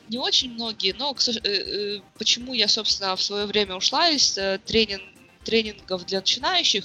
не 0.09 0.19
очень 0.19 0.53
многие, 0.53 0.95
но 0.99 1.15
э, 1.15 1.49
э, 1.49 2.01
почему 2.19 2.55
я, 2.55 2.69
собственно, 2.69 3.17
в 3.17 3.23
свое 3.23 3.47
время 3.47 3.77
ушла 3.77 4.09
из 4.09 4.37
э, 4.39 4.59
тренинг, 4.65 5.03
тренингов 5.45 6.07
для 6.07 6.21
начинающих, 6.21 6.85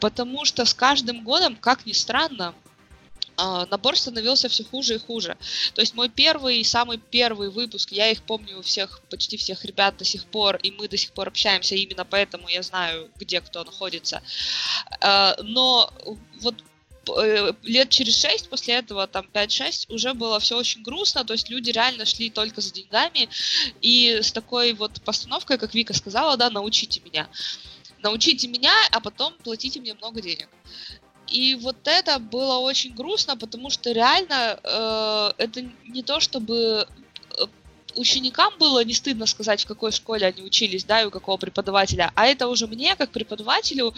потому 0.00 0.44
что 0.44 0.64
с 0.64 0.74
каждым 0.74 1.24
годом, 1.24 1.56
как 1.56 1.86
ни 1.86 1.92
странно, 1.92 2.54
набор 3.38 3.96
становился 3.96 4.48
все 4.48 4.64
хуже 4.64 4.96
и 4.96 4.98
хуже. 4.98 5.36
То 5.74 5.80
есть 5.80 5.94
мой 5.94 6.08
первый, 6.08 6.64
самый 6.64 6.98
первый 6.98 7.50
выпуск, 7.50 7.92
я 7.92 8.10
их 8.10 8.22
помню 8.22 8.58
у 8.58 8.62
всех, 8.62 9.00
почти 9.10 9.36
всех 9.36 9.64
ребят 9.64 9.96
до 9.96 10.04
сих 10.04 10.24
пор, 10.24 10.56
и 10.56 10.72
мы 10.72 10.88
до 10.88 10.96
сих 10.96 11.12
пор 11.12 11.28
общаемся, 11.28 11.76
именно 11.76 12.04
поэтому 12.04 12.48
я 12.48 12.62
знаю, 12.62 13.10
где 13.16 13.40
кто 13.40 13.62
находится. 13.64 14.22
А, 15.00 15.36
но 15.42 15.92
вот 16.40 16.56
э, 17.16 17.52
лет 17.62 17.90
через 17.90 18.20
шесть 18.20 18.50
после 18.50 18.74
этого, 18.74 19.06
там 19.06 19.28
5-6, 19.32 19.94
уже 19.94 20.14
было 20.14 20.40
все 20.40 20.56
очень 20.56 20.82
грустно, 20.82 21.24
то 21.24 21.32
есть 21.32 21.48
люди 21.48 21.70
реально 21.70 22.06
шли 22.06 22.30
только 22.30 22.60
за 22.60 22.72
деньгами, 22.72 23.28
и 23.80 24.18
с 24.20 24.32
такой 24.32 24.72
вот 24.72 25.00
постановкой, 25.02 25.58
как 25.58 25.74
Вика 25.74 25.94
сказала, 25.94 26.36
да, 26.36 26.50
научите 26.50 27.00
меня. 27.00 27.28
Научите 28.00 28.46
меня, 28.46 28.72
а 28.92 29.00
потом 29.00 29.34
платите 29.42 29.80
мне 29.80 29.94
много 29.94 30.20
денег. 30.20 30.48
И 31.30 31.54
вот 31.56 31.76
это 31.84 32.18
было 32.18 32.58
очень 32.58 32.94
грустно, 32.94 33.36
потому 33.36 33.70
что 33.70 33.92
реально 33.92 34.58
э, 34.62 35.32
это 35.38 35.62
не 35.86 36.02
то, 36.02 36.20
чтобы 36.20 36.86
э, 37.38 37.44
ученикам 37.94 38.52
было 38.58 38.84
не 38.84 38.94
стыдно 38.94 39.26
сказать, 39.26 39.62
в 39.62 39.66
какой 39.66 39.92
школе 39.92 40.26
они 40.26 40.42
учились, 40.42 40.84
да, 40.84 41.02
и 41.02 41.06
у 41.06 41.10
какого 41.10 41.36
преподавателя, 41.36 42.12
а 42.14 42.26
это 42.26 42.48
уже 42.48 42.66
мне, 42.66 42.96
как 42.96 43.10
преподавателю, 43.10 43.94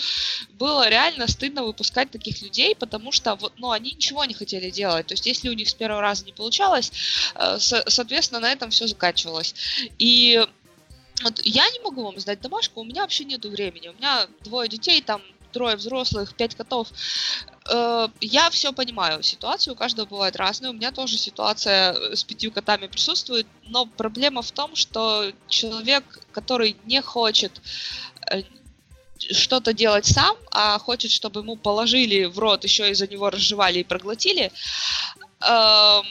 было 0.53 0.89
реально 0.89 1.27
стыдно 1.29 1.65
выпускать 1.65 2.11
таких 2.11 2.43
людей, 2.43 2.75
потому 2.75 3.13
что 3.13 3.37
вот, 3.37 3.53
ну, 3.59 3.71
они 3.71 3.93
ничего 3.93 4.25
не 4.25 4.35
хотели 4.35 4.71
делать. 4.71 5.07
То 5.07 5.15
есть, 5.15 5.27
если 5.27 5.49
у 5.49 5.55
них 5.55 5.69
с 5.69 5.75
первого 5.75 6.01
раза 6.01 6.25
не 6.25 6.33
получалось, 6.33 6.93
э, 7.35 7.59
соответственно, 7.59 8.41
на 8.41 8.53
этом 8.53 8.71
все 8.71 8.87
заканчивалось. 8.87 9.55
И 9.99 10.45
вот 11.23 11.41
я 11.45 11.69
не 11.71 11.81
могу 11.81 12.03
вам 12.03 12.19
сдать 12.19 12.41
домашку, 12.41 12.81
у 12.81 12.85
меня 12.85 13.03
вообще 13.03 13.25
нету 13.25 13.51
времени. 13.51 13.89
У 13.89 13.93
меня 13.93 14.27
двое 14.43 14.69
детей, 14.69 15.03
там 15.03 15.23
трое 15.53 15.77
взрослых, 15.77 16.35
пять 16.35 16.55
котов. 16.55 16.89
Э, 17.71 18.09
я 18.21 18.51
все 18.51 18.73
понимаю, 18.73 19.23
ситуации 19.23 19.71
у 19.71 19.77
каждого 19.77 20.07
бывает 20.07 20.37
разные. 20.37 20.71
У 20.71 20.75
меня 20.75 20.93
тоже 20.93 21.19
ситуация 21.19 22.15
с 22.15 22.25
пятью 22.25 22.53
котами 22.53 22.87
присутствует, 22.87 23.47
но 23.65 23.87
проблема 23.87 24.43
в 24.43 24.51
том, 24.53 24.77
что 24.77 25.33
человек, 25.49 26.05
который 26.33 26.77
не 26.85 27.03
хочет 27.03 27.61
э, 28.31 28.43
что-то 29.19 29.73
делать 29.73 30.07
сам, 30.07 30.37
а 30.51 30.79
хочет, 30.79 31.11
чтобы 31.11 31.41
ему 31.41 31.57
положили 31.57 32.25
в 32.25 32.39
рот, 32.39 32.65
еще 32.65 32.91
и 32.91 32.95
за 32.95 33.07
него 33.07 33.31
разжевали 33.31 33.81
и 33.81 33.85
проглотили, 33.85 34.51
эм, 35.41 36.05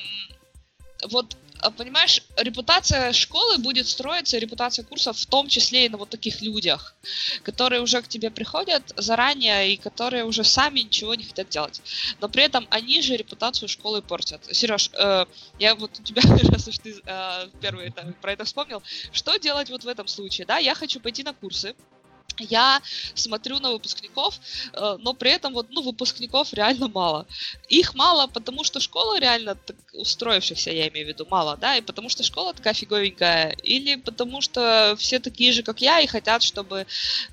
вот 1.09 1.35
понимаешь, 1.77 2.23
репутация 2.37 3.13
школы 3.13 3.57
будет 3.57 3.87
строиться, 3.87 4.37
репутация 4.37 4.85
курсов 4.85 5.17
в 5.17 5.25
том 5.25 5.47
числе 5.47 5.85
и 5.85 5.89
на 5.89 5.97
вот 5.97 6.09
таких 6.09 6.41
людях, 6.41 6.95
которые 7.43 7.81
уже 7.81 8.01
к 8.01 8.07
тебе 8.07 8.31
приходят 8.31 8.83
заранее 8.97 9.73
и 9.73 9.77
которые 9.77 10.23
уже 10.23 10.43
сами 10.43 10.79
ничего 10.81 11.15
не 11.15 11.23
хотят 11.23 11.49
делать. 11.49 11.81
Но 12.21 12.29
при 12.29 12.43
этом 12.43 12.67
они 12.69 13.01
же 13.01 13.17
репутацию 13.17 13.67
школы 13.67 14.01
портят. 14.01 14.41
Сереж, 14.51 14.89
э, 14.93 15.25
я 15.59 15.75
вот 15.75 15.99
у 15.99 16.03
тебя, 16.03 16.21
раз 16.51 16.67
уж 16.67 16.77
ты 16.79 17.01
э, 17.05 17.47
первый 17.61 17.87
это, 17.87 18.13
про 18.21 18.33
это 18.33 18.45
вспомнил, 18.45 18.81
что 19.11 19.37
делать 19.37 19.69
вот 19.69 19.83
в 19.83 19.87
этом 19.87 20.07
случае, 20.07 20.45
да? 20.45 20.57
Я 20.57 20.75
хочу 20.75 20.99
пойти 20.99 21.23
на 21.23 21.33
курсы, 21.33 21.75
я 22.39 22.81
смотрю 23.15 23.59
на 23.59 23.71
выпускников, 23.71 24.39
э, 24.73 24.97
но 24.99 25.13
при 25.13 25.31
этом 25.31 25.53
вот, 25.53 25.67
ну, 25.69 25.81
выпускников 25.81 26.53
реально 26.53 26.87
мало. 26.87 27.25
Их 27.69 27.95
мало, 27.95 28.27
потому 28.27 28.63
что 28.63 28.79
школа 28.79 29.19
реально 29.19 29.55
так, 29.55 29.75
устроившихся, 29.93 30.71
я 30.71 30.87
имею 30.87 31.05
в 31.05 31.09
виду, 31.09 31.27
мало, 31.29 31.57
да, 31.57 31.77
и 31.77 31.81
потому 31.81 32.09
что 32.09 32.23
школа 32.23 32.53
такая 32.53 32.73
фиговенькая, 32.73 33.55
или 33.63 33.95
потому 33.95 34.41
что 34.41 34.95
все 34.97 35.19
такие 35.19 35.51
же, 35.51 35.63
как 35.63 35.81
я, 35.81 35.99
и 35.99 36.07
хотят, 36.07 36.43
чтобы 36.43 36.85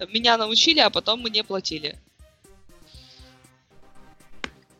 меня 0.08 0.36
научили, 0.36 0.80
а 0.80 0.90
потом 0.90 1.20
мне 1.20 1.44
платили. 1.44 1.98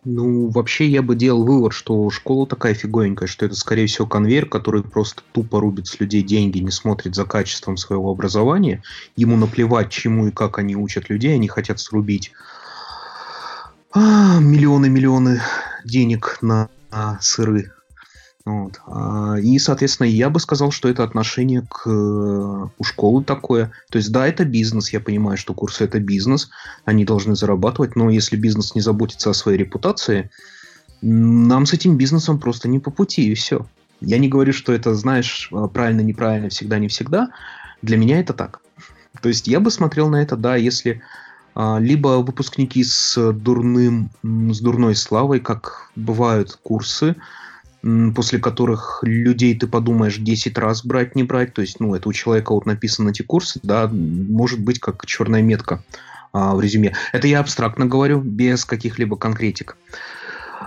Ну, 0.08 0.50
вообще 0.50 0.86
я 0.86 1.02
бы 1.02 1.16
делал 1.16 1.44
вывод, 1.44 1.72
что 1.72 2.08
школа 2.10 2.46
такая 2.46 2.74
фиговенькая, 2.74 3.26
что 3.26 3.44
это, 3.44 3.56
скорее 3.56 3.88
всего, 3.88 4.06
конвейер, 4.06 4.46
который 4.46 4.84
просто 4.84 5.22
тупо 5.32 5.60
рубит 5.60 5.88
с 5.88 5.98
людей 5.98 6.22
деньги, 6.22 6.60
не 6.60 6.70
смотрит 6.70 7.16
за 7.16 7.24
качеством 7.24 7.76
своего 7.76 8.12
образования. 8.12 8.84
Ему 9.16 9.36
наплевать, 9.36 9.90
чему 9.90 10.28
и 10.28 10.30
как 10.30 10.60
они 10.60 10.76
учат 10.76 11.10
людей, 11.10 11.34
они 11.34 11.48
хотят 11.48 11.80
срубить 11.80 12.30
а, 13.90 14.38
миллионы-миллионы 14.38 15.42
денег 15.84 16.38
на, 16.40 16.68
на 16.92 17.18
сыры 17.20 17.72
вот. 18.46 18.80
А, 18.86 19.34
и, 19.42 19.58
соответственно, 19.58 20.06
я 20.06 20.30
бы 20.30 20.38
сказал, 20.38 20.70
что 20.70 20.88
это 20.88 21.02
отношение 21.02 21.62
к 21.68 21.82
э, 21.84 21.90
у 22.78 22.84
школы 22.84 23.24
такое. 23.24 23.72
То 23.90 23.98
есть, 23.98 24.12
да, 24.12 24.28
это 24.28 24.44
бизнес, 24.44 24.90
я 24.90 25.00
понимаю, 25.00 25.36
что 25.36 25.52
курсы 25.52 25.82
это 25.82 25.98
бизнес, 25.98 26.48
они 26.84 27.04
должны 27.04 27.34
зарабатывать, 27.34 27.96
но 27.96 28.08
если 28.08 28.36
бизнес 28.36 28.76
не 28.76 28.80
заботится 28.80 29.30
о 29.30 29.34
своей 29.34 29.58
репутации, 29.58 30.30
нам 31.02 31.66
с 31.66 31.72
этим 31.72 31.96
бизнесом 31.96 32.38
просто 32.38 32.68
не 32.68 32.78
по 32.78 32.92
пути, 32.92 33.32
и 33.32 33.34
все. 33.34 33.66
Я 34.00 34.18
не 34.18 34.28
говорю, 34.28 34.52
что 34.52 34.72
это, 34.72 34.94
знаешь, 34.94 35.48
а, 35.52 35.66
правильно, 35.66 36.02
неправильно, 36.02 36.48
всегда, 36.48 36.78
не 36.78 36.86
всегда. 36.86 37.30
Для 37.82 37.96
меня 37.96 38.20
это 38.20 38.32
так. 38.32 38.60
То 39.22 39.28
есть 39.28 39.48
я 39.48 39.58
бы 39.58 39.72
смотрел 39.72 40.08
на 40.08 40.22
это, 40.22 40.36
да, 40.36 40.54
если 40.54 41.02
а, 41.56 41.78
либо 41.80 42.22
выпускники 42.22 42.84
с 42.84 43.32
дурным, 43.32 44.10
с 44.22 44.60
дурной 44.60 44.94
славой, 44.94 45.40
как 45.40 45.90
бывают 45.96 46.56
курсы, 46.62 47.16
после 48.14 48.38
которых 48.38 49.00
людей 49.02 49.56
ты 49.56 49.66
подумаешь 49.66 50.16
10 50.18 50.58
раз 50.58 50.84
брать, 50.84 51.14
не 51.14 51.22
брать. 51.22 51.54
То 51.54 51.62
есть, 51.62 51.80
ну, 51.80 51.94
это 51.94 52.08
у 52.08 52.12
человека 52.12 52.52
вот 52.52 52.66
написано 52.66 53.10
эти 53.10 53.22
курсы, 53.22 53.60
да, 53.62 53.88
может 53.88 54.60
быть 54.60 54.80
как 54.80 55.04
черная 55.06 55.42
метка 55.42 55.82
а, 56.32 56.54
в 56.54 56.60
резюме. 56.60 56.94
Это 57.12 57.28
я 57.28 57.40
абстрактно 57.40 57.86
говорю, 57.86 58.20
без 58.20 58.64
каких-либо 58.64 59.16
конкретик. 59.16 59.76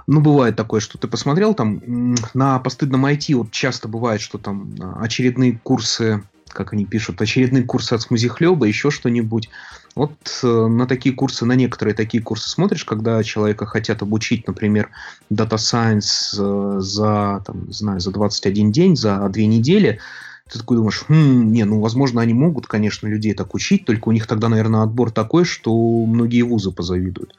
Ну, 0.08 0.22
бывает 0.22 0.56
такое, 0.56 0.80
что 0.80 0.98
ты 0.98 1.08
посмотрел 1.08 1.54
там 1.54 2.16
на 2.34 2.60
постыдном 2.60 3.06
IT, 3.06 3.36
вот 3.36 3.52
часто 3.52 3.88
бывает, 3.88 4.22
что 4.22 4.38
там 4.38 4.74
а, 4.80 5.02
очередные 5.02 5.60
курсы, 5.62 6.24
как 6.48 6.74
они 6.74 6.86
пишут, 6.86 7.22
очередные 7.22 7.64
курсы 7.64 7.94
от 7.94 8.02
смузихлеба, 8.02 8.66
еще 8.66 8.92
что-нибудь. 8.92 9.50
Вот 9.96 10.14
э, 10.44 10.48
на 10.48 10.88
такие 10.88 11.14
курсы, 11.14 11.46
на 11.46 11.54
некоторые 11.54 11.96
такие 11.96 12.24
курсы 12.24 12.50
смотришь, 12.50 12.86
когда 12.86 13.22
человека 13.24 13.66
хотят 13.66 14.02
обучить, 14.02 14.48
например, 14.48 14.90
Data 15.32 15.56
Science 15.56 16.36
э, 16.38 16.80
за, 16.80 17.44
там, 17.46 17.72
знаю, 17.72 18.00
за 18.00 18.12
21 18.12 18.72
день, 18.72 18.96
за 18.96 19.28
две 19.30 19.48
недели, 19.48 20.00
ты 20.52 20.60
такой 20.60 20.78
думаешь, 20.78 21.04
хм, 21.08 21.52
не, 21.52 21.64
ну, 21.64 21.80
возможно, 21.80 22.22
они 22.22 22.34
могут, 22.34 22.68
конечно, 22.68 23.08
людей 23.08 23.34
так 23.34 23.54
учить, 23.54 23.86
только 23.86 24.10
у 24.10 24.12
них 24.12 24.26
тогда, 24.26 24.50
наверное, 24.50 24.84
отбор 24.84 25.12
такой, 25.12 25.46
что 25.46 25.72
многие 26.06 26.42
вузы 26.42 26.72
позавидуют. 26.72 27.36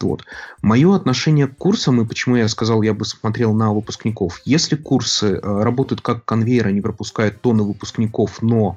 Вот. 0.00 0.24
Мое 0.60 0.94
отношение 0.94 1.46
к 1.46 1.56
курсам, 1.56 2.00
и 2.00 2.06
почему 2.06 2.36
я 2.36 2.48
сказал, 2.48 2.82
я 2.82 2.92
бы 2.92 3.04
смотрел 3.04 3.54
на 3.54 3.72
выпускников. 3.72 4.42
Если 4.44 4.76
курсы 4.76 5.34
э, 5.34 5.62
работают 5.62 6.02
как 6.02 6.24
конвейер, 6.24 6.66
они 6.66 6.82
пропускают 6.82 7.40
тонны 7.40 7.62
выпускников, 7.62 8.42
но 8.42 8.76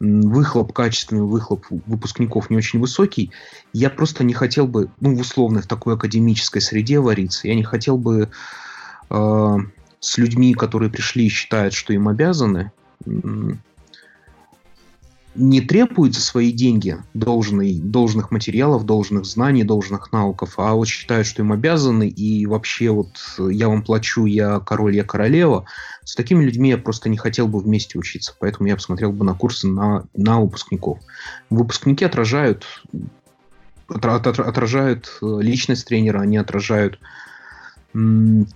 выхлоп, 0.00 0.72
качественный 0.72 1.22
выхлоп 1.22 1.66
выпускников 1.70 2.50
не 2.50 2.56
очень 2.56 2.80
высокий, 2.80 3.30
я 3.72 3.90
просто 3.90 4.24
не 4.24 4.34
хотел 4.34 4.66
бы, 4.66 4.90
ну, 5.00 5.14
в 5.14 5.20
условной, 5.20 5.62
в 5.62 5.66
такой 5.66 5.94
академической 5.94 6.60
среде 6.60 7.00
вариться, 7.00 7.48
я 7.48 7.54
не 7.54 7.64
хотел 7.64 7.96
бы 7.96 8.28
э, 9.10 9.56
с 10.00 10.18
людьми, 10.18 10.54
которые 10.54 10.90
пришли 10.90 11.26
и 11.26 11.30
считают, 11.30 11.74
что 11.74 11.92
им 11.92 12.08
обязаны, 12.08 12.72
не 15.36 15.60
требуют 15.60 16.14
за 16.14 16.20
свои 16.20 16.52
деньги 16.52 16.98
должной, 17.14 17.78
должных 17.78 18.30
материалов, 18.30 18.84
должных 18.84 19.26
знаний, 19.26 19.64
должных 19.64 20.12
навыков, 20.12 20.54
а 20.56 20.74
вот 20.74 20.88
считают, 20.88 21.26
что 21.26 21.42
им 21.42 21.52
обязаны, 21.52 22.08
и 22.08 22.46
вообще 22.46 22.90
вот 22.90 23.10
я 23.38 23.68
вам 23.68 23.82
плачу, 23.82 24.24
я 24.26 24.60
король, 24.60 24.96
я 24.96 25.04
королева. 25.04 25.66
С 26.04 26.14
такими 26.14 26.44
людьми 26.44 26.70
я 26.70 26.78
просто 26.78 27.08
не 27.08 27.16
хотел 27.16 27.48
бы 27.48 27.60
вместе 27.60 27.98
учиться, 27.98 28.34
поэтому 28.38 28.68
я 28.68 28.76
посмотрел 28.76 29.12
бы 29.12 29.24
на 29.24 29.34
курсы 29.34 29.68
на, 29.68 30.06
на 30.14 30.40
выпускников. 30.40 30.98
Выпускники 31.50 32.04
отражают, 32.04 32.64
отражают 33.88 35.18
э, 35.20 35.38
личность 35.40 35.86
тренера, 35.86 36.20
они 36.20 36.36
отражают 36.36 36.98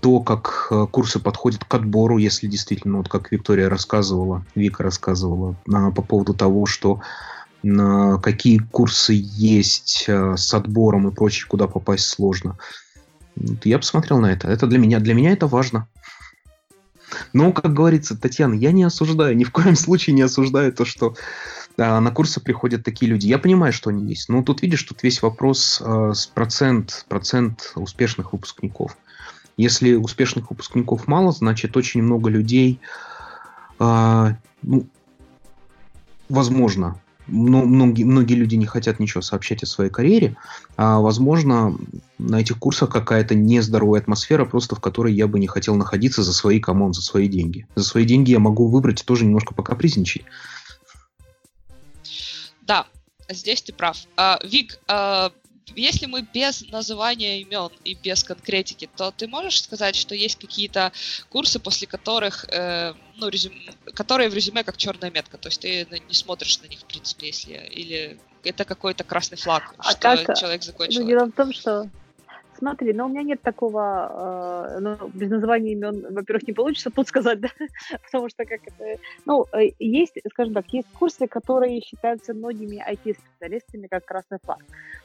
то, 0.00 0.20
как 0.20 0.68
э, 0.70 0.86
курсы 0.90 1.18
подходят 1.18 1.64
к 1.64 1.74
отбору, 1.74 2.18
если 2.18 2.46
действительно, 2.46 2.98
вот 2.98 3.08
как 3.08 3.32
Виктория 3.32 3.68
рассказывала, 3.68 4.44
Вика 4.54 4.82
рассказывала 4.82 5.56
по 5.66 6.02
поводу 6.02 6.34
того, 6.34 6.66
что 6.66 7.00
какие 7.62 8.58
курсы 8.58 9.12
есть 9.14 10.06
э, 10.08 10.36
с 10.36 10.54
отбором 10.54 11.08
и 11.08 11.14
прочее, 11.14 11.46
куда 11.46 11.66
попасть 11.66 12.06
сложно. 12.06 12.56
Я 13.64 13.78
посмотрел 13.78 14.18
на 14.18 14.32
это. 14.32 14.48
Это 14.48 14.66
для 14.66 14.78
меня, 14.78 14.98
для 14.98 15.14
меня 15.14 15.32
это 15.32 15.46
важно. 15.46 15.86
Но, 17.32 17.52
как 17.52 17.74
говорится, 17.74 18.16
Татьяна, 18.16 18.54
я 18.54 18.72
не 18.72 18.84
осуждаю, 18.84 19.36
ни 19.36 19.44
в 19.44 19.52
коем 19.52 19.76
случае 19.76 20.14
не 20.14 20.22
осуждаю 20.22 20.72
то, 20.72 20.84
что 20.84 21.14
а, 21.76 22.00
на 22.00 22.10
курсы 22.10 22.40
приходят 22.40 22.84
такие 22.84 23.10
люди. 23.10 23.26
Я 23.26 23.38
понимаю, 23.38 23.72
что 23.72 23.90
они 23.90 24.06
есть. 24.06 24.28
Но 24.28 24.42
тут 24.42 24.62
видишь, 24.62 24.82
тут 24.82 25.02
весь 25.02 25.22
вопрос 25.22 25.82
а, 25.84 26.12
с 26.14 26.26
процент, 26.26 27.04
процент 27.08 27.72
успешных 27.74 28.32
выпускников. 28.32 28.96
Если 29.60 29.92
успешных 29.92 30.48
выпускников 30.48 31.06
мало, 31.06 31.32
значит 31.32 31.76
очень 31.76 32.02
много 32.02 32.30
людей, 32.30 32.80
э, 33.78 34.34
ну, 34.62 34.86
возможно, 36.30 36.98
но 37.26 37.66
многие, 37.66 38.04
многие 38.04 38.36
люди 38.36 38.54
не 38.54 38.64
хотят 38.64 39.00
ничего 39.00 39.20
сообщать 39.20 39.62
о 39.62 39.66
своей 39.66 39.90
карьере, 39.90 40.34
а 40.78 41.00
возможно 41.00 41.76
на 42.16 42.40
этих 42.40 42.58
курсах 42.58 42.88
какая-то 42.88 43.34
нездоровая 43.34 44.00
атмосфера, 44.00 44.46
просто 44.46 44.76
в 44.76 44.80
которой 44.80 45.12
я 45.12 45.26
бы 45.26 45.38
не 45.38 45.46
хотел 45.46 45.74
находиться 45.74 46.22
за 46.22 46.32
свои 46.32 46.58
комон, 46.58 46.94
за 46.94 47.02
свои 47.02 47.28
деньги. 47.28 47.66
За 47.74 47.84
свои 47.84 48.06
деньги 48.06 48.30
я 48.30 48.38
могу 48.38 48.66
выбрать 48.66 49.04
тоже 49.04 49.26
немножко 49.26 49.52
покапризничать. 49.52 50.22
Да, 52.62 52.86
здесь 53.28 53.60
ты 53.60 53.74
прав. 53.74 53.98
А, 54.16 54.40
Вик, 54.42 54.78
а, 54.88 55.32
если 55.76 56.06
мы 56.06 56.22
без 56.22 56.62
называния 56.70 57.40
имен 57.40 57.70
и 57.84 57.94
без 57.94 58.24
конкретики, 58.24 58.88
то 58.96 59.10
ты 59.10 59.26
можешь 59.26 59.62
сказать, 59.62 59.96
что 59.96 60.14
есть 60.14 60.38
какие-то 60.38 60.92
курсы, 61.28 61.58
после 61.58 61.86
которых, 61.86 62.44
э, 62.48 62.94
ну, 63.16 63.28
резюм... 63.28 63.52
которые 63.94 64.30
в 64.30 64.34
резюме 64.34 64.64
как 64.64 64.76
черная 64.76 65.10
метка, 65.10 65.38
то 65.38 65.48
есть 65.48 65.60
ты 65.60 65.86
не 66.08 66.14
смотришь 66.14 66.60
на 66.60 66.66
них, 66.66 66.80
в 66.80 66.84
принципе, 66.84 67.28
если 67.28 67.52
или 67.52 68.18
это 68.44 68.64
какой-то 68.64 69.04
красный 69.04 69.38
флаг, 69.38 69.74
а 69.78 69.90
что 69.90 70.00
как... 70.00 70.38
человек 70.38 70.62
закончил. 70.62 71.02
Ну, 71.02 71.08
дело 71.08 71.26
в 71.26 71.32
том, 71.32 71.52
что 71.52 71.88
смотри, 72.60 72.92
но 72.92 73.06
у 73.06 73.08
меня 73.08 73.22
нет 73.22 73.42
такого, 73.42 74.76
э, 74.76 74.78
ну, 74.80 75.08
без 75.14 75.30
названия 75.30 75.72
имен, 75.72 76.06
во-первых, 76.10 76.46
не 76.46 76.52
получится 76.52 76.90
тут 76.90 77.08
сказать, 77.08 77.40
да, 77.40 77.48
потому 78.04 78.28
что 78.28 78.44
как 78.44 78.60
это, 78.64 79.00
ну, 79.26 79.46
э, 79.52 79.70
есть, 79.78 80.18
скажем 80.30 80.54
так, 80.54 80.66
есть 80.72 80.88
курсы, 80.98 81.26
которые 81.26 81.80
считаются 81.80 82.34
многими 82.34 82.84
IT-специалистами 82.88 83.88
как 83.88 84.04
красный 84.04 84.38
флаг. 84.44 84.60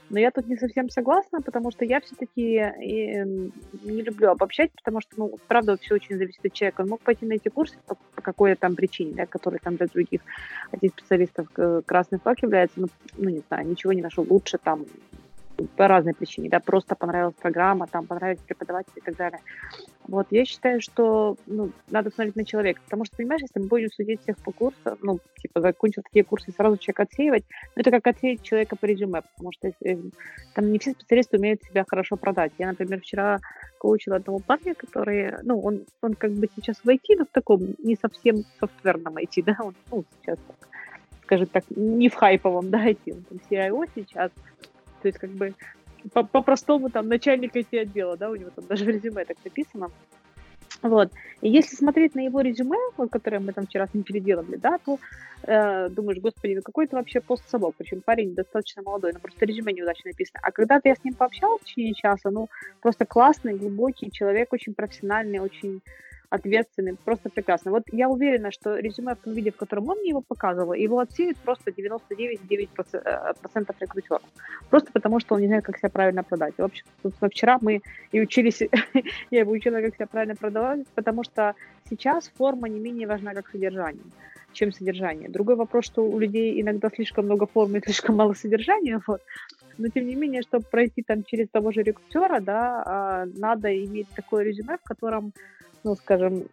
Но 0.10 0.20
я 0.20 0.32
тут 0.32 0.47
не 0.47 0.58
совсем 0.58 0.89
согласна, 0.89 1.41
потому 1.41 1.72
что 1.72 1.86
я 1.86 1.99
все-таки 2.01 2.58
э, 2.58 3.24
не 3.26 4.01
люблю 4.01 4.30
обобщать, 4.32 4.72
потому 4.74 5.01
что, 5.01 5.12
ну, 5.18 5.38
правда, 5.47 5.78
все 5.78 5.95
очень 5.95 6.18
зависит 6.18 6.45
от 6.45 6.53
человека. 6.53 6.82
Он 6.82 6.89
мог 6.89 7.01
пойти 7.01 7.26
на 7.26 7.34
эти 7.34 7.49
курсы 7.49 7.78
по, 7.88 7.95
по 8.16 8.22
какой-то 8.22 8.60
там 8.60 8.76
причине, 8.76 9.14
да, 9.16 9.26
которые 9.26 9.60
там 9.60 9.78
для 9.78 9.88
других 9.88 10.22
IT-специалистов 10.74 11.47
э, 11.58 11.82
красный 11.86 12.20
флаг 12.20 12.41
является, 12.43 12.82
ну, 12.82 12.88
ну, 13.18 13.30
не 13.30 13.41
знаю, 13.47 13.68
ничего 13.68 13.93
не 13.93 14.01
нашел 14.01 14.26
лучше 14.30 14.58
там 14.58 14.86
по 15.76 15.88
разной 15.88 16.14
причине, 16.14 16.49
да, 16.49 16.60
просто 16.60 16.95
понравилась 16.95 17.36
программа, 17.36 17.88
там 17.88 18.06
понравились 18.06 18.41
преподаватели 18.41 18.97
и 18.97 19.01
так 19.01 19.16
далее. 19.16 19.39
Вот, 20.08 20.28
я 20.30 20.45
считаю, 20.45 20.82
что, 20.82 21.38
ну, 21.47 21.72
надо 21.89 22.12
смотреть 22.12 22.36
на 22.36 22.45
человека, 22.45 22.82
потому 22.84 23.06
что, 23.06 23.18
понимаешь, 23.18 23.41
если 23.41 23.60
мы 23.60 23.68
будем 23.68 23.89
судить 23.89 24.22
всех 24.22 24.38
по 24.38 24.51
курсу, 24.51 24.97
ну, 25.01 25.20
типа, 25.38 25.62
закончил 25.62 26.03
такие 26.03 26.24
курсы, 26.24 26.51
сразу 26.51 26.78
человека 26.78 27.03
отсеивать, 27.03 27.43
ну, 27.76 27.82
это 27.82 27.91
как 27.91 28.08
отсеять 28.08 28.43
человека 28.43 28.76
по 28.76 28.86
резюме, 28.86 29.22
потому 29.22 29.51
что 29.51 29.68
если, 29.68 30.12
там 30.53 30.72
не 30.72 30.80
все 30.80 30.91
специалисты 30.91 31.38
умеют 31.38 31.64
себя 31.64 31.86
хорошо 31.88 32.18
продать. 32.18 32.51
Я, 32.58 32.68
например, 32.68 33.01
вчера 33.01 33.39
коучила 33.80 34.18
одного 34.18 34.39
парня, 34.39 34.76
который, 34.76 35.34
ну, 35.43 35.60
он, 35.60 35.86
он 36.01 36.14
как 36.14 36.32
бы 36.32 36.47
сейчас 36.56 36.78
в 36.84 36.88
IT, 36.88 37.16
но 37.18 37.26
в 37.26 37.30
таком 37.32 37.62
не 37.80 37.95
совсем 37.95 38.43
софтверном 38.60 39.18
IT, 39.18 39.43
да, 39.45 39.58
он, 39.60 39.76
ну, 39.91 40.06
сейчас, 40.22 40.38
скажем 41.24 41.47
так, 41.47 41.64
не 41.70 42.10
в 42.10 42.14
хайповом, 42.14 42.70
да, 42.70 42.88
IT, 42.88 43.12
он 43.12 43.24
там 43.24 43.39
CIO 43.49 43.89
сейчас, 43.95 44.32
то 45.06 45.10
есть, 45.10 45.20
как 45.20 45.30
бы, 45.30 45.53
по-простому 46.32 46.89
там 46.89 47.08
начальник 47.08 47.56
IT-отдела, 47.56 48.18
да, 48.18 48.32
у 48.32 48.36
него 48.36 48.49
там 48.49 48.66
даже 48.66 48.86
в 48.86 48.89
резюме 48.89 49.24
так 49.24 49.38
написано. 49.45 49.91
Вот. 50.82 51.12
И 51.41 51.49
если 51.49 51.76
смотреть 51.76 52.16
на 52.16 52.22
его 52.22 52.41
резюме, 52.41 52.80
вот, 52.97 53.12
которое 53.12 53.39
мы 53.39 53.53
там 53.53 53.68
вчера 53.68 53.86
с 53.86 53.93
ним 53.93 54.03
переделали, 54.03 54.56
да, 54.56 54.80
то 54.84 54.97
э, 55.43 55.89
думаешь, 55.89 56.20
господи, 56.20 56.56
ну 56.56 56.64
какой 56.64 56.86
это 56.86 56.95
вообще 56.95 57.22
постсобок, 57.22 57.76
причем 57.78 58.01
парень 58.01 58.34
достаточно 58.34 58.82
молодой, 58.82 59.14
но 59.14 59.20
просто 59.20 59.45
резюме 59.45 59.74
неудачно 59.74 60.10
написано. 60.10 60.39
А 60.41 60.51
когда-то 60.51 60.89
я 60.89 60.95
с 60.95 61.03
ним 61.03 61.14
пообщалась 61.14 61.62
в 61.62 61.66
течение 61.66 61.93
часа, 61.93 62.32
ну, 62.32 62.49
просто 62.82 63.06
классный, 63.06 63.53
глубокий 63.53 64.10
человек, 64.10 64.53
очень 64.53 64.74
профессиональный, 64.74 65.38
очень 65.38 65.82
ответственный, 66.36 66.96
просто 66.96 67.30
прекрасно. 67.30 67.72
Вот 67.72 67.84
я 67.92 68.10
уверена, 68.10 68.52
что 68.52 68.78
резюме 68.78 69.16
в 69.16 69.20
том 69.20 69.34
виде, 69.34 69.52
в 69.52 69.56
котором 69.56 69.90
он 69.90 69.98
мне 70.00 70.10
его 70.10 70.22
показывал, 70.22 70.74
его 70.74 71.00
отсеют 71.00 71.38
просто 71.38 71.72
99,9% 71.72 73.02
э, 73.04 73.74
рекрутеров. 73.80 74.22
Просто 74.70 74.92
потому, 74.92 75.20
что 75.20 75.36
он 75.36 75.42
не 75.42 75.48
знает, 75.48 75.66
как 75.66 75.78
себя 75.78 75.90
правильно 75.90 76.24
продать. 76.24 76.54
В 76.58 76.64
общем, 76.64 76.86
вчера 77.30 77.58
мы 77.62 77.82
и 78.12 78.22
учились, 78.22 78.62
я 79.32 79.40
его 79.40 79.52
учила, 79.52 79.82
как 79.82 79.96
себя 79.96 80.08
правильно 80.08 80.36
продавать, 80.36 80.88
потому 80.96 81.24
что 81.24 81.56
сейчас 81.90 82.32
форма 82.38 82.70
не 82.70 82.80
менее 82.80 83.08
важна, 83.08 83.34
как 83.34 83.50
содержание 83.50 84.04
чем 84.56 84.72
содержание. 84.72 85.30
Другой 85.30 85.56
вопрос, 85.56 85.86
что 85.86 86.04
у 86.04 86.18
людей 86.18 86.60
иногда 86.62 86.90
слишком 86.90 87.26
много 87.26 87.46
формы 87.46 87.78
и 87.78 87.82
слишком 87.84 88.16
мало 88.16 88.34
содержания, 88.34 89.00
вот. 89.06 89.22
но 89.78 89.90
тем 89.90 90.08
не 90.08 90.16
менее, 90.16 90.42
чтобы 90.42 90.66
пройти 90.72 91.04
там 91.04 91.24
через 91.24 91.50
того 91.50 91.72
же 91.72 91.84
рекрутера, 91.84 92.40
да, 92.40 92.84
а, 92.86 93.26
надо 93.36 93.68
иметь 93.86 94.08
такое 94.16 94.44
резюме, 94.44 94.78
в 94.78 94.84
котором 94.84 95.34
ну, 95.86 95.96
скажем, 95.96 96.48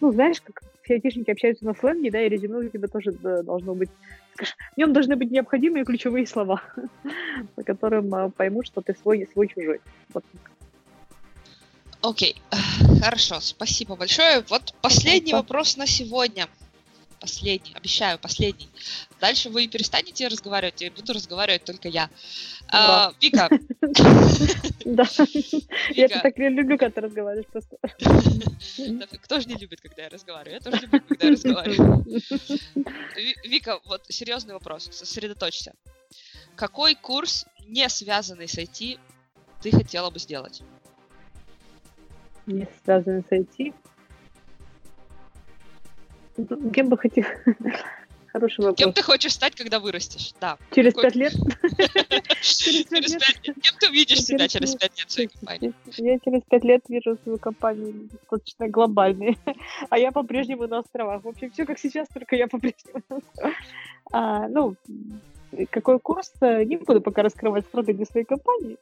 ну, 0.00 0.12
знаешь, 0.12 0.40
как 0.42 0.62
все 0.82 0.94
айтишники 0.94 1.30
общаются 1.30 1.64
на 1.64 1.72
сленге, 1.72 2.10
да, 2.10 2.20
и 2.20 2.28
резюме 2.28 2.58
у 2.58 2.68
тебя 2.68 2.88
тоже 2.88 3.12
должно 3.12 3.74
быть, 3.74 3.88
скажем, 4.34 4.56
в 4.74 4.76
нем 4.76 4.92
должны 4.92 5.16
быть 5.16 5.30
необходимые 5.30 5.84
ключевые 5.84 6.26
слова, 6.26 6.62
по 7.54 7.62
которым 7.62 8.12
а, 8.14 8.28
поймут, 8.28 8.66
что 8.66 8.80
ты 8.82 8.94
свой, 9.00 9.26
свой 9.32 9.48
чужой. 9.48 9.80
Вот 10.12 10.24
Окей, 12.02 12.36
okay. 12.50 13.00
хорошо, 13.02 13.40
спасибо 13.40 13.96
большое. 13.96 14.44
Вот 14.48 14.74
последний 14.82 15.30
Спасибо. 15.30 15.36
вопрос 15.36 15.76
на 15.76 15.86
сегодня 15.86 16.46
последний, 17.20 17.72
обещаю, 17.74 18.18
последний. 18.18 18.68
Дальше 19.20 19.50
вы 19.50 19.68
перестанете 19.68 20.28
разговаривать, 20.28 20.82
и 20.82 20.90
буду 20.90 21.12
разговаривать 21.12 21.64
только 21.64 21.88
я. 21.88 22.10
А, 22.68 23.12
Вика. 23.20 23.48
Да. 24.84 25.04
Я 25.90 26.08
так 26.08 26.38
люблю, 26.38 26.78
когда 26.78 26.90
ты 26.90 27.00
разговариваешь 27.00 27.46
просто. 27.48 27.76
Кто 29.22 29.40
же 29.40 29.48
не 29.48 29.56
любит, 29.56 29.80
когда 29.80 30.02
я 30.02 30.08
разговариваю? 30.08 30.54
Я 30.54 30.60
тоже 30.60 30.82
люблю, 30.82 31.00
когда 31.08 31.26
я 31.26 31.32
разговариваю. 31.32 32.04
Вика, 33.44 33.80
вот 33.84 34.04
серьезный 34.08 34.54
вопрос, 34.54 34.88
сосредоточься. 34.92 35.72
Какой 36.54 36.94
курс, 36.94 37.46
не 37.66 37.88
связанный 37.88 38.46
с 38.46 38.56
IT, 38.56 39.00
ты 39.60 39.70
хотела 39.72 40.10
бы 40.10 40.18
сделать? 40.18 40.62
Не 42.46 42.68
связанный 42.84 43.24
с 43.28 43.32
IT? 43.32 43.74
Кем 46.72 46.88
бы 46.88 46.98
хотел? 46.98 47.24
Хороший 48.36 48.60
вопрос. 48.60 48.76
Кем 48.76 48.92
ты 48.92 49.02
хочешь 49.02 49.32
стать, 49.32 49.54
когда 49.54 49.80
вырастешь? 49.80 50.34
Да. 50.40 50.58
Через 50.70 50.92
пять 50.92 51.14
лет? 51.14 51.32
Через 52.42 52.84
пять 52.84 53.08
лет. 53.08 53.42
Кем 53.42 53.74
ты 53.80 53.88
видишь 53.88 54.24
себя 54.24 54.46
через 54.46 54.74
пять 54.74 54.98
лет 54.98 55.08
в 55.08 55.12
своей 55.12 55.28
компании? 55.28 55.72
Я 55.96 56.18
через 56.18 56.42
пять 56.42 56.64
лет 56.64 56.82
вижу 56.88 57.16
свою 57.22 57.38
компанию 57.38 58.10
достаточно 58.12 58.68
глобальной. 58.68 59.38
А 59.88 59.98
я 59.98 60.12
по-прежнему 60.12 60.66
на 60.66 60.80
островах. 60.80 61.24
В 61.24 61.28
общем, 61.28 61.50
все 61.50 61.64
как 61.64 61.78
сейчас, 61.78 62.08
только 62.08 62.36
я 62.36 62.46
по-прежнему 62.46 63.02
на 63.08 63.16
островах. 63.16 63.54
А, 64.12 64.48
ну, 64.48 64.76
какой 65.70 65.98
курс, 65.98 66.32
не 66.42 66.76
буду 66.76 67.00
пока 67.00 67.22
раскрывать 67.22 67.64
стратегию 67.64 68.06
своей 68.06 68.26
компании, 68.26 68.76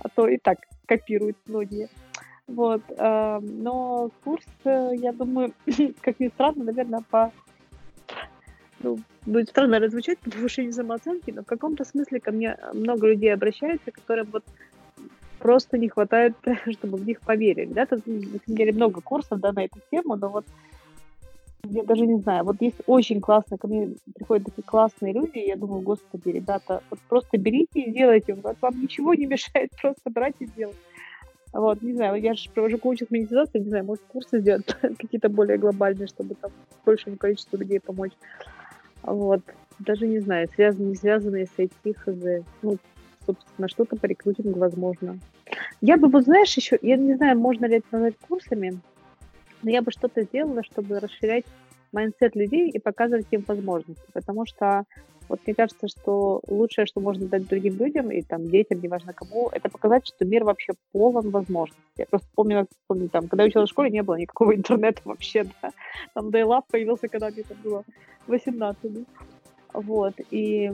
а 0.00 0.08
то 0.08 0.26
и 0.26 0.36
так 0.36 0.58
копируют 0.86 1.36
многие. 1.46 1.88
Вот. 2.46 2.82
Э, 2.96 3.38
но 3.40 4.10
курс, 4.22 4.44
э, 4.64 4.92
я 4.96 5.12
думаю, 5.12 5.52
как 6.00 6.20
ни 6.20 6.28
странно, 6.28 6.64
наверное, 6.64 7.02
по 7.10 7.32
ну, 8.80 8.98
будет 9.24 9.48
странно 9.48 9.78
раззвучать 9.78 10.18
по 10.18 10.30
повышению 10.30 10.72
самооценки, 10.72 11.30
но 11.30 11.42
в 11.42 11.46
каком-то 11.46 11.84
смысле 11.84 12.20
ко 12.20 12.32
мне 12.32 12.58
много 12.74 13.06
людей 13.06 13.32
обращаются, 13.32 13.90
которым 13.90 14.28
вот 14.30 14.44
просто 15.38 15.78
не 15.78 15.88
хватает, 15.88 16.34
чтобы 16.72 16.98
в 16.98 17.06
них 17.06 17.20
поверили. 17.20 17.72
Да? 17.72 17.86
Тут, 17.86 18.06
на 18.06 18.20
самом 18.20 18.40
деле, 18.46 18.72
много 18.72 19.00
курсов 19.00 19.40
да, 19.40 19.52
на 19.52 19.64
эту 19.64 19.78
тему, 19.90 20.16
но 20.16 20.28
вот 20.28 20.44
я 21.64 21.82
даже 21.82 22.06
не 22.06 22.20
знаю, 22.20 22.44
вот 22.44 22.60
есть 22.60 22.76
очень 22.86 23.22
классные, 23.22 23.58
ко 23.58 23.66
мне 23.66 23.94
приходят 24.14 24.46
такие 24.46 24.62
классные 24.62 25.14
люди, 25.14 25.38
и 25.38 25.48
я 25.48 25.56
думаю, 25.56 25.80
господи, 25.80 26.28
ребята, 26.28 26.82
вот 26.90 27.00
просто 27.08 27.38
берите 27.38 27.80
и 27.80 27.90
делайте, 27.90 28.34
вот 28.34 28.56
вам 28.60 28.80
ничего 28.80 29.14
не 29.14 29.24
мешает 29.26 29.70
просто 29.80 30.10
брать 30.10 30.34
и 30.40 30.46
делать. 30.46 30.76
Вот, 31.54 31.82
не 31.82 31.92
знаю, 31.92 32.20
я 32.20 32.34
же 32.34 32.50
провожу 32.50 32.78
коучинг 32.78 33.12
медитации, 33.12 33.60
не 33.60 33.68
знаю, 33.68 33.84
может, 33.84 34.02
курсы 34.08 34.40
сделать 34.40 34.66
какие-то 34.98 35.28
более 35.28 35.56
глобальные, 35.56 36.08
чтобы 36.08 36.34
там 36.34 36.50
большему 36.84 37.16
количеству 37.16 37.56
людей 37.56 37.78
помочь. 37.78 38.10
Вот, 39.02 39.40
даже 39.78 40.08
не 40.08 40.18
знаю, 40.18 40.48
связанные, 40.52 40.90
не 40.90 40.96
связанные 40.96 41.46
с 41.46 41.56
IT, 41.56 41.94
хз. 41.94 42.44
Ну, 42.62 42.78
собственно, 43.24 43.68
что-то 43.68 43.94
по 43.94 44.06
рекрутингу 44.06 44.58
возможно. 44.58 45.20
Я 45.80 45.96
бы, 45.96 46.08
вот 46.08 46.24
знаешь, 46.24 46.52
еще, 46.56 46.76
я 46.82 46.96
не 46.96 47.14
знаю, 47.14 47.38
можно 47.38 47.66
ли 47.66 47.76
это 47.76 47.86
назвать 47.92 48.18
курсами, 48.18 48.80
но 49.62 49.70
я 49.70 49.80
бы 49.80 49.92
что-то 49.92 50.22
сделала, 50.22 50.64
чтобы 50.64 50.98
расширять 50.98 51.44
mindset 51.92 52.34
людей 52.34 52.68
и 52.68 52.80
показывать 52.80 53.28
им 53.30 53.44
возможности, 53.46 54.02
потому 54.12 54.44
что 54.44 54.86
вот 55.28 55.40
мне 55.46 55.54
кажется, 55.54 55.88
что 55.88 56.40
лучшее, 56.46 56.86
что 56.86 57.00
можно 57.00 57.26
дать 57.26 57.48
другим 57.48 57.76
людям 57.78 58.10
и 58.10 58.22
там 58.22 58.48
детям, 58.48 58.80
неважно 58.80 59.12
кому, 59.12 59.48
это 59.50 59.68
показать, 59.68 60.06
что 60.06 60.24
мир 60.24 60.44
вообще 60.44 60.72
полон 60.92 61.30
возможностей. 61.30 61.82
Я 61.96 62.06
просто 62.06 62.28
помню, 62.34 62.66
помню 62.86 63.08
там, 63.08 63.28
когда 63.28 63.44
я 63.44 63.48
училась 63.48 63.70
в 63.70 63.72
школе, 63.72 63.90
не 63.90 64.02
было 64.02 64.16
никакого 64.16 64.54
интернета 64.54 65.00
вообще, 65.04 65.44
да. 65.62 65.70
Там 66.14 66.28
Dial-Up 66.28 66.64
появился, 66.70 67.08
когда 67.08 67.30
мне 67.30 67.42
там 67.42 67.56
было 67.62 67.84
18. 68.26 68.82
Да? 68.82 69.00
Вот, 69.72 70.14
и 70.30 70.70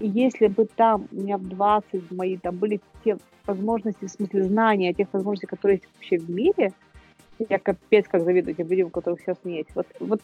если 0.00 0.46
бы 0.46 0.66
там 0.66 1.08
у 1.10 1.16
меня 1.16 1.38
в 1.38 1.48
20 1.48 2.10
мои 2.12 2.36
там 2.36 2.56
были 2.56 2.80
те 3.04 3.16
возможности, 3.46 4.04
в 4.04 4.10
смысле 4.10 4.44
знания, 4.44 4.92
тех 4.92 5.08
возможностей, 5.12 5.46
которые 5.46 5.78
есть 5.78 5.88
вообще 5.94 6.18
в 6.18 6.30
мире, 6.30 6.72
я 7.48 7.58
капец 7.58 8.06
как 8.08 8.22
завидую 8.22 8.54
тем 8.54 8.68
людям, 8.68 8.88
у 8.88 8.90
которых 8.90 9.20
сейчас 9.20 9.38
есть. 9.44 9.68
Вот, 9.74 9.86
вот 10.00 10.20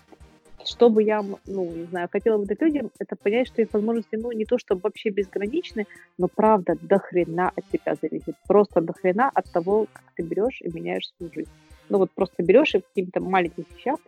что 0.66 0.90
бы 0.90 1.02
я, 1.02 1.22
ну, 1.46 1.70
не 1.72 1.84
знаю, 1.84 2.08
хотела 2.10 2.38
бы 2.38 2.46
дать 2.46 2.60
людям, 2.60 2.90
это 2.98 3.16
понять, 3.16 3.48
что 3.48 3.62
их 3.62 3.72
возможности, 3.72 4.16
ну, 4.16 4.32
не 4.32 4.44
то 4.44 4.58
чтобы 4.58 4.82
вообще 4.82 5.10
безграничны, 5.10 5.86
но 6.18 6.28
правда 6.28 6.76
до 6.80 6.98
хрена 6.98 7.52
от 7.54 7.64
тебя 7.70 7.96
зависит. 8.00 8.34
Просто 8.46 8.80
до 8.80 8.92
хрена 8.92 9.30
от 9.34 9.50
того, 9.52 9.86
как 9.92 10.04
ты 10.16 10.22
берешь 10.22 10.60
и 10.60 10.68
меняешь 10.68 11.10
свою 11.16 11.32
жизнь. 11.32 11.50
Ну, 11.88 11.98
вот 11.98 12.10
просто 12.10 12.42
берешь 12.42 12.74
и 12.74 12.78
в 12.78 12.84
каких-то 12.94 13.20
маленьких 13.20 13.64
вещах, 13.70 13.98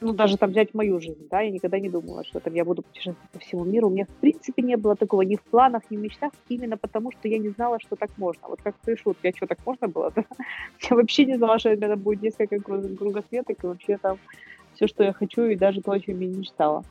ну, 0.00 0.12
даже 0.12 0.36
там 0.36 0.50
взять 0.50 0.74
мою 0.74 1.00
жизнь, 1.00 1.26
да, 1.28 1.40
я 1.40 1.50
никогда 1.50 1.78
не 1.80 1.88
думала, 1.88 2.24
что 2.24 2.38
там 2.38 2.54
я 2.54 2.64
буду 2.64 2.82
путешествовать 2.82 3.30
по 3.30 3.38
всему 3.40 3.64
миру. 3.64 3.88
У 3.88 3.90
меня, 3.90 4.04
в 4.04 4.20
принципе, 4.20 4.62
не 4.62 4.76
было 4.76 4.94
такого 4.94 5.22
ни 5.22 5.34
в 5.34 5.42
планах, 5.42 5.82
ни 5.90 5.96
в 5.96 6.00
мечтах, 6.00 6.32
именно 6.48 6.76
потому, 6.76 7.10
что 7.10 7.26
я 7.28 7.38
не 7.38 7.48
знала, 7.48 7.80
что 7.80 7.96
так 7.96 8.10
можно. 8.16 8.48
Вот 8.48 8.62
как 8.62 8.76
ты 8.84 8.96
шут, 8.96 9.16
я 9.22 9.32
что, 9.32 9.46
так 9.46 9.58
можно 9.66 9.88
было, 9.88 10.12
да? 10.14 10.24
Я 10.90 10.96
вообще 10.96 11.24
не 11.24 11.36
знала, 11.36 11.58
что 11.58 11.70
это 11.70 11.96
будет 11.96 12.22
несколько 12.22 12.60
кругосветок, 12.60 13.64
и 13.64 13.66
вообще 13.66 13.96
там 13.98 14.18
все, 14.78 14.86
что 14.86 15.02
я 15.02 15.12
хочу, 15.12 15.44
и 15.44 15.56
даже 15.56 15.82
то, 15.82 15.90
о 15.90 15.98
чем 15.98 16.20
я 16.20 16.28
мечтала. 16.28 16.84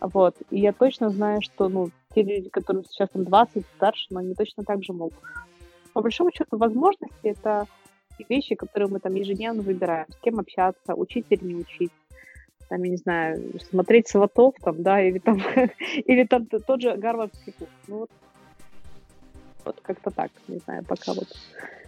Вот. 0.00 0.36
И 0.50 0.58
я 0.58 0.72
точно 0.72 1.10
знаю, 1.10 1.40
что, 1.42 1.68
ну, 1.68 1.90
те 2.12 2.22
люди, 2.22 2.48
которые 2.48 2.84
сейчас 2.84 3.10
там 3.10 3.24
20, 3.24 3.64
старше, 3.76 4.06
но 4.10 4.18
они 4.18 4.34
точно 4.34 4.64
так 4.64 4.82
же 4.82 4.92
могут. 4.92 5.18
По 5.92 6.02
большому 6.02 6.32
счету, 6.32 6.56
возможности— 6.56 7.14
это 7.22 7.66
вещи, 8.28 8.56
которые 8.56 8.88
мы 8.88 8.98
там 8.98 9.14
ежедневно 9.14 9.62
выбираем. 9.62 10.06
С 10.08 10.16
кем 10.16 10.40
общаться, 10.40 10.94
учить 10.94 11.26
или 11.30 11.44
не 11.44 11.54
учить. 11.54 11.92
Там, 12.68 12.82
я 12.82 12.90
не 12.90 12.96
знаю, 12.96 13.60
смотреть 13.70 14.08
сватов 14.08 14.54
там, 14.62 14.82
да, 14.82 15.00
или 15.00 15.18
там, 15.18 15.40
или 15.94 16.24
там 16.24 16.46
тот 16.46 16.80
же 16.82 16.96
гарвардский 16.96 17.52
курс. 17.52 17.70
Ну 17.86 17.98
вот, 17.98 18.10
вот 19.64 19.80
как-то 19.82 20.10
так, 20.10 20.30
не 20.48 20.58
знаю, 20.58 20.84
пока 20.84 21.12
вот. 21.12 21.28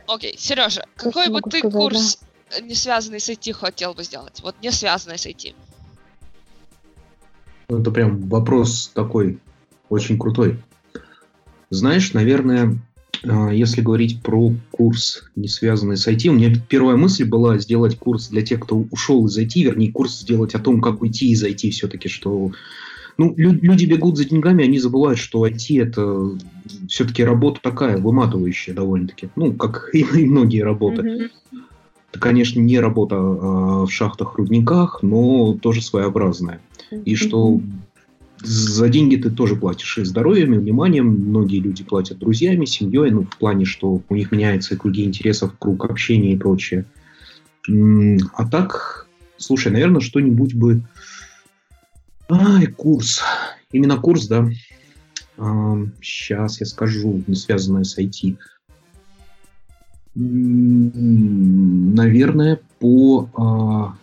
Окей, 0.07 0.37
Сережа, 0.37 0.85
какой 0.95 1.29
бы 1.29 1.41
ты 1.43 1.59
сказать, 1.59 1.77
курс 1.77 2.19
да? 2.21 2.27
Не 2.61 2.75
связанный 2.75 3.21
с 3.21 3.29
IT 3.29 3.53
хотел 3.53 3.95
бы 3.95 4.05
сделать? 4.05 4.41
Вот 4.43 4.57
не 4.63 4.71
связанный 4.71 5.19
с 5.19 5.27
IT. 5.27 5.55
Это 7.69 7.91
прям 7.91 8.29
вопрос 8.29 8.91
такой 8.95 9.39
очень 9.89 10.19
крутой. 10.19 10.59
Знаешь, 11.71 12.13
наверное, 12.13 12.79
а, 13.25 13.51
если 13.51 13.81
говорить 13.81 14.23
про 14.23 14.53
курс, 14.71 15.25
не 15.37 15.49
связанный 15.49 15.97
с 15.97 16.07
IT, 16.07 16.29
у 16.29 16.35
меня 16.35 16.53
первая 16.69 16.97
мысль 16.97 17.25
была 17.25 17.59
сделать 17.59 17.99
курс 17.99 18.29
для 18.29 18.43
тех, 18.43 18.61
кто 18.61 18.77
ушел 18.91 19.27
из 19.27 19.39
IT, 19.39 19.63
вернее, 19.63 19.93
курс 19.93 20.21
сделать 20.21 20.55
о 20.55 20.59
том, 20.59 20.81
как 20.81 21.01
уйти 21.03 21.31
из 21.31 21.45
IT 21.45 21.71
все-таки, 21.71 22.09
что 22.09 22.53
ну, 23.19 23.35
люди 23.37 23.85
бегут 23.85 24.17
за 24.17 24.25
деньгами, 24.25 24.65
они 24.65 24.79
забывают, 24.79 25.19
что 25.19 25.47
IT 25.47 25.83
это 25.83 26.31
все-таки 26.89 27.23
работа 27.23 27.61
такая, 27.63 27.99
выматывающая 27.99 28.75
довольно-таки. 28.75 29.29
Ну, 29.37 29.53
как 29.53 29.91
и, 29.93 30.01
и 30.01 30.25
многие 30.25 30.63
работы. 30.63 31.03
Mm-hmm. 31.03 31.31
Это, 32.13 32.21
конечно, 32.21 32.61
не 32.61 32.79
работа 32.79 33.17
а, 33.17 33.87
в 33.87 33.91
шахтах, 33.91 34.35
рудниках, 34.35 35.03
но 35.03 35.55
тоже 35.55 35.81
своеобразная. 35.81 36.61
И 37.07 37.17
что 37.17 37.59
за 38.39 38.91
деньги 38.91 39.17
ты 39.17 39.31
тоже 39.31 39.57
платишь 39.57 39.97
и 39.97 40.05
здоровьем, 40.05 40.53
и 40.53 40.59
вниманием. 40.59 41.07
Многие 41.07 41.61
люди 41.61 41.83
платят 41.83 42.19
друзьями, 42.19 42.67
семьей, 42.67 43.11
ну, 43.11 43.23
в 43.23 43.39
плане, 43.39 43.65
что 43.65 44.03
у 44.07 44.15
них 44.15 44.31
меняются 44.31 44.77
круги 44.77 45.05
интересов, 45.05 45.55
круг 45.59 45.87
общения 45.87 46.35
и 46.35 46.39
прочее. 46.39 46.85
А 47.69 48.49
так, 48.51 49.07
слушай, 49.39 49.73
наверное, 49.73 50.01
что-нибудь 50.01 50.55
бы... 50.55 50.83
Ай, 52.29 52.67
курс. 52.67 53.23
Именно 53.73 53.97
курс, 53.97 54.27
да. 54.27 54.51
А, 55.39 55.79
сейчас 56.03 56.61
я 56.61 56.67
скажу, 56.67 57.23
не 57.27 57.37
связанное 57.37 57.85
с 57.85 57.99
IT. 57.99 58.37
Наверное, 60.15 62.01
по 62.79 63.29
а, 63.35 63.97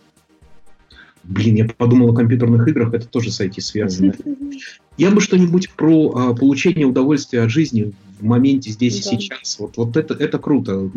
Блин, 1.30 1.55
я 1.55 1.66
подумал 1.66 2.10
о 2.10 2.16
компьютерных 2.16 2.68
играх, 2.68 2.93
это 2.95 3.07
тоже 3.07 3.32
с 3.32 3.39
IT 3.39 3.62
связано. 3.62 4.14
Я 4.97 5.12
бы 5.12 5.22
что-нибудь 5.22 5.70
про 5.72 6.12
а, 6.16 6.34
получение 6.34 6.88
удовольствия 6.88 7.43
от 7.43 7.51
жизни 7.51 7.93
в 8.20 8.24
моменте 8.24 8.72
здесь 8.72 9.05
да. 9.05 9.12
и 9.12 9.20
сейчас. 9.20 9.60
Вот, 9.60 9.78
вот 9.78 9.95
это, 9.95 10.16
это 10.16 10.39
круто. 10.39 10.89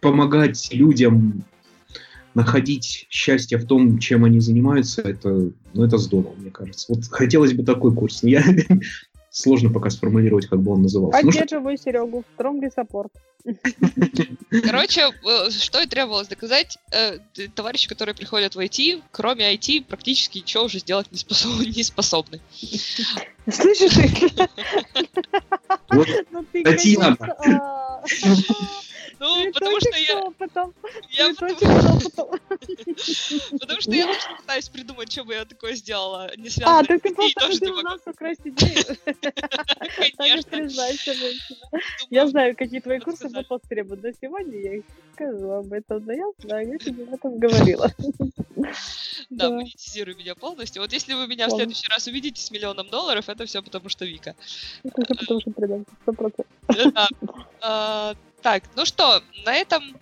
Помогать 0.00 0.70
людям 0.72 1.44
находить 2.34 3.06
счастье 3.10 3.58
в 3.58 3.66
том, 3.66 3.98
чем 3.98 4.24
они 4.24 4.40
занимаются, 4.40 5.02
это, 5.02 5.50
ну, 5.74 5.84
это 5.84 5.98
здорово, 5.98 6.34
мне 6.38 6.50
кажется. 6.50 6.86
Вот 6.88 7.04
хотелось 7.10 7.52
бы 7.52 7.62
такой 7.62 7.94
курс. 7.94 8.22
Я 8.22 8.42
сложно 9.32 9.70
пока 9.70 9.90
сформулировать, 9.90 10.46
как 10.46 10.60
бы 10.60 10.72
он 10.72 10.82
назывался. 10.82 11.20
Поддерживаю 11.20 11.76
ну, 11.76 11.76
Серегу. 11.76 12.24
Strongly 12.38 12.70
support. 12.76 13.10
Короче, 14.62 15.00
э, 15.00 15.50
что 15.50 15.80
и 15.80 15.86
требовалось 15.86 16.28
доказать, 16.28 16.78
э, 16.92 17.18
товарищи, 17.54 17.88
которые 17.88 18.14
приходят 18.14 18.54
в 18.54 18.60
IT, 18.60 19.02
кроме 19.10 19.52
IT, 19.54 19.86
практически 19.86 20.38
ничего 20.38 20.64
уже 20.64 20.78
сделать 20.78 21.10
не, 21.10 21.18
способ, 21.18 21.50
не 21.66 21.82
способны. 21.82 22.40
Слышишь? 23.50 23.94
Татьяна. 26.62 27.16
Ну, 29.22 29.46
потому 29.52 29.80
что 29.80 29.96
я... 29.96 30.30
Потом. 30.36 30.74
Я 31.10 31.32
потому... 31.34 31.56
что 33.80 33.92
я 33.92 34.06
тоже 34.06 34.20
пытаюсь 34.38 34.68
придумать, 34.68 35.12
что 35.12 35.24
бы 35.24 35.34
я 35.34 35.44
такое 35.44 35.74
сделала, 35.74 36.32
не 36.36 36.48
связанное 36.50 36.80
А, 36.80 36.84
так 36.84 37.02
ты 37.02 37.14
просто 37.14 37.40
хотел 37.40 37.78
у 37.78 37.82
нас 37.82 38.00
украсть 38.04 38.40
идею. 38.44 38.96
Конечно. 40.16 40.68
Я 42.10 42.26
знаю, 42.26 42.56
какие 42.56 42.80
твои 42.80 42.98
курсы 42.98 43.28
будут 43.28 43.48
востребованы. 43.48 44.02
Но 44.02 44.10
сегодня 44.20 44.60
я 44.60 44.74
их 44.78 44.84
скажу 45.14 45.50
об 45.50 45.72
этом, 45.72 46.04
но 46.04 46.12
я 46.12 46.24
знаю, 46.38 46.72
я 46.72 46.78
тебе 46.78 47.04
об 47.04 47.14
этом 47.14 47.38
говорила. 47.38 47.92
Да, 49.30 49.50
монетизируй 49.50 50.16
меня 50.16 50.34
полностью. 50.34 50.82
Вот 50.82 50.92
если 50.92 51.14
вы 51.14 51.28
меня 51.28 51.46
в 51.46 51.52
следующий 51.52 51.86
раз 51.88 52.08
увидите 52.08 52.42
с 52.42 52.50
миллионом 52.50 52.88
долларов, 52.88 53.28
это 53.28 53.46
все 53.46 53.62
потому 53.62 53.88
что 53.88 54.04
Вика. 54.04 54.34
Это 54.82 55.04
все 55.04 55.14
потому 55.14 55.40
что 55.40 55.52
сто 56.02 56.12
процентов. 56.12 56.46
Так, 58.42 58.64
ну 58.74 58.84
что, 58.84 59.22
на 59.44 59.54
этом, 59.54 59.96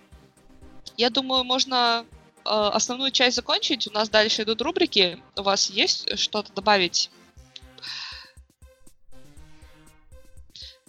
я 0.97 1.09
думаю, 1.09 1.43
можно 1.43 2.05
э, 2.43 2.49
основную 2.49 3.11
часть 3.11 3.35
закончить. 3.35 3.87
У 3.87 3.91
нас 3.91 4.09
дальше 4.09 4.43
идут 4.43 4.61
рубрики. 4.61 5.21
У 5.37 5.43
вас 5.43 5.69
есть 5.69 6.17
что-то 6.17 6.51
добавить? 6.53 7.11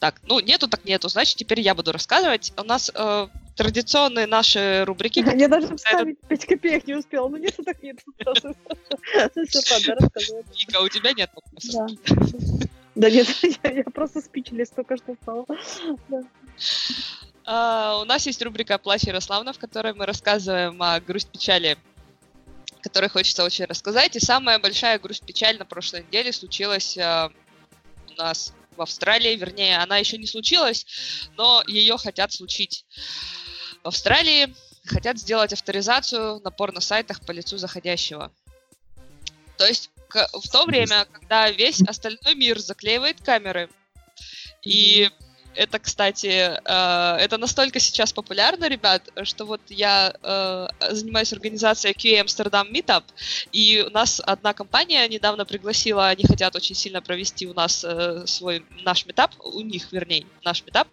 Так, 0.01 0.21
ну 0.25 0.41
нету, 0.41 0.67
так 0.67 0.85
нету. 0.85 1.09
Значит, 1.09 1.37
теперь 1.37 1.61
я 1.61 1.75
буду 1.75 1.93
рассказывать. 1.93 2.53
У 2.57 2.65
нас 2.65 2.91
э, 2.93 3.29
традиционные 3.55 4.27
наши 4.27 4.85
рубрики. 4.85 5.23
Я 5.37 5.47
даже 5.47 5.77
вставить 5.77 6.19
5 6.21 6.47
копеек 6.47 6.87
не 6.87 6.95
успела. 6.95 7.29
Ну 7.29 7.37
нету, 7.37 7.63
так 7.63 7.83
нету. 7.83 8.03
Вика, 10.59 10.81
у 10.81 10.89
тебя 10.89 11.13
нет 11.13 11.31
Да. 11.73 11.87
Да 12.95 13.11
нет, 13.11 13.27
я 13.63 13.85
просто 13.85 14.21
спичелес 14.21 14.71
только 14.71 14.97
что 14.97 15.15
стала. 15.23 15.47
Uh, 17.45 18.03
у 18.03 18.05
нас 18.05 18.25
есть 18.27 18.41
рубрика 18.43 18.79
«Плащ 18.79 19.03
Ярославна», 19.03 19.53
в 19.53 19.59
которой 19.59 19.95
мы 19.95 20.07
рассказываем 20.07 20.81
о 20.81 21.01
грусть-печали, 21.01 21.77
которой 22.83 23.09
хочется 23.09 23.43
очень 23.43 23.65
рассказать. 23.65 24.15
И 24.15 24.21
самая 24.21 24.61
большая 24.61 24.99
грусть-печаль 24.99 25.59
на 25.59 25.65
прошлой 25.65 26.05
неделе 26.05 26.33
случилась 26.33 26.97
uh, 26.97 27.33
у 28.11 28.13
нас 28.15 28.53
в 28.77 28.83
Австралии. 28.83 29.35
Вернее, 29.35 29.79
она 29.79 29.99
еще 29.99 30.19
не 30.19 30.27
случилась, 30.27 30.87
но 31.37 31.65
ее 31.67 31.99
хотят 31.99 32.33
случить. 32.33 32.87
В 33.83 33.89
Австралии 33.89 34.55
хотят 34.85 35.19
сделать 35.19 35.53
авторизацию 35.53 36.41
на 36.41 36.51
порно-сайтах 36.51 37.21
по 37.21 37.33
лицу 37.33 37.59
заходящего. 37.59 38.33
То 39.59 39.67
есть 39.67 39.91
в 40.33 40.49
то 40.49 40.65
время, 40.65 41.07
когда 41.07 41.51
весь 41.51 41.81
остальной 41.83 42.35
мир 42.35 42.59
заклеивает 42.59 43.21
камеры, 43.21 43.69
и 44.63 45.11
это, 45.55 45.79
кстати, 45.79 46.27
э, 46.27 47.17
это 47.19 47.39
настолько 47.39 47.79
сейчас 47.81 48.13
популярно, 48.13 48.69
ребят, 48.69 49.09
что 49.25 49.45
вот 49.45 49.61
я 49.69 50.15
э, 50.23 50.69
занимаюсь 50.91 51.33
организацией 51.33 51.95
QA 51.95 52.25
Amsterdam 52.25 52.71
Meetup, 52.71 53.05
и 53.53 53.85
у 53.87 53.91
нас 53.91 54.21
одна 54.25 54.53
компания 54.53 55.07
недавно 55.09 55.45
пригласила, 55.45 56.09
они 56.09 56.25
хотят 56.25 56.57
очень 56.57 56.75
сильно 56.75 57.03
провести 57.03 57.47
у 57.47 57.55
нас 57.55 57.85
э, 57.85 58.27
свой 58.27 58.65
наш 58.85 59.07
метап, 59.07 59.33
у 59.39 59.61
них, 59.61 59.93
вернее, 59.93 60.27
наш 60.45 60.65
метап, 60.65 60.89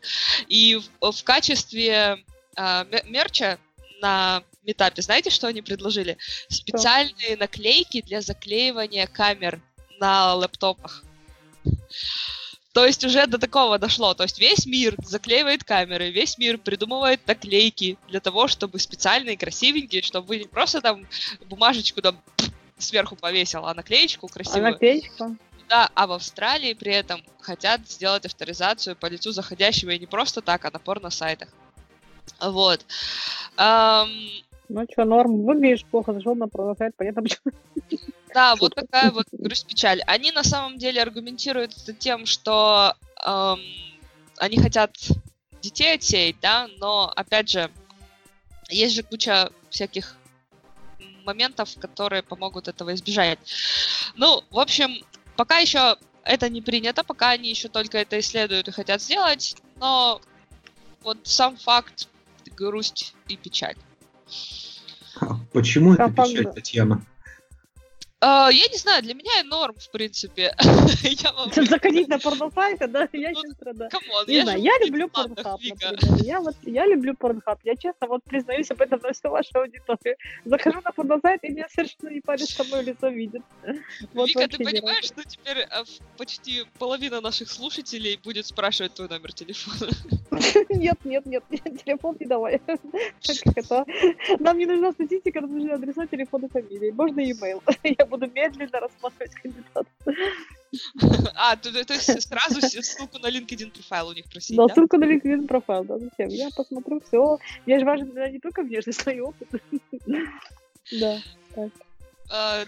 и 0.48 0.80
в, 1.02 1.12
в 1.12 1.24
качестве 1.24 2.24
э, 2.56 2.86
мерча 3.06 3.60
на 4.02 4.44
метапе, 4.64 5.02
знаете, 5.02 5.30
что 5.30 5.48
они 5.48 5.62
предложили? 5.62 6.18
Специальные 6.48 7.38
наклейки 7.38 8.02
для 8.02 8.22
заклеивания 8.22 9.08
камер 9.08 9.62
на 10.00 10.36
лэптопах. 10.36 11.04
То 12.74 12.86
есть 12.86 13.04
уже 13.04 13.26
до 13.26 13.40
такого 13.40 13.80
дошло. 13.80 14.14
То 14.14 14.24
есть 14.24 14.40
весь 14.40 14.66
мир 14.66 14.96
заклеивает 15.04 15.64
камеры, 15.64 16.12
весь 16.12 16.38
мир 16.38 16.58
придумывает 16.58 17.26
наклейки 17.28 17.98
для 18.08 18.20
того, 18.20 18.48
чтобы 18.48 18.80
специальные, 18.80 19.38
красивенькие, 19.38 20.04
чтобы 20.04 20.28
вы 20.28 20.40
не 20.40 20.46
просто 20.46 20.82
там 20.82 21.08
бумажечку 21.48 22.02
там 22.02 22.22
сверху 22.78 23.16
повесил, 23.16 23.66
а 23.66 23.74
наклеечку 23.74 24.28
красивую. 24.28 24.68
А 24.68 24.72
наклеечку? 24.72 25.36
Да, 25.68 25.90
а 25.94 26.08
в 26.08 26.14
Австралии 26.14 26.74
при 26.74 26.94
этом 26.94 27.24
хотят 27.42 27.88
сделать 27.88 28.26
авторизацию 28.26 28.96
по 28.96 29.08
лицу 29.08 29.32
заходящего 29.32 29.92
и 29.92 30.00
не 30.00 30.08
просто 30.08 30.42
так, 30.42 30.66
а 30.66 30.72
на 31.00 31.10
сайтах. 31.10 31.50
Вот. 32.40 32.86
Um, 33.58 34.08
ну 34.70 34.86
что, 34.92 35.04
норм, 35.04 35.44
выглядишь 35.44 35.86
плохо, 35.86 36.14
зашел 36.14 36.36
на 36.36 36.48
сайт, 36.76 36.94
понятно 36.96 37.24
почему. 37.24 37.52
Да, 38.34 38.56
вот 38.56 38.76
такая 38.76 39.12
вот 39.12 39.28
грусть-печаль. 39.32 40.02
Они 40.06 40.32
на 40.32 40.44
самом 40.44 40.78
деле 40.78 41.02
аргументируют 41.02 41.76
это 41.78 41.94
тем, 41.94 42.26
что 42.26 42.94
эм, 43.26 43.60
они 44.38 44.58
хотят 44.58 44.96
детей 45.62 45.96
отсеять, 45.96 46.40
да, 46.42 46.68
но, 46.78 47.12
опять 47.16 47.50
же, 47.50 47.70
есть 48.70 48.96
же 48.96 49.04
куча 49.04 49.52
всяких 49.70 50.16
моментов, 51.26 51.70
которые 51.80 52.24
помогут 52.24 52.68
этого 52.68 52.94
избежать. 52.94 53.40
Ну, 54.16 54.44
в 54.52 54.60
общем, 54.60 55.04
пока 55.36 55.58
еще 55.58 55.98
это 56.24 56.50
не 56.50 56.62
принято, 56.62 57.04
пока 57.04 57.32
они 57.32 57.50
еще 57.50 57.68
только 57.68 57.98
это 57.98 58.20
исследуют 58.20 58.68
и 58.68 58.72
хотят 58.72 59.02
сделать, 59.02 59.56
но 59.78 60.22
вот 61.02 61.20
сам 61.24 61.58
факт 61.58 62.08
грусть 62.56 63.14
и 63.28 63.38
печаль. 63.38 63.78
А 65.20 65.36
почему 65.52 65.94
это 65.94 66.10
печаль, 66.12 66.54
Татьяна? 66.54 67.06
А, 68.22 68.50
я 68.52 68.68
не 68.68 68.78
знаю, 68.78 69.02
для 69.02 69.14
меня 69.14 69.44
норм, 69.46 69.76
в 69.80 69.92
принципе. 69.92 70.54
Я 71.04 71.64
Заходить 71.64 72.10
на 72.10 72.20
порносайты, 72.24 72.88
да, 72.88 73.08
я 73.14 73.32
Ну. 73.32 73.90
Come 73.90 74.10
on, 74.10 74.26
Не 74.28 74.42
знаю, 74.42 74.62
я 74.62 74.78
люблю 74.86 75.08
порнхаб. 75.08 75.62
Я 76.22 76.42
вот, 76.42 76.56
я 76.64 76.86
люблю 76.86 77.16
порнхаб. 77.16 77.60
Я 77.64 77.76
честно 77.76 78.08
вот 78.08 78.24
признаюсь 78.24 78.70
об 78.72 78.82
этом 78.82 79.00
на 79.02 79.14
всю 79.14 79.30
вашу 79.30 79.50
аудиторию. 79.54 80.18
Захожу 80.44 80.82
на 80.82 80.92
порносайт, 80.92 81.44
и 81.46 81.50
меня 81.50 81.68
совершенно 81.70 82.10
не 82.10 82.20
парит, 82.20 82.50
что 82.50 82.66
мое 82.66 82.82
лицо 82.82 83.08
видит. 83.08 83.42
Вот 84.14 84.28
Вика, 84.28 84.48
ты 84.48 84.58
понимаешь, 84.64 85.06
что 85.06 85.24
теперь 85.24 85.66
в- 85.68 86.18
почти 86.18 86.64
половина 86.78 87.22
наших 87.22 87.50
слушателей 87.50 88.20
будет 88.24 88.46
спрашивать 88.46 88.94
твой 88.96 89.08
номер 89.08 89.32
телефона? 89.32 89.92
Нет, 90.70 90.98
нет, 91.06 91.26
нет, 91.26 91.44
телефон 91.86 92.18
не 92.20 92.26
давай. 92.26 92.62
Нам 94.40 94.58
не 94.58 94.66
нужна 94.66 94.92
статистика, 94.92 95.42
нам 95.42 95.58
нужны 95.58 95.72
адреса, 95.72 96.08
телефон 96.08 96.46
и 96.46 96.50
фамилии. 96.50 96.92
Можно 96.92 97.22
e-mail. 97.22 97.62
Я 97.84 98.06
буду 98.10 98.28
медленно 98.28 98.80
рассматривать 98.80 99.34
кандидата. 99.36 99.86
А, 101.36 101.56
то, 101.56 101.72
то- 101.72 101.94
есть 101.94 102.28
сразу 102.28 102.62
ссылку 102.62 103.18
на 103.20 103.28
LinkedIn 103.28 103.72
профайл 103.72 104.10
у 104.10 104.14
них 104.14 104.26
просить, 104.30 104.56
Да, 104.58 104.68
ссылку 104.68 104.98
на 104.98 105.06
LinkedIn 105.06 105.48
профайл, 105.48 105.84
да, 105.84 105.98
зачем? 105.98 106.30
Я 106.30 106.50
посмотрю 106.56 107.02
все. 107.08 107.40
Мне 107.66 107.80
же 107.80 107.86
важен 107.86 108.12
не 108.32 108.40
только 108.40 108.64
внешность, 108.64 109.06
но 109.06 109.12
и 109.12 109.20
опыт. 109.20 109.48
Да. 110.92 111.20
А, 112.32 112.66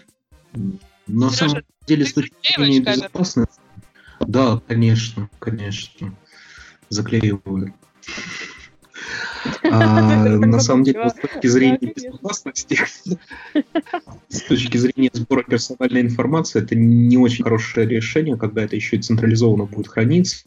На 1.08 1.30
самом 1.30 1.64
деле, 1.86 2.06
с 2.06 2.12
точки 2.12 2.34
зрения 2.56 2.80
безопасности... 2.80 3.60
Да, 4.20 4.60
конечно, 4.68 5.28
конечно. 5.40 6.16
Заклеиваю. 6.88 7.74
А, 9.64 10.36
на 10.36 10.60
самом 10.60 10.84
деле, 10.84 11.08
с 11.08 11.14
точки 11.14 11.46
зрения 11.46 11.78
безопасности, 11.94 12.78
с 14.28 14.40
точки 14.42 14.76
зрения 14.76 15.10
сбора 15.12 15.42
персональной 15.42 16.02
информации, 16.02 16.62
это 16.62 16.74
не 16.74 17.18
очень 17.18 17.44
хорошее 17.44 17.88
решение, 17.88 18.36
когда 18.36 18.62
это 18.62 18.76
еще 18.76 18.96
и 18.96 19.02
централизованно 19.02 19.64
будет 19.64 19.88
храниться, 19.88 20.44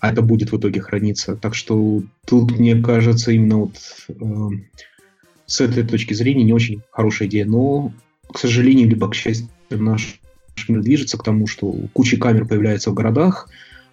а 0.00 0.12
это 0.12 0.22
будет 0.22 0.52
в 0.52 0.56
итоге 0.58 0.80
храниться. 0.80 1.36
Так 1.36 1.54
что 1.54 2.02
тут, 2.26 2.58
мне 2.58 2.80
кажется, 2.80 3.32
именно 3.32 3.58
вот 3.58 3.74
э, 4.08 4.48
с 5.46 5.60
этой 5.60 5.82
точки 5.82 6.14
зрения 6.14 6.44
не 6.44 6.52
очень 6.52 6.82
хорошая 6.90 7.28
идея. 7.28 7.46
Но, 7.46 7.92
к 8.32 8.38
сожалению, 8.38 8.88
либо 8.88 9.08
к 9.10 9.14
счастью, 9.14 9.48
наш 9.70 10.20
мир 10.68 10.82
движется 10.82 11.18
к 11.18 11.24
тому, 11.24 11.46
что 11.46 11.72
куча 11.92 12.16
камер 12.16 12.46
появляется 12.46 12.90
в 12.90 12.94
городах, 12.94 13.48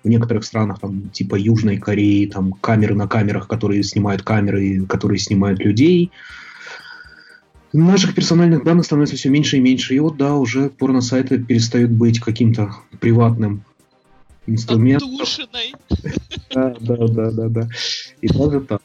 в 0.06 0.08
некоторых 0.08 0.45
странах, 0.45 0.80
там, 0.80 1.10
типа 1.10 1.36
Южной 1.36 1.78
Кореи, 1.78 2.28
там 2.28 2.53
камеры 2.53 2.93
на 2.93 3.08
камерах, 3.08 3.47
которые 3.47 3.84
снимают 3.84 4.22
камеры, 4.22 4.86
которые 4.86 5.18
снимают 5.18 5.60
людей. 5.60 6.12
Наших 7.74 8.14
персональных 8.14 8.64
данных 8.64 8.86
становится 8.86 9.16
все 9.18 9.30
меньше 9.30 9.58
и 9.58 9.60
меньше. 9.60 9.95
И 9.95 9.99
вот, 9.99 10.16
да, 10.16 10.36
уже 10.36 10.70
порно-сайты 10.70 11.43
перестают 11.43 11.91
быть 11.91 12.20
каким-то 12.20 12.76
приватным 13.01 13.66
инструментом. 14.45 15.16
Отдушиной. 15.16 15.74
Да, 16.53 16.76
да, 16.80 17.08
да, 17.08 17.32
да, 17.32 17.49
да. 17.49 17.68
И 18.22 18.28
даже 18.28 18.62
так. 18.62 18.82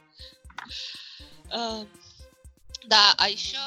А, 1.53 1.85
Да, 2.89 3.15
а 3.19 3.29
еще 3.29 3.59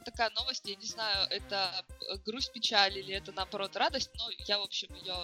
вот 0.00 0.04
такая 0.12 0.30
новость, 0.30 0.66
я 0.66 0.74
не 0.76 0.86
знаю, 0.86 1.26
это 1.30 1.84
э, 2.10 2.16
грусть, 2.24 2.52
печаль 2.52 2.96
или 2.98 3.14
это 3.14 3.32
наоборот 3.32 3.76
радость, 3.76 4.10
но 4.16 4.28
я, 4.46 4.58
в 4.58 4.62
общем, 4.62 4.94
ее 4.94 5.14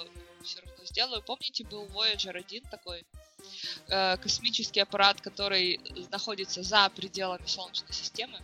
все 0.45 0.61
равно 0.61 0.85
сделаю. 0.85 1.23
Помните, 1.23 1.65
был 1.65 1.87
Voyager 1.87 2.37
1 2.37 2.63
такой 2.71 3.05
э, 3.89 4.17
космический 4.19 4.81
аппарат, 4.81 5.21
который 5.21 5.81
находится 6.11 6.63
за 6.63 6.89
пределами 6.91 7.47
Солнечной 7.47 7.93
системы, 7.93 8.39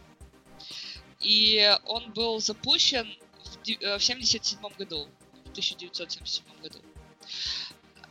и 1.20 1.76
он 1.86 2.12
был 2.12 2.40
запущен 2.40 3.06
в 3.44 3.62
ди- 3.62 3.78
э, 3.80 3.98
в 3.98 4.04
77 4.04 4.60
году, 4.78 5.08
в 5.44 5.50
1977 5.50 6.44
году. 6.62 6.80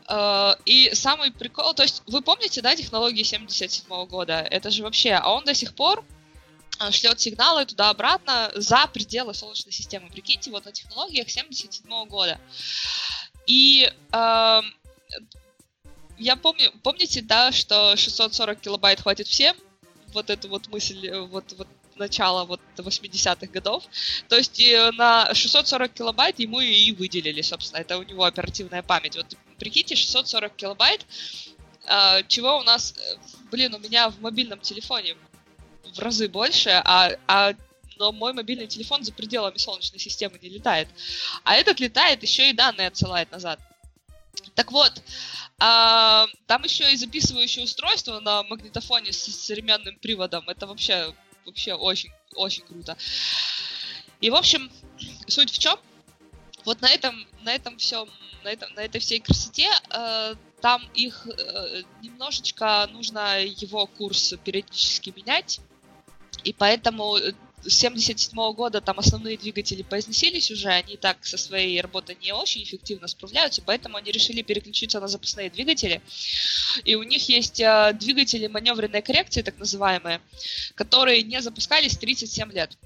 Э, 0.08 0.54
И 0.66 0.94
самый 0.94 1.32
прикол, 1.32 1.74
то 1.74 1.84
есть 1.84 2.04
вы 2.08 2.22
помните, 2.22 2.62
да, 2.62 2.76
технологии 2.76 3.24
77 3.24 4.06
года? 4.06 4.40
Это 4.52 4.70
же 4.70 4.84
вообще, 4.84 5.14
а 5.14 5.34
он 5.34 5.44
до 5.44 5.54
сих 5.54 5.74
пор 5.76 6.06
шлет 6.92 7.20
сигналы 7.20 7.66
туда-обратно 7.66 8.52
за 8.56 8.88
пределы 8.88 9.34
Солнечной 9.34 9.72
системы. 9.72 10.10
Прикиньте, 10.10 10.50
вот 10.50 10.66
на 10.66 10.72
технологиях 10.72 11.30
77 11.30 12.06
года. 12.08 12.40
И 13.46 13.92
эм, 14.12 14.74
я 16.18 16.36
помню, 16.36 16.72
помните, 16.84 17.22
да, 17.22 17.52
что 17.52 17.96
640 17.96 18.60
килобайт 18.60 19.02
хватит 19.02 19.28
всем? 19.28 19.56
Вот 20.14 20.30
эту 20.30 20.50
вот 20.50 20.68
мысль, 20.68 21.08
э, 21.08 21.20
вот, 21.20 21.54
вот 21.58 21.68
начала 21.96 22.46
вот 22.46 22.62
80-х 22.78 23.48
годов. 23.48 23.84
То 24.28 24.38
есть 24.38 24.60
э, 24.60 24.92
на 24.92 25.34
640 25.34 25.94
килобайт 25.94 26.40
ему 26.40 26.60
и 26.60 26.92
выделили, 26.92 27.42
собственно, 27.42 27.82
это 27.82 27.98
у 27.98 28.04
него 28.04 28.24
оперативная 28.24 28.84
память. 28.84 29.16
Вот 29.16 29.36
прикиньте, 29.58 29.96
640 29.96 30.56
килобайт, 30.56 31.06
а, 31.88 32.22
чего 32.24 32.60
у 32.60 32.64
нас, 32.64 32.94
э, 32.98 33.18
блин, 33.52 33.74
у 33.74 33.80
меня 33.80 34.10
в 34.10 34.22
мобильном 34.22 34.60
телефоне 34.60 35.16
в 35.94 36.00
разы 36.00 36.28
больше, 36.28 36.70
а, 36.70 37.12
а 37.28 37.54
но 37.98 38.12
мой 38.12 38.34
мобильный 38.34 38.66
телефон 38.66 39.04
за 39.04 39.14
пределами 39.14 39.58
Солнечной 39.58 40.00
системы 40.00 40.40
не 40.42 40.50
летает. 40.50 40.88
А 41.44 41.56
этот 41.56 41.80
летает, 41.80 42.24
еще 42.24 42.50
и 42.50 42.54
данные 42.54 42.88
отсылает 42.88 43.32
назад. 43.32 43.60
Так 44.56 44.72
вот, 44.72 45.04
а, 45.60 46.26
там 46.48 46.64
еще 46.64 46.92
и 46.92 46.96
записывающее 46.96 47.64
устройство 47.64 48.20
на 48.20 48.42
магнитофоне 48.44 49.14
с 49.14 49.20
современным 49.20 49.98
приводом. 50.00 50.50
Это 50.50 50.66
вообще, 50.66 51.14
вообще 51.46 51.76
очень, 51.76 52.10
очень 52.34 52.64
круто. 52.64 52.98
И, 54.20 54.32
в 54.32 54.36
общем, 54.36 54.72
суть 55.28 55.52
в 55.52 55.60
чем? 55.60 55.78
Вот 56.66 56.82
на 56.82 56.90
этом, 56.90 57.28
на 57.42 57.54
этом 57.54 57.78
всем, 57.78 58.10
на, 58.44 58.50
этом, 58.50 58.74
на 58.74 58.82
этой 58.82 59.00
всей 59.00 59.20
красоте 59.20 59.70
э, 59.92 60.36
там 60.62 60.84
их 60.94 61.28
э, 61.28 61.84
немножечко 62.02 62.88
нужно 62.92 63.44
его 63.44 63.88
курс 63.88 64.34
периодически 64.44 65.12
менять. 65.16 65.60
И 66.44 66.54
поэтому 66.54 67.18
э, 67.18 67.34
с 67.64 67.74
77 67.74 68.54
года 68.54 68.82
там 68.82 69.00
основные 69.00 69.38
двигатели 69.38 69.84
поизносились 69.84 70.52
уже, 70.52 70.70
они 70.70 70.98
так 70.98 71.24
со 71.26 71.38
своей 71.38 71.80
работой 71.82 72.18
не 72.22 72.34
очень 72.34 72.64
эффективно 72.64 73.08
справляются, 73.08 73.62
поэтому 73.62 73.98
они 73.98 74.12
решили 74.12 74.42
переключиться 74.42 75.00
на 75.00 75.08
запасные 75.08 75.50
двигатели. 75.50 76.02
И 76.84 76.96
у 76.96 77.04
них 77.04 77.30
есть 77.30 77.60
э, 77.60 77.94
двигатели 77.94 78.48
маневренной 78.48 79.02
коррекции, 79.02 79.42
так 79.42 79.58
называемые, 79.58 80.22
которые 80.76 81.22
не 81.24 81.42
запускались 81.42 81.98
37 81.98 82.52
лет. 82.52 82.78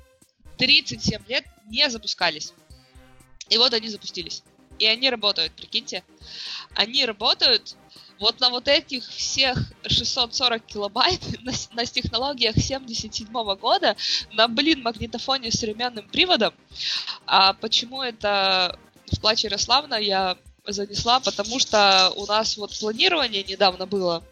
37 0.58 1.22
лет 1.28 1.46
не 1.68 1.90
запускались. 1.90 2.54
И 3.50 3.58
вот 3.58 3.74
они 3.74 3.90
запустились. 3.90 4.44
И 4.80 4.86
они 4.86 5.10
работают, 5.10 5.54
прикиньте. 5.54 6.04
Они 6.74 7.06
работают 7.06 7.76
вот 8.20 8.40
на 8.40 8.50
вот 8.50 8.68
этих 8.68 9.08
всех 9.08 9.58
640 9.88 10.66
килобайт 10.66 11.22
на, 11.44 11.52
на 11.74 11.86
технологиях 11.86 12.56
77 12.58 13.28
года 13.56 13.96
на, 14.34 14.48
блин, 14.48 14.82
магнитофоне 14.82 15.52
с 15.52 15.60
современным 15.60 16.08
приводом. 16.08 16.54
А 17.26 17.54
почему 17.54 18.02
это 18.02 18.78
в 19.12 19.20
плаче 19.20 19.48
Ярославна 19.48 19.96
я 19.96 20.38
занесла? 20.66 21.20
Потому 21.20 21.60
что 21.60 22.12
у 22.16 22.26
нас 22.26 22.58
вот 22.58 22.78
планирование 22.80 23.44
недавно 23.44 23.86
было 23.86 24.24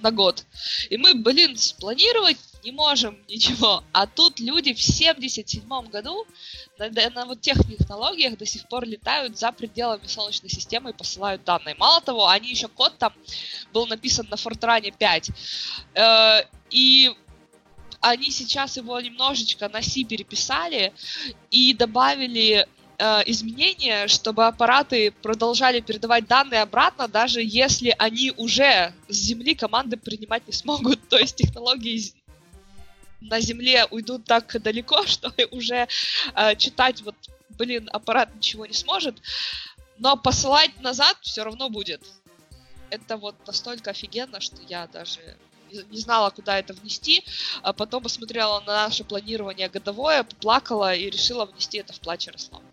на 0.00 0.10
год. 0.10 0.44
И 0.90 0.96
мы, 0.96 1.14
блин, 1.14 1.56
спланировать 1.56 2.38
не 2.64 2.72
можем 2.72 3.18
ничего. 3.28 3.82
А 3.92 4.06
тут 4.06 4.40
люди 4.40 4.72
в 4.72 4.82
77 4.82 5.68
году 5.88 6.26
на, 6.78 6.90
на- 7.10 7.26
вот 7.26 7.40
тех 7.40 7.56
технологиях 7.58 8.36
до 8.36 8.46
сих 8.46 8.68
пор 8.68 8.84
летают 8.84 9.38
за 9.38 9.52
пределами 9.52 10.06
Солнечной 10.06 10.50
системы 10.50 10.90
и 10.90 10.92
посылают 10.92 11.44
данные. 11.44 11.74
Мало 11.78 12.00
того, 12.00 12.28
они 12.28 12.50
еще 12.50 12.68
код 12.68 12.96
там 12.98 13.12
был 13.72 13.86
написан 13.86 14.26
на 14.30 14.34
Fortran 14.34 14.94
5. 14.96 15.30
Э, 15.94 16.40
и 16.70 17.14
они 18.00 18.30
сейчас 18.30 18.76
его 18.76 19.00
немножечко 19.00 19.68
на 19.68 19.82
C 19.82 20.04
переписали 20.04 20.92
и 21.50 21.74
добавили 21.74 22.66
э, 22.98 23.22
изменения, 23.26 24.06
чтобы 24.08 24.46
аппараты 24.46 25.10
продолжали 25.10 25.80
передавать 25.80 26.26
данные 26.26 26.62
обратно, 26.62 27.08
даже 27.08 27.40
если 27.42 27.94
они 27.98 28.32
уже 28.36 28.92
с 29.08 29.16
Земли 29.16 29.54
команды 29.54 29.96
принимать 29.96 30.46
не 30.46 30.52
смогут. 30.52 31.00
То 31.08 31.18
есть 31.18 31.36
технологии 31.36 32.12
на 33.20 33.40
Земле 33.40 33.86
уйдут 33.90 34.24
так 34.24 34.60
далеко, 34.62 35.02
что 35.06 35.32
уже 35.50 35.88
э, 36.34 36.56
читать 36.56 37.02
вот, 37.02 37.14
блин, 37.50 37.88
аппарат 37.92 38.34
ничего 38.34 38.66
не 38.66 38.74
сможет, 38.74 39.16
но 39.98 40.16
посылать 40.16 40.80
назад 40.80 41.16
все 41.22 41.42
равно 41.42 41.68
будет. 41.68 42.02
Это 42.90 43.16
вот 43.16 43.34
настолько 43.46 43.90
офигенно, 43.90 44.40
что 44.40 44.56
я 44.68 44.86
даже 44.86 45.20
не- 45.70 45.98
знала, 45.98 46.30
куда 46.30 46.58
это 46.58 46.72
внести, 46.72 47.24
а 47.62 47.72
потом 47.72 48.02
посмотрела 48.02 48.60
на 48.60 48.84
наше 48.84 49.04
планирование 49.04 49.68
годовое, 49.68 50.22
поплакала 50.22 50.94
и 50.94 51.10
решила 51.10 51.44
внести 51.44 51.78
это 51.78 51.92
в 51.92 52.00
плач 52.00 52.26
Ярослава. 52.26 52.64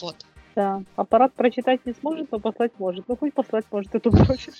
Вот. 0.00 0.16
Да. 0.54 0.82
Аппарат 0.96 1.32
прочитать 1.34 1.84
не 1.86 1.94
сможет, 1.94 2.30
но 2.30 2.38
послать 2.38 2.72
может. 2.78 3.06
Ну, 3.08 3.16
хоть 3.16 3.34
послать 3.34 3.64
может, 3.70 3.94
это 3.94 4.10
проще. 4.10 4.52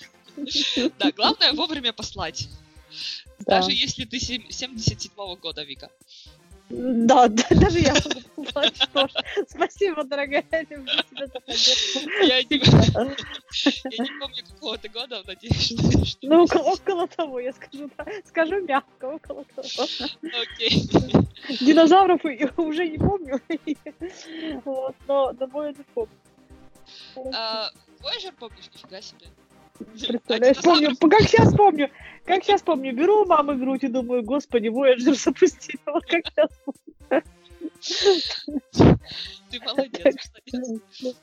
Да, 0.98 1.10
главное 1.12 1.52
вовремя 1.52 1.92
послать. 1.92 2.48
Да. 3.40 3.56
Даже 3.60 3.72
если 3.72 4.04
ты 4.04 4.18
сем- 4.20 4.50
77 4.50 5.36
года, 5.36 5.62
Вика. 5.64 5.90
Да, 6.70 7.28
да, 7.28 7.44
даже 7.50 7.80
я 7.80 7.92
могу 7.92 8.74
что 8.74 9.06
ж. 9.08 9.12
Спасибо, 9.48 10.04
дорогая, 10.04 10.44
люблю 10.70 11.02
тебя 11.10 11.26
за 11.26 11.40
поддержку. 11.40 11.98
Я 12.22 12.42
не, 12.44 12.56
я 13.96 14.06
помню 14.20 14.42
какого 14.48 14.78
ты 14.78 14.88
года, 14.88 15.22
надеюсь, 15.26 15.66
что... 15.66 16.04
что- 16.06 16.26
Ну, 16.28 16.44
около, 16.44 16.62
около 16.72 17.08
того, 17.08 17.40
я 17.40 17.52
скажу, 17.52 17.90
да, 17.98 18.06
скажу 18.26 18.60
мягко, 18.64 19.04
около 19.04 19.44
того. 19.54 19.88
Окей. 20.42 20.88
Динозавров 21.60 22.24
и- 22.24 22.48
уже 22.56 22.88
не 22.88 22.96
помню, 22.98 23.40
вот, 24.64 24.94
но, 25.06 25.32
но 25.38 25.46
Voyager 25.46 25.84
помню. 25.92 26.16
А, 27.34 27.70
Voyager 28.00 28.32
помнишь? 28.38 28.70
Нифига 28.72 29.02
себе. 29.02 29.26
Представляешь, 29.84 30.62
помню, 30.62 30.96
как 30.96 31.22
сейчас 31.22 31.54
помню, 31.54 31.90
как 32.24 32.44
сейчас 32.44 32.62
помню, 32.62 32.94
беру 32.94 33.22
у 33.22 33.26
мамы 33.26 33.56
грудь 33.56 33.84
и 33.84 33.88
думаю, 33.88 34.22
господи, 34.22 34.68
Voyager 34.68 35.14
запустила, 35.14 36.00
как 36.08 36.24
сейчас 36.26 36.50
Ты 39.50 39.60
молодец, 39.60 40.16
молодец. 40.50 41.16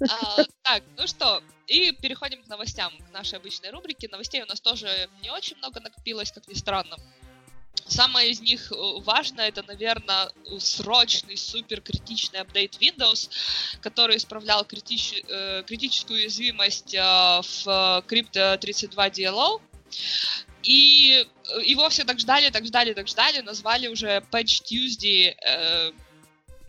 А, 0.00 0.44
так, 0.62 0.82
ну 0.98 1.06
что, 1.06 1.42
и 1.66 1.92
переходим 1.92 2.42
к 2.42 2.48
новостям, 2.48 2.92
к 3.08 3.12
нашей 3.12 3.38
обычной 3.38 3.70
рубрике. 3.70 4.08
Новостей 4.08 4.42
у 4.42 4.46
нас 4.46 4.60
тоже 4.60 4.88
не 5.22 5.30
очень 5.30 5.56
много 5.56 5.80
накопилось, 5.80 6.30
как 6.32 6.46
ни 6.48 6.54
странно. 6.54 6.96
Самое 7.88 8.30
из 8.30 8.40
них 8.40 8.72
э, 8.72 8.74
важное, 9.00 9.48
это, 9.48 9.62
наверное, 9.62 10.30
срочный, 10.58 11.36
супер 11.36 11.80
критичный 11.80 12.40
апдейт 12.40 12.76
Windows, 12.80 13.30
который 13.80 14.16
исправлял 14.16 14.64
критич- 14.64 15.24
э, 15.28 15.62
критическую 15.64 16.20
уязвимость 16.20 16.94
э, 16.94 17.00
в 17.00 17.66
Crypto 18.08 18.58
32 18.58 19.08
DLL. 19.08 19.60
И 20.64 21.24
его 21.64 21.88
все 21.88 22.04
так 22.04 22.18
ждали, 22.18 22.50
так 22.50 22.66
ждали, 22.66 22.92
так 22.92 23.06
ждали, 23.06 23.40
назвали 23.40 23.86
уже 23.86 24.20
Patch 24.32 24.64
Tuesday, 24.64 25.94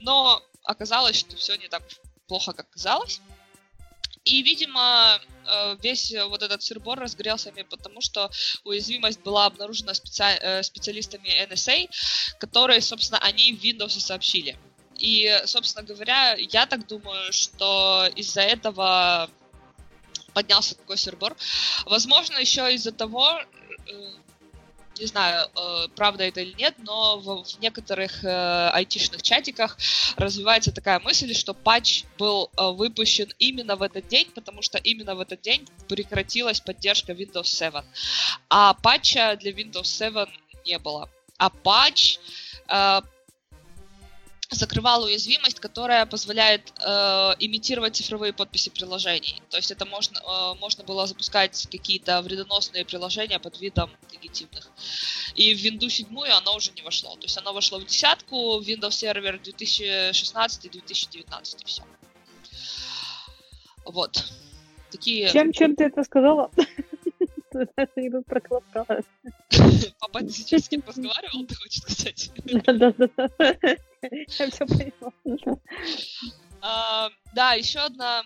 но 0.02 0.44
оказалось, 0.64 1.18
что 1.18 1.36
все 1.36 1.56
не 1.56 1.68
так 1.68 1.82
плохо, 2.28 2.54
как 2.54 2.70
казалось. 2.70 3.22
И, 4.28 4.44
видимо, 4.44 5.20
э, 5.46 5.78
весь 5.82 6.12
э, 6.12 6.26
вот 6.26 6.44
этот 6.44 6.62
сырбор 6.62 7.00
разгорелся 7.00 7.50
именно 7.50 7.64
потому, 7.70 8.02
что 8.02 8.30
уязвимость 8.66 9.22
была 9.22 9.46
обнаружена 9.46 9.94
специа- 9.94 10.38
э, 10.42 10.64
специалистами 10.64 11.30
NSA, 11.50 11.90
которые, 12.38 12.82
собственно, 12.82 13.20
они 13.20 13.54
в 13.54 13.64
Windows 13.64 14.00
сообщили. 14.00 14.58
И, 14.98 15.42
собственно 15.46 15.86
говоря, 15.86 16.36
я 16.36 16.66
так 16.66 16.88
думаю, 16.88 17.32
что 17.32 18.10
из-за 18.16 18.42
этого 18.42 19.30
поднялся 20.34 20.76
такой 20.76 20.98
сырбор. 20.98 21.38
Возможно, 21.86 22.38
еще 22.38 22.74
из-за 22.74 22.92
того, 22.92 23.40
не 25.00 25.06
знаю, 25.06 25.48
э, 25.56 25.88
правда 25.96 26.24
это 26.24 26.42
или 26.42 26.54
нет, 26.54 26.76
но 26.80 27.20
в, 27.20 27.44
некоторых 27.60 28.24
э, 28.24 28.70
айтишных 28.74 29.22
чатиках 29.22 29.78
развивается 30.18 30.72
такая 30.72 31.00
мысль, 31.00 31.34
что 31.34 31.54
патч 31.54 32.04
был 32.18 32.50
э, 32.58 32.72
выпущен 32.72 33.32
именно 33.40 33.76
в 33.76 33.82
этот 33.84 34.08
день, 34.08 34.30
потому 34.34 34.62
что 34.62 34.78
именно 34.78 35.16
в 35.16 35.20
этот 35.20 35.42
день 35.42 35.68
прекратилась 35.88 36.60
поддержка 36.60 37.14
Windows 37.14 37.46
7. 37.46 37.74
А 38.50 38.74
патча 38.76 39.38
для 39.40 39.52
Windows 39.52 39.86
7 39.86 40.26
не 40.66 40.80
было. 40.80 41.10
А 41.38 41.50
патч 41.50 42.20
закрывал 44.56 45.04
уязвимость, 45.04 45.60
которая 45.60 46.06
позволяет 46.06 46.74
э, 46.80 47.36
имитировать 47.40 47.96
цифровые 47.96 48.34
подписи 48.34 48.70
приложений. 48.70 49.42
То 49.50 49.58
есть 49.58 49.72
это 49.72 49.86
можно, 49.86 50.20
э, 50.20 50.54
можно 50.60 50.84
было 50.84 51.06
запускать 51.06 51.68
какие-то 51.70 52.22
вредоносные 52.22 52.86
приложения 52.86 53.40
под 53.40 53.60
видом 53.60 53.92
негативных. 54.12 54.70
И 55.36 55.54
в 55.54 55.64
Windows 55.64 55.90
7 55.90 56.08
оно 56.30 56.56
уже 56.56 56.72
не 56.72 56.82
вошло. 56.82 57.16
То 57.16 57.24
есть 57.24 57.38
оно 57.38 57.54
вошло 57.54 57.80
в 57.80 57.86
десятку, 57.86 58.60
в 58.60 58.68
Windows 58.68 58.90
Server 58.90 59.40
2016-2019 59.42 61.62
и 61.62 61.66
все. 61.66 61.84
Вот. 63.86 64.26
Такие 64.92 65.30
Чем, 65.30 65.52
чем 65.52 65.76
ты 65.76 65.86
это 65.86 66.04
сказала? 66.04 66.50
Папа 70.00 70.20
ты 70.20 70.30
сейчас 70.30 70.66
с 70.66 70.70
кем 70.70 70.84
разговаривал, 70.86 71.46
ты 71.46 71.56
хочешь 71.56 71.82
сказать? 71.82 72.32
Да-да-да. 72.66 73.30
Я 74.02 74.50
все 74.50 74.66
поняла. 74.66 75.60
А, 76.62 77.10
да, 77.34 77.54
еще 77.54 77.80
одна 77.80 78.24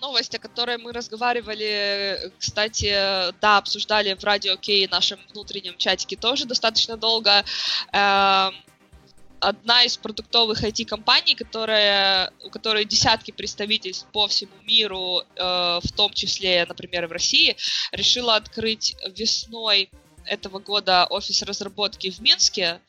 новость, 0.00 0.34
о 0.34 0.38
которой 0.38 0.76
мы 0.78 0.92
разговаривали, 0.92 2.30
кстати, 2.38 2.92
да, 3.40 3.58
обсуждали 3.58 4.14
в 4.14 4.22
радио 4.22 4.56
Кей 4.56 4.86
нашем 4.88 5.18
внутреннем 5.32 5.76
чатике 5.78 6.16
тоже 6.16 6.44
достаточно 6.44 6.96
долго. 6.96 7.44
Эм, 7.92 8.54
Одна 9.40 9.84
из 9.84 9.96
продуктовых 9.96 10.64
IT-компаний, 10.64 11.36
которая, 11.36 12.32
у 12.44 12.50
которой 12.50 12.84
десятки 12.84 13.30
представительств 13.30 14.08
по 14.12 14.26
всему 14.26 14.50
миру, 14.64 15.20
э, 15.20 15.80
в 15.80 15.92
том 15.96 16.12
числе, 16.12 16.64
например, 16.66 17.04
и 17.04 17.06
в 17.06 17.12
России, 17.12 17.56
решила 17.92 18.34
открыть 18.34 18.96
весной 19.14 19.90
этого 20.28 20.58
года 20.58 21.06
офис 21.10 21.42
разработки 21.42 22.10
в 22.10 22.20
Минске. 22.20 22.80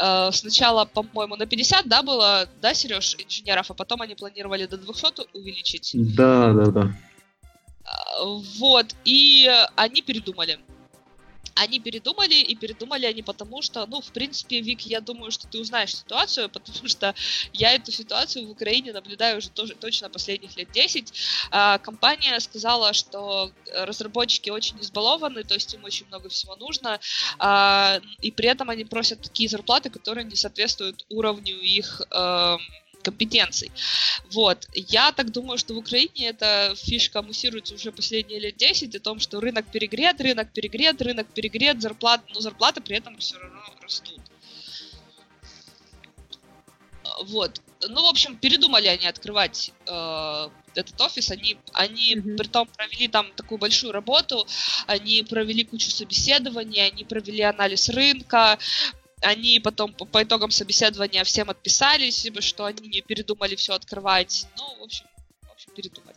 Э, 0.00 0.30
Сначала, 0.32 0.84
по-моему, 0.84 1.36
на 1.36 1.46
50, 1.46 1.86
да, 1.88 2.02
было, 2.02 2.48
да, 2.60 2.74
Сереж, 2.74 3.16
инженеров, 3.18 3.70
а 3.70 3.74
потом 3.74 4.02
они 4.02 4.14
планировали 4.14 4.66
до 4.66 4.76
200 4.76 5.36
увеличить. 5.36 5.90
Да, 5.94 6.52
да, 6.52 6.66
да. 6.66 6.94
А, 7.84 8.24
Вот, 8.58 8.94
и 9.04 9.50
они 9.76 10.02
передумали. 10.02 10.58
Они 11.54 11.80
передумали, 11.80 12.34
и 12.34 12.54
передумали 12.54 13.06
они 13.06 13.22
потому, 13.22 13.62
что, 13.62 13.86
ну, 13.86 14.00
в 14.00 14.12
принципе, 14.12 14.60
Вик, 14.60 14.82
я 14.82 15.00
думаю, 15.00 15.30
что 15.30 15.46
ты 15.46 15.58
узнаешь 15.58 15.94
ситуацию, 15.94 16.48
потому 16.50 16.88
что 16.88 17.14
я 17.52 17.74
эту 17.74 17.92
ситуацию 17.92 18.46
в 18.46 18.50
Украине 18.50 18.92
наблюдаю 18.92 19.38
уже 19.38 19.50
тоже 19.50 19.74
точно 19.74 20.10
последних 20.10 20.56
лет 20.56 20.70
10. 20.70 21.12
А, 21.50 21.78
Компания 21.78 22.38
сказала, 22.40 22.92
что 22.92 23.52
разработчики 23.74 24.50
очень 24.50 24.80
избалованы, 24.80 25.44
то 25.44 25.54
есть 25.54 25.72
им 25.74 25.84
очень 25.84 26.06
много 26.06 26.28
всего 26.28 26.56
нужно, 26.56 27.00
а, 27.38 28.00
и 28.20 28.30
при 28.30 28.48
этом 28.48 28.70
они 28.70 28.84
просят 28.84 29.20
такие 29.20 29.48
зарплаты, 29.48 29.90
которые 29.90 30.24
не 30.24 30.36
соответствуют 30.36 31.04
уровню 31.08 31.56
их 31.60 32.00
эм, 32.10 32.58
компетенций. 33.02 33.70
Вот. 34.30 34.68
Я 34.74 35.12
так 35.12 35.30
думаю, 35.32 35.58
что 35.58 35.74
в 35.74 35.78
Украине 35.78 36.28
эта 36.28 36.74
фишка 36.76 37.22
муссируется 37.22 37.74
уже 37.74 37.92
последние 37.92 38.40
лет 38.40 38.56
10 38.56 38.94
о 38.94 39.00
том, 39.00 39.20
что 39.20 39.40
рынок 39.40 39.70
перегрет, 39.70 40.20
рынок 40.20 40.52
перегрет, 40.52 41.00
рынок 41.02 41.26
перегрет, 41.32 41.80
зарплат, 41.80 42.22
но 42.34 42.40
зарплаты 42.40 42.80
при 42.80 42.96
этом 42.96 43.18
все 43.18 43.38
равно 43.38 43.60
растут. 43.82 44.20
Вот. 47.22 47.60
Ну, 47.88 48.02
в 48.02 48.08
общем, 48.08 48.36
передумали 48.36 48.86
они 48.86 49.06
открывать 49.06 49.72
э, 49.86 50.48
этот 50.74 51.00
офис. 51.00 51.30
Они, 51.30 51.56
они 51.72 52.16
Мгм. 52.16 52.36
при 52.36 52.46
том 52.46 52.66
провели 52.66 53.08
там 53.08 53.32
такую 53.36 53.58
большую 53.58 53.92
работу, 53.92 54.46
они 54.86 55.22
провели 55.22 55.64
кучу 55.64 55.90
собеседований, 55.90 56.86
они 56.86 57.04
провели 57.04 57.42
анализ 57.42 57.88
рынка, 57.88 58.58
они 59.20 59.60
потом 59.60 59.92
по, 59.92 60.04
по 60.04 60.22
итогам 60.22 60.50
собеседования 60.50 61.24
всем 61.24 61.50
отписались, 61.50 62.24
либо 62.24 62.40
что 62.40 62.64
они 62.64 62.88
не 62.88 63.02
передумали 63.02 63.54
все 63.54 63.74
открывать. 63.74 64.46
Ну, 64.56 64.80
в 64.80 64.84
общем, 64.84 65.06
в 65.42 65.52
общем, 65.52 65.72
передумали. 65.74 66.16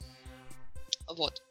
Вот. 1.15 1.41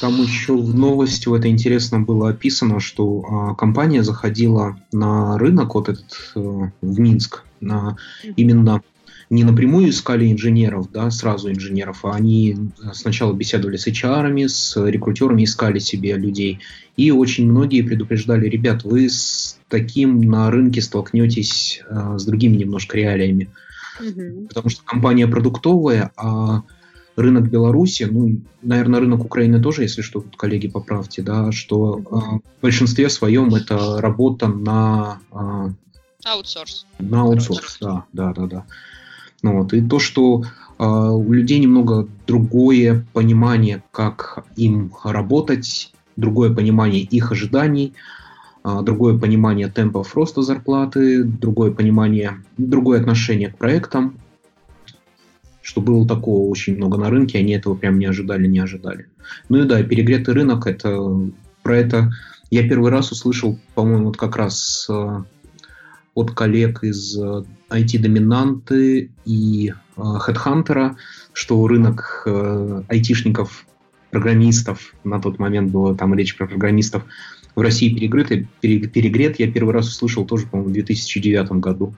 Там 0.00 0.20
еще 0.20 0.56
в 0.56 0.74
новости 0.74 1.34
это 1.34 1.48
интересно 1.48 2.00
было 2.00 2.30
описано, 2.30 2.80
что 2.80 3.24
а, 3.28 3.54
компания 3.54 4.02
заходила 4.02 4.80
на 4.92 5.38
рынок 5.38 5.74
вот 5.74 5.88
этот 5.88 6.32
э, 6.34 6.40
в 6.80 6.98
Минск, 6.98 7.44
на, 7.60 7.96
именно 8.36 8.82
не 9.30 9.44
напрямую 9.44 9.90
искали 9.90 10.30
инженеров, 10.32 10.90
да, 10.90 11.10
сразу 11.10 11.50
инженеров, 11.50 12.04
а 12.04 12.12
они 12.12 12.56
сначала 12.92 13.32
беседовали 13.32 13.76
с 13.76 13.86
HR, 13.86 14.48
с 14.48 14.76
рекрутерами, 14.88 15.44
искали 15.44 15.78
себе 15.78 16.16
людей. 16.16 16.60
И 16.96 17.10
очень 17.10 17.50
многие 17.50 17.82
предупреждали, 17.82 18.48
ребят, 18.48 18.84
вы 18.84 19.08
с 19.08 19.58
таким 19.68 20.22
на 20.22 20.50
рынке 20.50 20.80
столкнетесь 20.80 21.82
э, 21.88 22.16
с 22.18 22.24
другими 22.24 22.56
немножко 22.56 22.96
реалиями. 22.96 23.50
Мгм. 24.00 24.46
потому 24.46 24.68
что 24.68 24.84
компания 24.84 25.26
продуктовая, 25.26 26.12
а 26.16 26.62
рынок 27.16 27.50
Беларуси, 27.50 28.04
ну, 28.04 28.40
наверное, 28.62 29.00
рынок 29.00 29.24
Украины 29.24 29.60
тоже, 29.60 29.82
если 29.82 30.02
что, 30.02 30.20
тут 30.20 30.36
коллеги 30.36 30.68
поправьте, 30.68 31.22
да, 31.22 31.50
что 31.50 32.00
а, 32.10 32.18
в 32.38 32.62
большинстве 32.62 33.10
своем 33.10 33.54
это 33.54 34.00
работа 34.00 34.46
на, 34.46 35.20
а, 35.32 35.70
Аутсорс. 36.24 36.86
на 36.98 37.22
аутсорс, 37.22 37.78
да, 37.80 38.04
да, 38.12 38.32
да, 38.32 38.46
да. 38.46 38.66
Ну, 39.42 39.62
вот, 39.62 39.72
и 39.72 39.80
то, 39.80 39.98
что 39.98 40.44
а, 40.78 41.12
у 41.12 41.32
людей 41.32 41.58
немного 41.58 42.08
другое 42.26 43.04
понимание, 43.12 43.82
как 43.90 44.44
им 44.56 44.92
работать, 45.04 45.92
другое 46.16 46.52
понимание 46.52 47.02
их 47.02 47.32
ожиданий, 47.32 47.94
а, 48.62 48.82
другое 48.82 49.18
понимание 49.18 49.68
темпов 49.68 50.14
роста 50.14 50.42
зарплаты, 50.42 51.24
другое 51.24 51.70
понимание, 51.72 52.42
другое 52.56 53.00
отношение 53.00 53.50
к 53.50 53.58
проектам, 53.58 54.16
что 55.62 55.80
было 55.80 56.06
такого 56.06 56.48
очень 56.48 56.76
много 56.76 56.96
на 56.98 57.10
рынке, 57.10 57.38
они 57.38 57.52
этого 57.52 57.74
прям 57.74 57.98
не 57.98 58.06
ожидали, 58.06 58.46
не 58.46 58.58
ожидали. 58.58 59.06
Ну 59.48 59.62
и 59.62 59.64
да, 59.64 59.82
перегретый 59.82 60.34
рынок, 60.34 60.66
это 60.66 61.20
про 61.62 61.76
это 61.76 62.12
я 62.50 62.66
первый 62.66 62.90
раз 62.90 63.12
услышал, 63.12 63.58
по-моему, 63.74 64.06
вот 64.06 64.16
как 64.16 64.36
раз 64.36 64.86
э, 64.88 65.22
от 66.18 66.32
коллег 66.32 66.82
из 66.82 67.16
э, 67.16 67.44
IT-доминанты 67.70 69.10
и 69.24 69.70
э, 69.70 70.00
HeadHunter, 70.00 70.96
что 71.32 71.66
рынок 71.66 72.22
э, 72.26 72.82
айтишников, 72.88 73.66
программистов, 74.10 74.94
на 75.04 75.20
тот 75.20 75.38
момент 75.38 75.70
было 75.70 75.94
там 75.94 76.14
речь 76.14 76.36
про 76.36 76.46
программистов, 76.46 77.04
в 77.54 77.60
России 77.60 77.94
перегрет, 77.94 78.28
перегрет. 78.60 79.38
Я 79.38 79.50
первый 79.50 79.74
раз 79.74 79.88
услышал 79.88 80.24
тоже, 80.24 80.46
по-моему, 80.46 80.70
в 80.70 80.72
2009 80.72 81.52
году. 81.52 81.94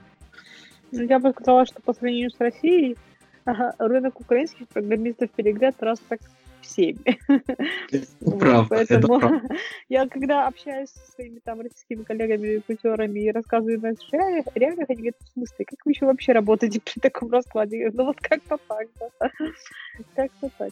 Ну, 0.91 1.03
я 1.03 1.19
бы 1.19 1.31
сказала, 1.31 1.65
что 1.65 1.81
по 1.81 1.93
сравнению 1.93 2.29
с 2.31 2.39
Россией 2.39 2.97
рынок 3.45 4.19
украинских 4.19 4.67
программистов 4.67 5.29
перегрет 5.31 5.75
раз 5.79 5.99
так 6.07 6.19
в 6.71 6.75
7. 6.75 6.97
Ну, 8.21 8.37
правда, 8.37 8.67
Поэтому 8.69 8.99
это 8.99 9.07
правда. 9.07 9.55
я 9.89 10.07
когда 10.07 10.47
общаюсь 10.47 10.89
со 10.89 11.11
своими 11.11 11.39
там 11.39 11.61
российскими 11.61 12.03
коллегами, 12.03 12.47
рекрутерами 12.47 13.19
и 13.19 13.31
рассказываю 13.31 13.79
на 13.79 13.93
реалиях, 14.11 14.45
реально 14.55 14.85
они 14.87 14.97
говорят, 14.97 15.15
в 15.19 15.33
смысле, 15.33 15.65
как 15.65 15.79
вы 15.85 15.91
еще 15.91 16.05
вообще 16.05 16.31
работаете 16.31 16.81
при 16.81 16.99
таком 16.99 17.31
раскладе? 17.31 17.89
Ну 17.93 18.05
вот 18.05 18.19
как-то 18.21 18.57
так, 18.67 18.87
да. 18.99 19.29
Как-то 20.15 20.49
так. 20.57 20.71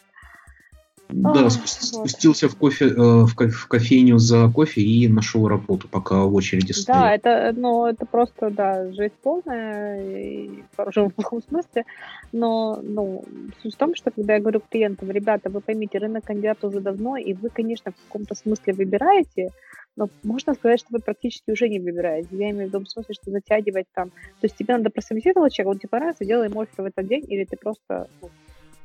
Да, 1.10 1.50
спустился 1.50 2.46
вот. 2.48 2.56
в, 2.56 2.58
кофе, 2.60 2.86
э, 2.86 2.94
в, 2.96 3.34
в 3.34 3.68
кофейню 3.68 4.20
за 4.20 4.48
кофе 4.54 4.82
и 4.82 5.08
нашел 5.08 5.48
работу, 5.48 5.88
пока 5.88 6.24
в 6.26 6.36
очереди 6.36 6.72
стоял. 6.72 7.02
Да, 7.02 7.16
это, 7.16 7.60
ну, 7.60 7.88
это 7.88 8.06
просто, 8.06 8.52
да, 8.52 8.92
жесть 8.92 9.16
полная, 9.24 10.04
и 10.04 10.64
в 10.72 10.78
хорошем 10.78 11.10
плохом 11.10 11.42
смысле. 11.42 11.86
Но, 12.32 12.80
ну, 12.84 13.26
суть 13.64 13.74
в 13.74 13.78
том, 13.78 13.96
что 13.96 14.12
когда 14.12 14.36
я 14.36 14.40
говорю 14.40 14.62
клиентам, 14.70 15.10
ребята, 15.10 15.50
вы 15.50 15.62
поймите, 15.62 15.98
рынок 15.98 16.26
кандидата 16.26 16.68
уже 16.68 16.80
давно, 16.80 17.18
и 17.18 17.34
вы, 17.34 17.50
конечно, 17.50 17.92
в 17.92 17.96
каком-то 18.08 18.36
смысле 18.36 18.74
выбираете, 18.74 19.50
но 19.96 20.10
можно 20.22 20.54
сказать, 20.54 20.80
что 20.80 20.90
вы 20.92 21.00
практически 21.00 21.50
уже 21.50 21.70
не 21.70 21.80
выбираете. 21.80 22.30
Я 22.32 22.52
имею 22.52 22.66
в 22.66 22.68
виду 22.70 22.86
в 22.86 22.90
смысле, 22.90 23.16
что 23.16 23.32
затягивать 23.32 23.88
там. 23.96 24.10
То 24.10 24.44
есть 24.44 24.56
тебе 24.56 24.78
надо 24.78 24.92
прособеседовать 24.92 25.54
человека, 25.54 25.72
он 25.74 25.80
тебе 25.80 25.90
понравится, 25.90 26.24
делай 26.24 26.50
ему 26.50 26.64
в 26.64 26.86
этот 26.86 27.08
день, 27.08 27.26
или 27.28 27.46
ты 27.46 27.58
просто, 27.58 28.08
ну, 28.22 28.30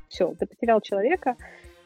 все, 0.09 0.33
ты 0.39 0.47
потерял 0.47 0.81
человека, 0.81 1.35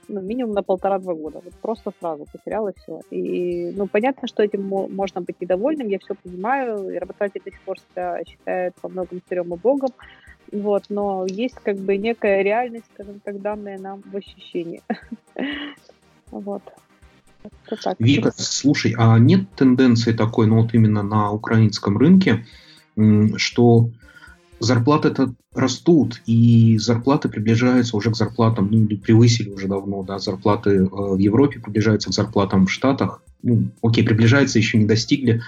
ну, 0.10 0.22
минимум 0.22 0.53
на 0.53 0.64
полтора-два 0.64 1.14
года. 1.14 1.41
Вот 1.43 1.53
просто 1.62 1.91
сразу 1.99 2.26
потеряла 2.32 2.74
все. 2.76 3.01
И, 3.12 3.72
ну, 3.76 3.88
понятно, 3.88 4.28
что 4.28 4.43
этим 4.43 4.64
можно 4.68 5.22
быть 5.22 5.39
недовольным, 5.39 5.88
я 5.88 5.99
все 5.99 6.16
понимаю, 6.16 6.89
и 6.89 6.97
работодатель 6.97 7.41
до 7.45 7.51
сих 7.51 7.62
пор 7.62 7.78
себя 7.80 8.20
считает 8.28 8.74
во 8.82 8.89
многом 8.89 9.22
царем 9.30 9.53
и 9.53 9.57
богом, 9.57 9.91
вот, 10.51 10.86
но 10.89 11.26
есть 11.28 11.55
как 11.64 11.78
бы 11.78 11.97
некая 11.97 12.41
реальность, 12.41 12.86
скажем 12.93 13.20
так, 13.24 13.41
данная 13.41 13.78
нам 13.78 14.01
в 14.05 14.16
ощущении. 14.16 14.82
Вот. 16.32 16.62
Вика, 17.97 18.32
слушай, 18.36 18.93
а 18.95 19.18
нет 19.18 19.49
тенденции 19.55 20.12
такой, 20.12 20.45
ну 20.45 20.62
вот 20.62 20.76
именно 20.76 21.01
на 21.01 21.32
украинском 21.32 21.97
рынке, 21.97 22.45
что 23.38 23.89
зарплаты-то 24.60 25.34
растут, 25.53 26.22
и 26.26 26.78
зарплаты 26.78 27.30
приближаются 27.30 27.95
уже 27.97 28.12
к 28.12 28.16
зарплатам, 28.16 28.70
ну, 28.72 28.88
превысили 28.97 29.49
уже 29.49 29.68
давно, 29.68 30.03
да, 30.03 30.20
зарплаты 30.20 30.72
э, 30.72 30.86
в 30.86 31.18
Европе 31.18 31.60
приближаются 31.60 32.10
к 32.10 32.14
зарплатам 32.14 32.66
в 32.66 32.72
Штатах. 32.72 33.24
Ну, 33.41 33.70
окей, 33.82 34.03
приближаются, 34.03 34.60
еще 34.60 34.78
не 34.78 34.86
достигли. 34.86 35.41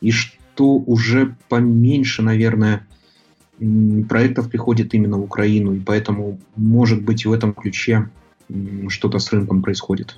И 0.00 0.10
что 0.10 0.76
уже 0.76 1.36
поменьше, 1.48 2.22
наверное, 2.22 2.86
проектов 4.08 4.50
приходит 4.50 4.94
именно 4.94 5.18
в 5.18 5.24
Украину, 5.24 5.74
и 5.74 5.80
поэтому, 5.80 6.38
может 6.56 7.02
быть, 7.02 7.26
в 7.26 7.32
этом 7.32 7.52
ключе 7.52 8.08
что-то 8.88 9.18
с 9.18 9.32
рынком 9.32 9.62
происходит. 9.62 10.16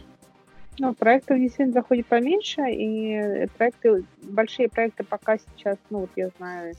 Ну, 0.78 0.95
проектов 0.95 1.39
действительно 1.39 1.72
заходит 1.72 2.07
поменьше, 2.07 2.62
и 2.70 3.47
проекты, 3.59 4.05
большие 4.22 4.68
проекты 4.68 5.05
пока 5.05 5.37
сейчас, 5.37 5.76
ну, 5.91 6.01
вот 6.01 6.11
я 6.16 6.31
знаю, 6.39 6.74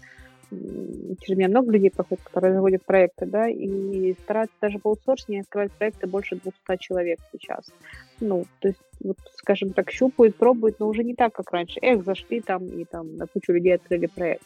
через 1.22 1.38
меня 1.38 1.48
много 1.48 1.72
людей 1.72 1.90
проходит, 1.90 2.24
которые 2.24 2.54
заводят 2.54 2.84
проекты, 2.86 3.26
да, 3.26 3.48
и 3.48 4.14
стараются 4.24 4.56
даже 4.62 4.80
по 4.80 4.90
аутсорсингу 4.90 5.42
открывать 5.42 5.72
проекты 5.72 6.08
больше 6.08 6.36
200 6.36 6.78
человек 6.80 7.20
сейчас. 7.32 7.72
Ну, 8.20 8.46
то 8.60 8.68
есть, 8.68 8.82
вот, 9.02 9.18
скажем 9.36 9.72
так, 9.72 9.92
щупают, 9.92 10.36
пробуют, 10.36 10.80
но 10.80 10.88
уже 10.88 11.04
не 11.04 11.16
так, 11.16 11.34
как 11.34 11.52
раньше. 11.52 11.80
Эх, 11.82 12.04
зашли 12.04 12.42
там 12.42 12.66
и 12.68 12.84
там 12.86 13.16
на 13.16 13.28
кучу 13.28 13.54
людей 13.54 13.76
открыли 13.76 14.08
проект. 14.08 14.44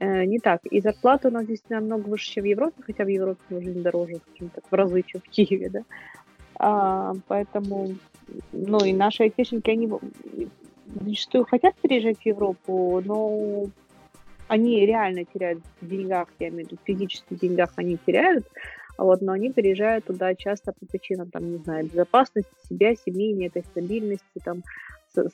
Э, 0.00 0.24
не 0.24 0.38
так. 0.38 0.60
И 0.66 0.80
зарплата 0.80 1.28
у 1.28 1.30
нас 1.30 1.44
здесь 1.44 1.62
намного 1.68 2.08
выше, 2.08 2.30
чем 2.30 2.44
в 2.44 2.46
Европе, 2.46 2.82
хотя 2.82 3.04
в 3.04 3.08
Европе 3.08 3.40
не 3.50 3.82
дороже, 3.82 4.20
так, 4.54 4.64
в 4.70 4.74
разы, 4.74 5.02
чем 5.02 5.20
в 5.20 5.30
Киеве, 5.30 5.70
да. 5.70 5.82
А, 6.60 7.14
поэтому, 7.26 7.94
ну, 8.52 8.84
и 8.84 8.92
наши 8.92 9.24
айтишники, 9.24 9.70
они 9.70 9.88
зачастую 11.00 11.44
хотят 11.44 11.74
переезжать 11.76 12.18
в 12.18 12.26
Европу, 12.26 13.00
но 13.04 13.66
они 14.48 14.84
реально 14.84 15.24
теряют 15.24 15.62
в 15.80 15.88
деньгах, 15.88 16.28
я 16.38 16.48
имею 16.48 16.66
в 16.66 16.70
виду, 16.72 16.80
в 16.82 16.86
физических 16.86 17.38
деньгах 17.38 17.72
они 17.76 17.98
теряют, 18.04 18.46
вот, 18.96 19.22
но 19.22 19.32
они 19.32 19.52
переезжают 19.52 20.06
туда 20.06 20.34
часто 20.34 20.72
по 20.72 20.86
причинам, 20.86 21.30
там, 21.30 21.50
не 21.50 21.58
знаю, 21.58 21.86
безопасности 21.86 22.50
себя, 22.68 22.94
семейной, 22.94 23.46
этой 23.46 23.62
стабильности, 23.62 24.40
там, 24.44 24.62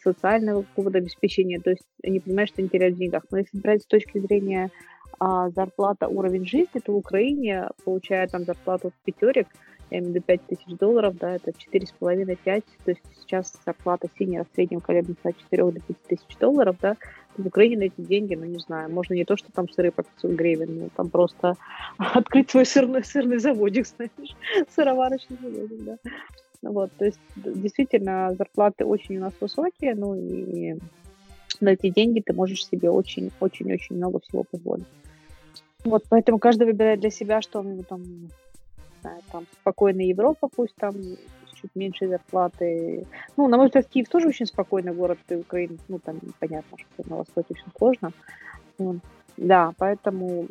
социального 0.02 0.62
какого-то 0.62 0.98
обеспечения, 0.98 1.60
то 1.60 1.70
есть 1.70 1.84
они 2.02 2.20
понимают, 2.20 2.50
что 2.50 2.60
они 2.60 2.68
теряют 2.68 2.96
в 2.96 2.98
деньгах. 2.98 3.24
Но 3.30 3.38
если 3.38 3.58
брать 3.58 3.82
с 3.82 3.86
точки 3.86 4.18
зрения 4.18 4.70
а, 5.18 5.50
зарплата, 5.50 6.08
уровень 6.08 6.46
жизни, 6.46 6.80
то 6.84 6.92
в 6.92 6.96
Украине, 6.96 7.68
получая 7.84 8.26
там 8.28 8.44
зарплату 8.44 8.90
в 8.90 9.04
пятерик, 9.04 9.48
я 9.90 9.98
имею 9.98 10.12
в 10.12 10.14
виду 10.14 10.24
5 10.26 10.46
тысяч 10.46 10.78
долларов, 10.78 11.16
да, 11.18 11.36
это 11.36 11.50
4,5-5, 11.50 12.36
то 12.84 12.90
есть 12.90 13.02
сейчас 13.20 13.52
зарплата 13.64 14.08
синера 14.18 14.44
в 14.44 14.54
среднем 14.54 14.80
колеблется 14.80 15.28
от 15.28 15.38
4 15.38 15.64
до 15.64 15.80
5 15.80 16.02
тысяч 16.08 16.36
долларов, 16.38 16.76
да, 16.80 16.96
в 17.36 17.46
Украине 17.46 17.76
на 17.76 17.82
эти 17.84 18.00
деньги, 18.00 18.34
ну, 18.34 18.44
не 18.44 18.58
знаю, 18.58 18.90
можно 18.90 19.14
не 19.14 19.24
то, 19.24 19.36
что 19.36 19.50
там 19.52 19.68
сыры 19.68 19.90
по 19.90 20.02
500 20.02 20.30
гривен, 20.32 20.78
но 20.78 20.88
там 20.94 21.10
просто 21.10 21.56
открыть 21.98 22.50
свой 22.50 22.66
сырный, 22.66 23.04
сырный 23.04 23.38
заводик, 23.38 23.86
знаешь, 23.96 24.36
сыроварочный 24.74 25.38
заводик, 25.40 25.84
да. 25.84 25.96
Вот, 26.62 26.90
то 26.96 27.04
есть 27.04 27.20
действительно 27.36 28.34
зарплаты 28.38 28.86
очень 28.86 29.18
у 29.18 29.20
нас 29.20 29.34
высокие, 29.38 29.94
ну 29.94 30.14
и 30.14 30.78
на 31.60 31.70
эти 31.70 31.90
деньги 31.90 32.20
ты 32.20 32.32
можешь 32.32 32.66
себе 32.66 32.88
очень-очень-очень 32.90 33.96
много 33.96 34.20
всего 34.20 34.44
позволить. 34.44 34.86
Вот, 35.84 36.04
поэтому 36.08 36.38
каждый 36.38 36.66
выбирает 36.66 37.00
для 37.00 37.10
себя, 37.10 37.42
что 37.42 37.60
он 37.60 37.72
ему 37.72 37.82
там, 37.82 38.02
знаю, 39.02 39.20
там, 39.30 39.46
спокойная 39.60 40.06
Европа, 40.06 40.48
пусть 40.48 40.74
там 40.76 40.94
чуть 41.64 41.74
меньше 41.74 42.08
зарплаты. 42.08 43.06
Ну, 43.36 43.48
на 43.48 43.56
мой 43.56 43.66
взгляд, 43.66 43.88
Киев 43.88 44.08
тоже 44.08 44.28
очень 44.28 44.46
спокойный 44.46 44.92
город, 44.92 45.18
и 45.30 45.36
Украина, 45.36 45.78
ну, 45.88 45.98
там, 45.98 46.20
понятно, 46.38 46.76
что 46.76 47.08
на 47.10 47.16
Востоке 47.16 47.54
очень 47.54 47.72
сложно. 47.78 48.12
Да, 49.36 49.72
поэтому, 49.78 50.46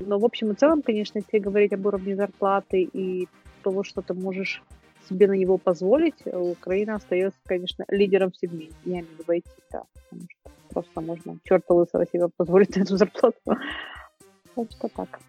но 0.00 0.18
в 0.18 0.24
общем 0.24 0.50
и 0.50 0.54
целом, 0.54 0.82
конечно, 0.82 1.18
если 1.18 1.38
говорить 1.38 1.72
об 1.72 1.86
уровне 1.86 2.16
зарплаты 2.16 2.82
и 2.82 3.28
того, 3.62 3.84
что 3.84 4.00
ты 4.00 4.14
можешь 4.14 4.62
себе 5.08 5.28
на 5.28 5.34
него 5.34 5.58
позволить, 5.58 6.26
Украина 6.26 6.96
остается, 6.96 7.38
конечно, 7.44 7.84
лидером 7.88 8.30
в 8.30 8.36
сегменте. 8.36 8.74
Я 8.84 8.92
имею 8.92 9.06
в 9.06 9.18
виду 9.18 9.32
IT, 9.32 9.44
да, 9.70 9.82
потому 9.94 10.26
что 10.28 10.50
просто 10.70 11.00
можно 11.00 11.38
черта 11.44 11.74
лысого 11.74 12.06
себе 12.06 12.28
позволить 12.36 12.76
на 12.76 12.82
эту 12.82 12.96
зарплату. 12.96 13.38
Так 13.44 14.70
что 14.70 14.88
так. 14.88 15.20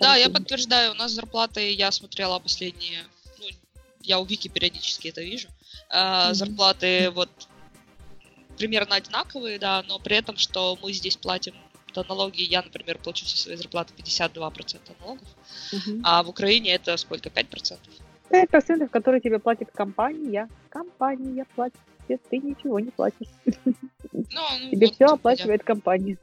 Да, 0.00 0.16
я 0.16 0.28
подтверждаю, 0.28 0.92
у 0.92 0.94
нас 0.94 1.12
зарплаты, 1.12 1.72
я 1.72 1.90
смотрела 1.90 2.38
последние 2.38 2.98
я 4.06 4.18
у 4.18 4.24
Вики 4.24 4.48
периодически 4.48 5.08
это 5.08 5.22
вижу. 5.22 5.48
Э, 5.90 6.32
зарплаты 6.32 7.10
вот 7.10 7.30
примерно 8.56 8.96
одинаковые, 8.96 9.58
да, 9.58 9.84
но 9.88 9.98
при 9.98 10.16
этом, 10.16 10.36
что 10.36 10.78
мы 10.82 10.92
здесь 10.92 11.16
платим 11.16 11.54
налоги, 12.08 12.42
я, 12.42 12.60
например, 12.60 12.98
плачу 12.98 13.24
со 13.24 13.38
своей 13.38 13.56
зарплаты 13.56 13.94
52% 13.96 14.78
налогов, 15.00 15.26
mm 15.72 16.00
а 16.02 16.22
в 16.22 16.28
Украине 16.28 16.74
это 16.74 16.94
сколько, 16.98 17.30
5%? 17.30 17.78
5%, 18.30 18.88
которые 18.88 19.22
тебе 19.22 19.38
платит 19.38 19.70
компания. 19.72 20.46
Компания 20.68 21.46
платит 21.54 21.80
ты 22.30 22.38
ничего 22.38 22.78
не 22.80 22.90
платишь. 22.90 23.28
Ну, 24.12 24.22
ну, 24.32 24.70
тебе 24.70 24.86
вот, 24.86 24.94
все 24.94 25.04
оплачивает 25.06 25.60
я... 25.62 25.66
компания. 25.66 26.16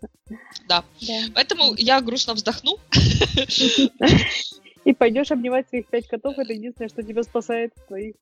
Да. 0.67 0.83
да. 1.01 1.13
Поэтому 1.35 1.73
я 1.75 2.01
грустно 2.01 2.33
вздохну. 2.33 2.77
И 4.85 4.93
пойдешь 4.93 5.31
обнимать 5.31 5.69
своих 5.69 5.87
пять 5.87 6.07
котов, 6.07 6.37
это 6.37 6.51
единственное, 6.53 6.89
что 6.89 7.03
тебя 7.03 7.23
спасает 7.23 7.73
в 7.75 7.87
твоих 7.87 8.15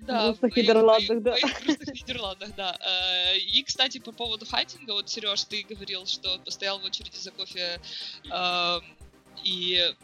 да, 0.00 0.26
грустных 0.26 0.56
Нидерландах, 0.56 1.22
да. 1.22 1.36
В 1.36 1.64
грустных 1.64 1.94
Нидерландах, 1.94 2.54
да. 2.56 2.76
Э, 2.80 3.36
и, 3.36 3.62
кстати, 3.62 3.98
по 3.98 4.12
поводу 4.12 4.46
хайтинга, 4.46 4.92
вот, 4.92 5.08
Сереж, 5.08 5.44
ты 5.44 5.64
говорил, 5.68 6.06
что 6.06 6.38
постоял 6.44 6.78
в 6.78 6.84
очереди 6.84 7.16
за 7.16 7.30
кофе 7.30 7.80
э, 8.30 8.80
и 9.44 9.94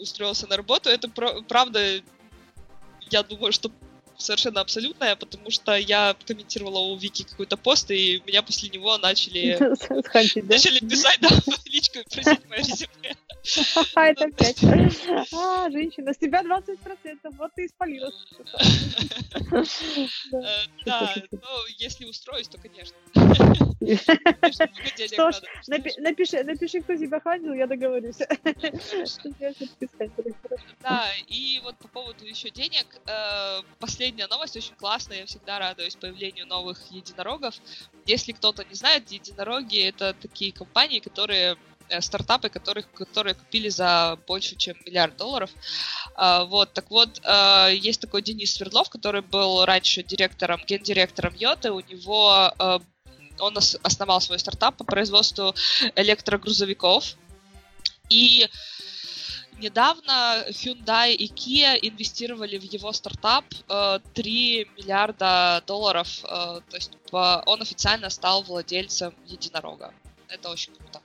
устроился 0.00 0.46
на 0.46 0.56
работу. 0.56 0.90
Это 0.90 1.08
правда, 1.08 2.02
я 3.10 3.22
думаю, 3.22 3.52
что 3.52 3.70
совершенно 4.16 4.60
абсолютная, 4.60 5.16
потому 5.16 5.50
что 5.50 5.74
я 5.76 6.16
комментировала 6.26 6.78
у 6.78 6.96
Вики 6.96 7.24
какой-то 7.24 7.56
пост, 7.56 7.90
и 7.90 8.22
меня 8.26 8.42
после 8.42 8.70
него 8.70 8.96
начали, 8.98 9.58
начали 10.48 10.80
писать, 10.80 11.18
да, 11.20 11.30
личку 11.66 11.98
и 11.98 12.04
просить 12.04 12.48
мое 12.48 12.58
резюме. 12.58 13.16
А, 13.94 14.06
это 14.06 14.24
опять. 14.24 14.62
А, 15.32 15.70
женщина, 15.70 16.12
с 16.12 16.18
тебя 16.18 16.42
20%, 16.42 16.78
вот 17.36 17.50
ты 17.54 17.66
испалилась. 17.66 18.14
Да. 20.86 21.14
Ну, 21.30 21.38
если 21.78 22.06
устроюсь, 22.06 22.48
то, 22.48 22.58
конечно. 22.58 22.96
Что 25.12 25.32
ж, 25.32 25.42
Напиши, 25.68 26.42
напиши, 26.44 26.80
кто 26.80 26.96
тебя 26.96 27.20
хантил, 27.20 27.52
я 27.52 27.66
договорюсь. 27.66 28.16
Да, 30.80 31.10
и 31.28 31.60
вот 31.62 31.76
по 31.78 31.88
поводу 31.88 32.24
еще 32.24 32.50
денег, 32.50 32.86
э, 33.06 33.60
последняя 34.04 34.26
новость 34.26 34.54
очень 34.54 34.74
классная, 34.74 35.20
я 35.20 35.26
всегда 35.26 35.58
радуюсь 35.58 35.96
появлению 35.96 36.46
новых 36.46 36.78
единорогов. 36.90 37.54
Если 38.04 38.32
кто-то 38.32 38.62
не 38.64 38.74
знает, 38.74 39.10
единороги 39.10 39.80
это 39.80 40.12
такие 40.12 40.52
компании, 40.52 40.98
которые 40.98 41.56
э, 41.88 42.02
стартапы, 42.02 42.50
которых, 42.50 42.90
которые 42.92 43.32
купили 43.32 43.70
за 43.70 44.18
больше, 44.26 44.56
чем 44.56 44.76
миллиард 44.84 45.16
долларов. 45.16 45.50
А, 46.16 46.44
вот, 46.44 46.74
так 46.74 46.90
вот, 46.90 47.18
э, 47.24 47.70
есть 47.74 48.02
такой 48.02 48.20
Денис 48.20 48.52
Свердлов, 48.52 48.90
который 48.90 49.22
был 49.22 49.64
раньше 49.64 50.02
директором, 50.02 50.60
гендиректором 50.66 51.34
Йоты, 51.34 51.72
у 51.72 51.80
него 51.80 52.52
э, 52.58 52.80
он 53.38 53.56
ос- 53.56 53.78
основал 53.82 54.20
свой 54.20 54.38
стартап 54.38 54.76
по 54.76 54.84
производству 54.84 55.54
электрогрузовиков. 55.96 57.16
И 58.10 58.50
недавно 59.64 60.44
Hyundai 60.50 61.12
и 61.12 61.26
Kia 61.26 61.78
инвестировали 61.82 62.58
в 62.58 62.62
его 62.74 62.92
стартап 62.92 63.44
э, 63.68 63.98
3 64.14 64.68
миллиарда 64.76 65.62
долларов. 65.66 66.08
э, 66.24 66.60
то 66.70 66.76
есть 66.76 66.92
он 67.46 67.62
официально 67.62 68.10
стал 68.10 68.42
владельцем 68.42 69.12
единорога. 69.26 69.92
Это 70.28 70.50
очень 70.50 70.72
круто. 70.74 71.00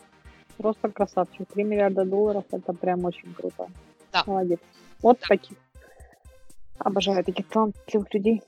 Просто 0.57 0.89
красавчик. 0.89 1.47
3 1.53 1.63
миллиарда 1.63 2.05
долларов, 2.05 2.43
это 2.51 2.73
прям 2.73 3.05
очень 3.05 3.33
круто. 3.33 3.67
Да. 4.11 4.23
Молодец. 4.25 4.59
Вот 5.01 5.19
Да. 5.21 5.27
таких. 5.27 5.57
Обожаю 6.79 7.23
таких 7.23 7.47
талантливых 7.47 8.13
людей. 8.13 8.41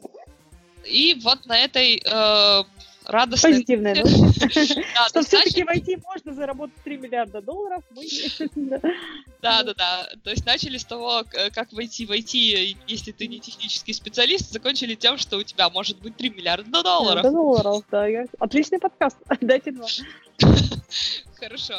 И 0.86 1.20
вот 1.24 1.46
на 1.46 1.58
этой 1.58 2.02
э, 2.04 2.64
ноте- 3.60 3.78
новость. 3.78 4.76
Да, 4.96 5.10
Что 5.10 5.22
все-таки 5.24 5.64
в 5.64 5.68
IT 5.68 6.02
можно 6.04 6.34
заработать 6.34 6.76
3 6.84 6.98
миллиарда 6.98 7.42
долларов. 7.42 7.84
Да, 9.42 9.64
да, 9.64 9.74
да. 9.74 10.10
То 10.24 10.30
есть 10.30 10.46
начали 10.46 10.78
с 10.78 10.86
того, 10.86 11.24
к- 11.24 11.50
как 11.52 11.74
войти 11.74 12.06
в 12.06 12.12
IT, 12.12 12.78
если 12.88 13.12
ты 13.12 13.28
не 13.28 13.40
технический 13.40 13.94
специалист, 13.94 14.52
закончили 14.52 14.96
тем, 14.96 15.18
что 15.18 15.38
у 15.38 15.44
тебя 15.44 15.70
может 15.70 16.00
быть 16.00 16.16
3 16.16 16.30
миллиарда 16.30 16.84
долларов. 16.84 17.24
Долларов, 17.24 17.84
да. 17.90 18.06
Отличный 18.40 18.80
подкаст. 18.80 19.18
Дайте 19.42 19.72
два. 19.72 19.88
Хорошо. 21.36 21.74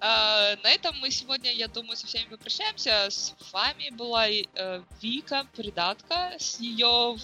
А, 0.00 0.56
на 0.64 0.70
этом 0.70 0.96
мы 0.98 1.10
сегодня, 1.10 1.52
я 1.52 1.68
думаю, 1.68 1.96
со 1.96 2.06
всеми 2.08 2.24
попрощаемся. 2.28 3.06
С 3.08 3.34
вами 3.52 3.90
была 3.90 4.28
э, 4.28 4.82
Вика, 5.00 5.46
придатка, 5.56 6.32
с 6.38 6.58
ее 6.58 7.16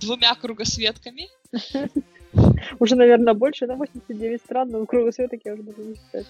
двумя 0.00 0.34
кругосветками. 0.34 1.28
Уже, 2.78 2.96
наверное, 2.96 3.34
больше, 3.34 3.66
да, 3.66 3.76
89 3.76 4.40
стран, 4.40 4.70
но 4.70 4.86
кругосветок 4.86 5.40
я 5.44 5.54
уже 5.54 5.62
даже 5.62 5.80
не 5.80 5.94
считаю. 5.96 6.24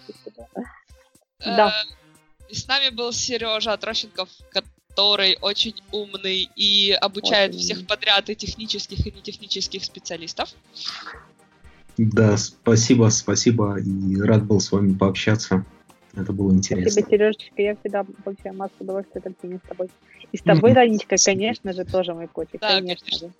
да. 1.44 1.68
Э, 1.68 1.94
И 2.48 2.54
с 2.54 2.66
нами 2.66 2.88
был 2.90 3.12
Сережа 3.12 3.76
Трощенков, 3.76 4.28
который 4.50 5.36
очень 5.40 5.74
умный 5.92 6.48
и 6.56 6.92
обучает 6.92 7.50
Очень 7.50 7.60
всех 7.60 7.86
подряд 7.86 8.30
и 8.30 8.34
технических, 8.34 9.06
и 9.06 9.10
нетехнических 9.10 9.84
специалистов. 9.84 10.54
Да, 11.98 12.36
спасибо, 12.38 13.10
спасибо. 13.10 13.78
И 13.78 14.20
рад 14.20 14.46
был 14.46 14.60
с 14.60 14.72
вами 14.72 14.94
пообщаться. 14.94 15.64
Это 16.14 16.32
было 16.32 16.52
интересно. 16.52 16.90
Спасибо, 16.90 17.10
Сережечка. 17.10 17.62
Я 17.62 17.76
всегда 17.76 18.04
получаю 18.24 18.56
массу 18.56 18.74
удовольствия 18.80 19.20
от 19.20 19.26
общения 19.28 19.60
с 19.64 19.68
тобой. 19.68 19.88
И 20.32 20.36
с 20.36 20.42
тобой. 20.42 20.74
Танечка, 20.74 21.16
конечно 21.16 21.72
же, 21.72 21.84
тоже 21.84 22.14
мой 22.14 22.26
котик. 22.28 22.60
Да, 22.60 22.68
конечно 22.68 23.04
конечно. 23.06 23.28
же. 23.28 23.32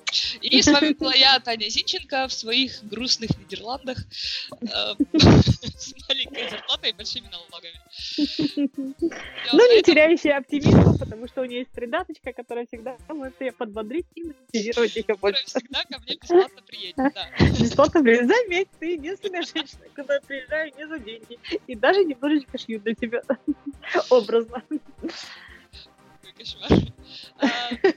И 0.43 0.63
с 0.63 0.67
вами 0.67 0.93
была 0.95 1.15
я, 1.15 1.39
Таня 1.41 1.69
Зинченко, 1.69 2.29
в 2.29 2.33
своих 2.33 2.83
грустных 2.85 3.31
Нидерландах 3.39 3.99
э, 4.61 4.67
с 5.19 5.95
маленькой 6.09 6.51
зарплатой 6.51 6.91
и 6.91 6.93
большими 6.93 7.29
налогами. 7.29 7.81
Ну, 9.53 9.75
не 9.75 9.83
теряющая 9.83 10.39
оптимизма, 10.39 10.97
потому 10.97 11.27
что 11.27 11.43
у 11.43 11.45
нее 11.45 11.61
есть 11.61 11.71
придаточка, 11.71 12.33
которая 12.33 12.67
всегда 12.67 12.97
может 13.09 13.41
ее 13.41 13.53
подбодрить 13.53 14.07
и 14.15 14.23
мотивировать 14.23 14.95
которая 14.95 15.17
больше. 15.17 15.45
всегда 15.47 15.83
ко 15.85 15.99
мне 16.01 16.17
бесплатно 16.17 16.63
приедет, 16.67 16.97
да. 16.97 17.29
Бесплатно, 17.59 18.03
блин, 18.03 18.29
заметь, 18.29 18.69
ты 18.79 18.93
единственная 18.93 19.43
женщина, 19.43 19.83
куда 19.95 20.15
я 20.15 20.21
приезжаю 20.21 20.73
не 20.77 20.87
за 20.87 20.99
деньги. 20.99 21.39
И 21.67 21.75
даже 21.75 22.05
немножечко 22.05 22.59
шью 22.61 22.81
для 22.81 22.95
тебя. 22.95 23.23
Образно. 24.11 24.63
Кошмар. 26.41 26.71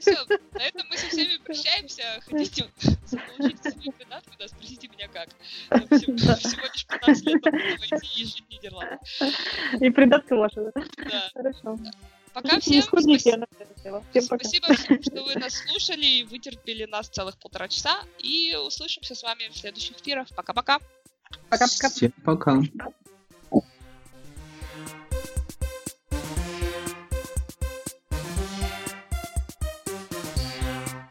Все, 0.00 0.16
на 0.52 0.62
этом 0.62 0.86
мы 0.90 0.96
со 0.98 1.08
всеми 1.08 1.38
прощаемся. 1.38 2.02
Хотите 2.26 2.68
заполучить 3.06 3.62
себе 3.62 3.92
придатку, 3.92 4.30
да, 4.38 4.48
спросите 4.48 4.88
меня 4.88 5.08
как. 5.08 5.28
Всего 5.98 6.16
Да. 6.26 6.36
всего 6.36 6.62
лишь 6.62 6.86
15 6.86 7.26
лет 7.26 7.42
войти 7.44 8.20
и 8.20 8.24
жить 8.24 8.44
в 8.46 8.50
Нидерландах. 8.50 9.00
И 9.80 9.90
придатка 9.90 10.36
ваша, 10.36 10.70
да? 10.74 10.82
Да. 11.08 11.30
Хорошо. 11.34 11.78
Пока 12.34 12.60
всем 12.60 12.82
спасибо. 12.82 13.14
хотела. 13.14 13.46
Всем 14.10 14.28
пока. 14.28 14.44
Спасибо 14.44 14.74
всем, 14.74 15.02
что 15.02 15.24
вы 15.24 15.34
нас 15.36 15.54
слушали 15.54 16.04
и 16.04 16.24
вытерпели 16.24 16.84
нас 16.84 17.08
целых 17.08 17.38
полтора 17.38 17.68
часа. 17.68 18.00
И 18.18 18.54
услышимся 18.56 19.14
с 19.14 19.22
вами 19.22 19.48
в 19.48 19.56
следующих 19.56 20.00
эфирах. 20.00 20.28
Пока-пока. 20.34 20.80
Пока-пока. 21.48 21.88
Всем 21.88 22.12
пока. 22.24 22.60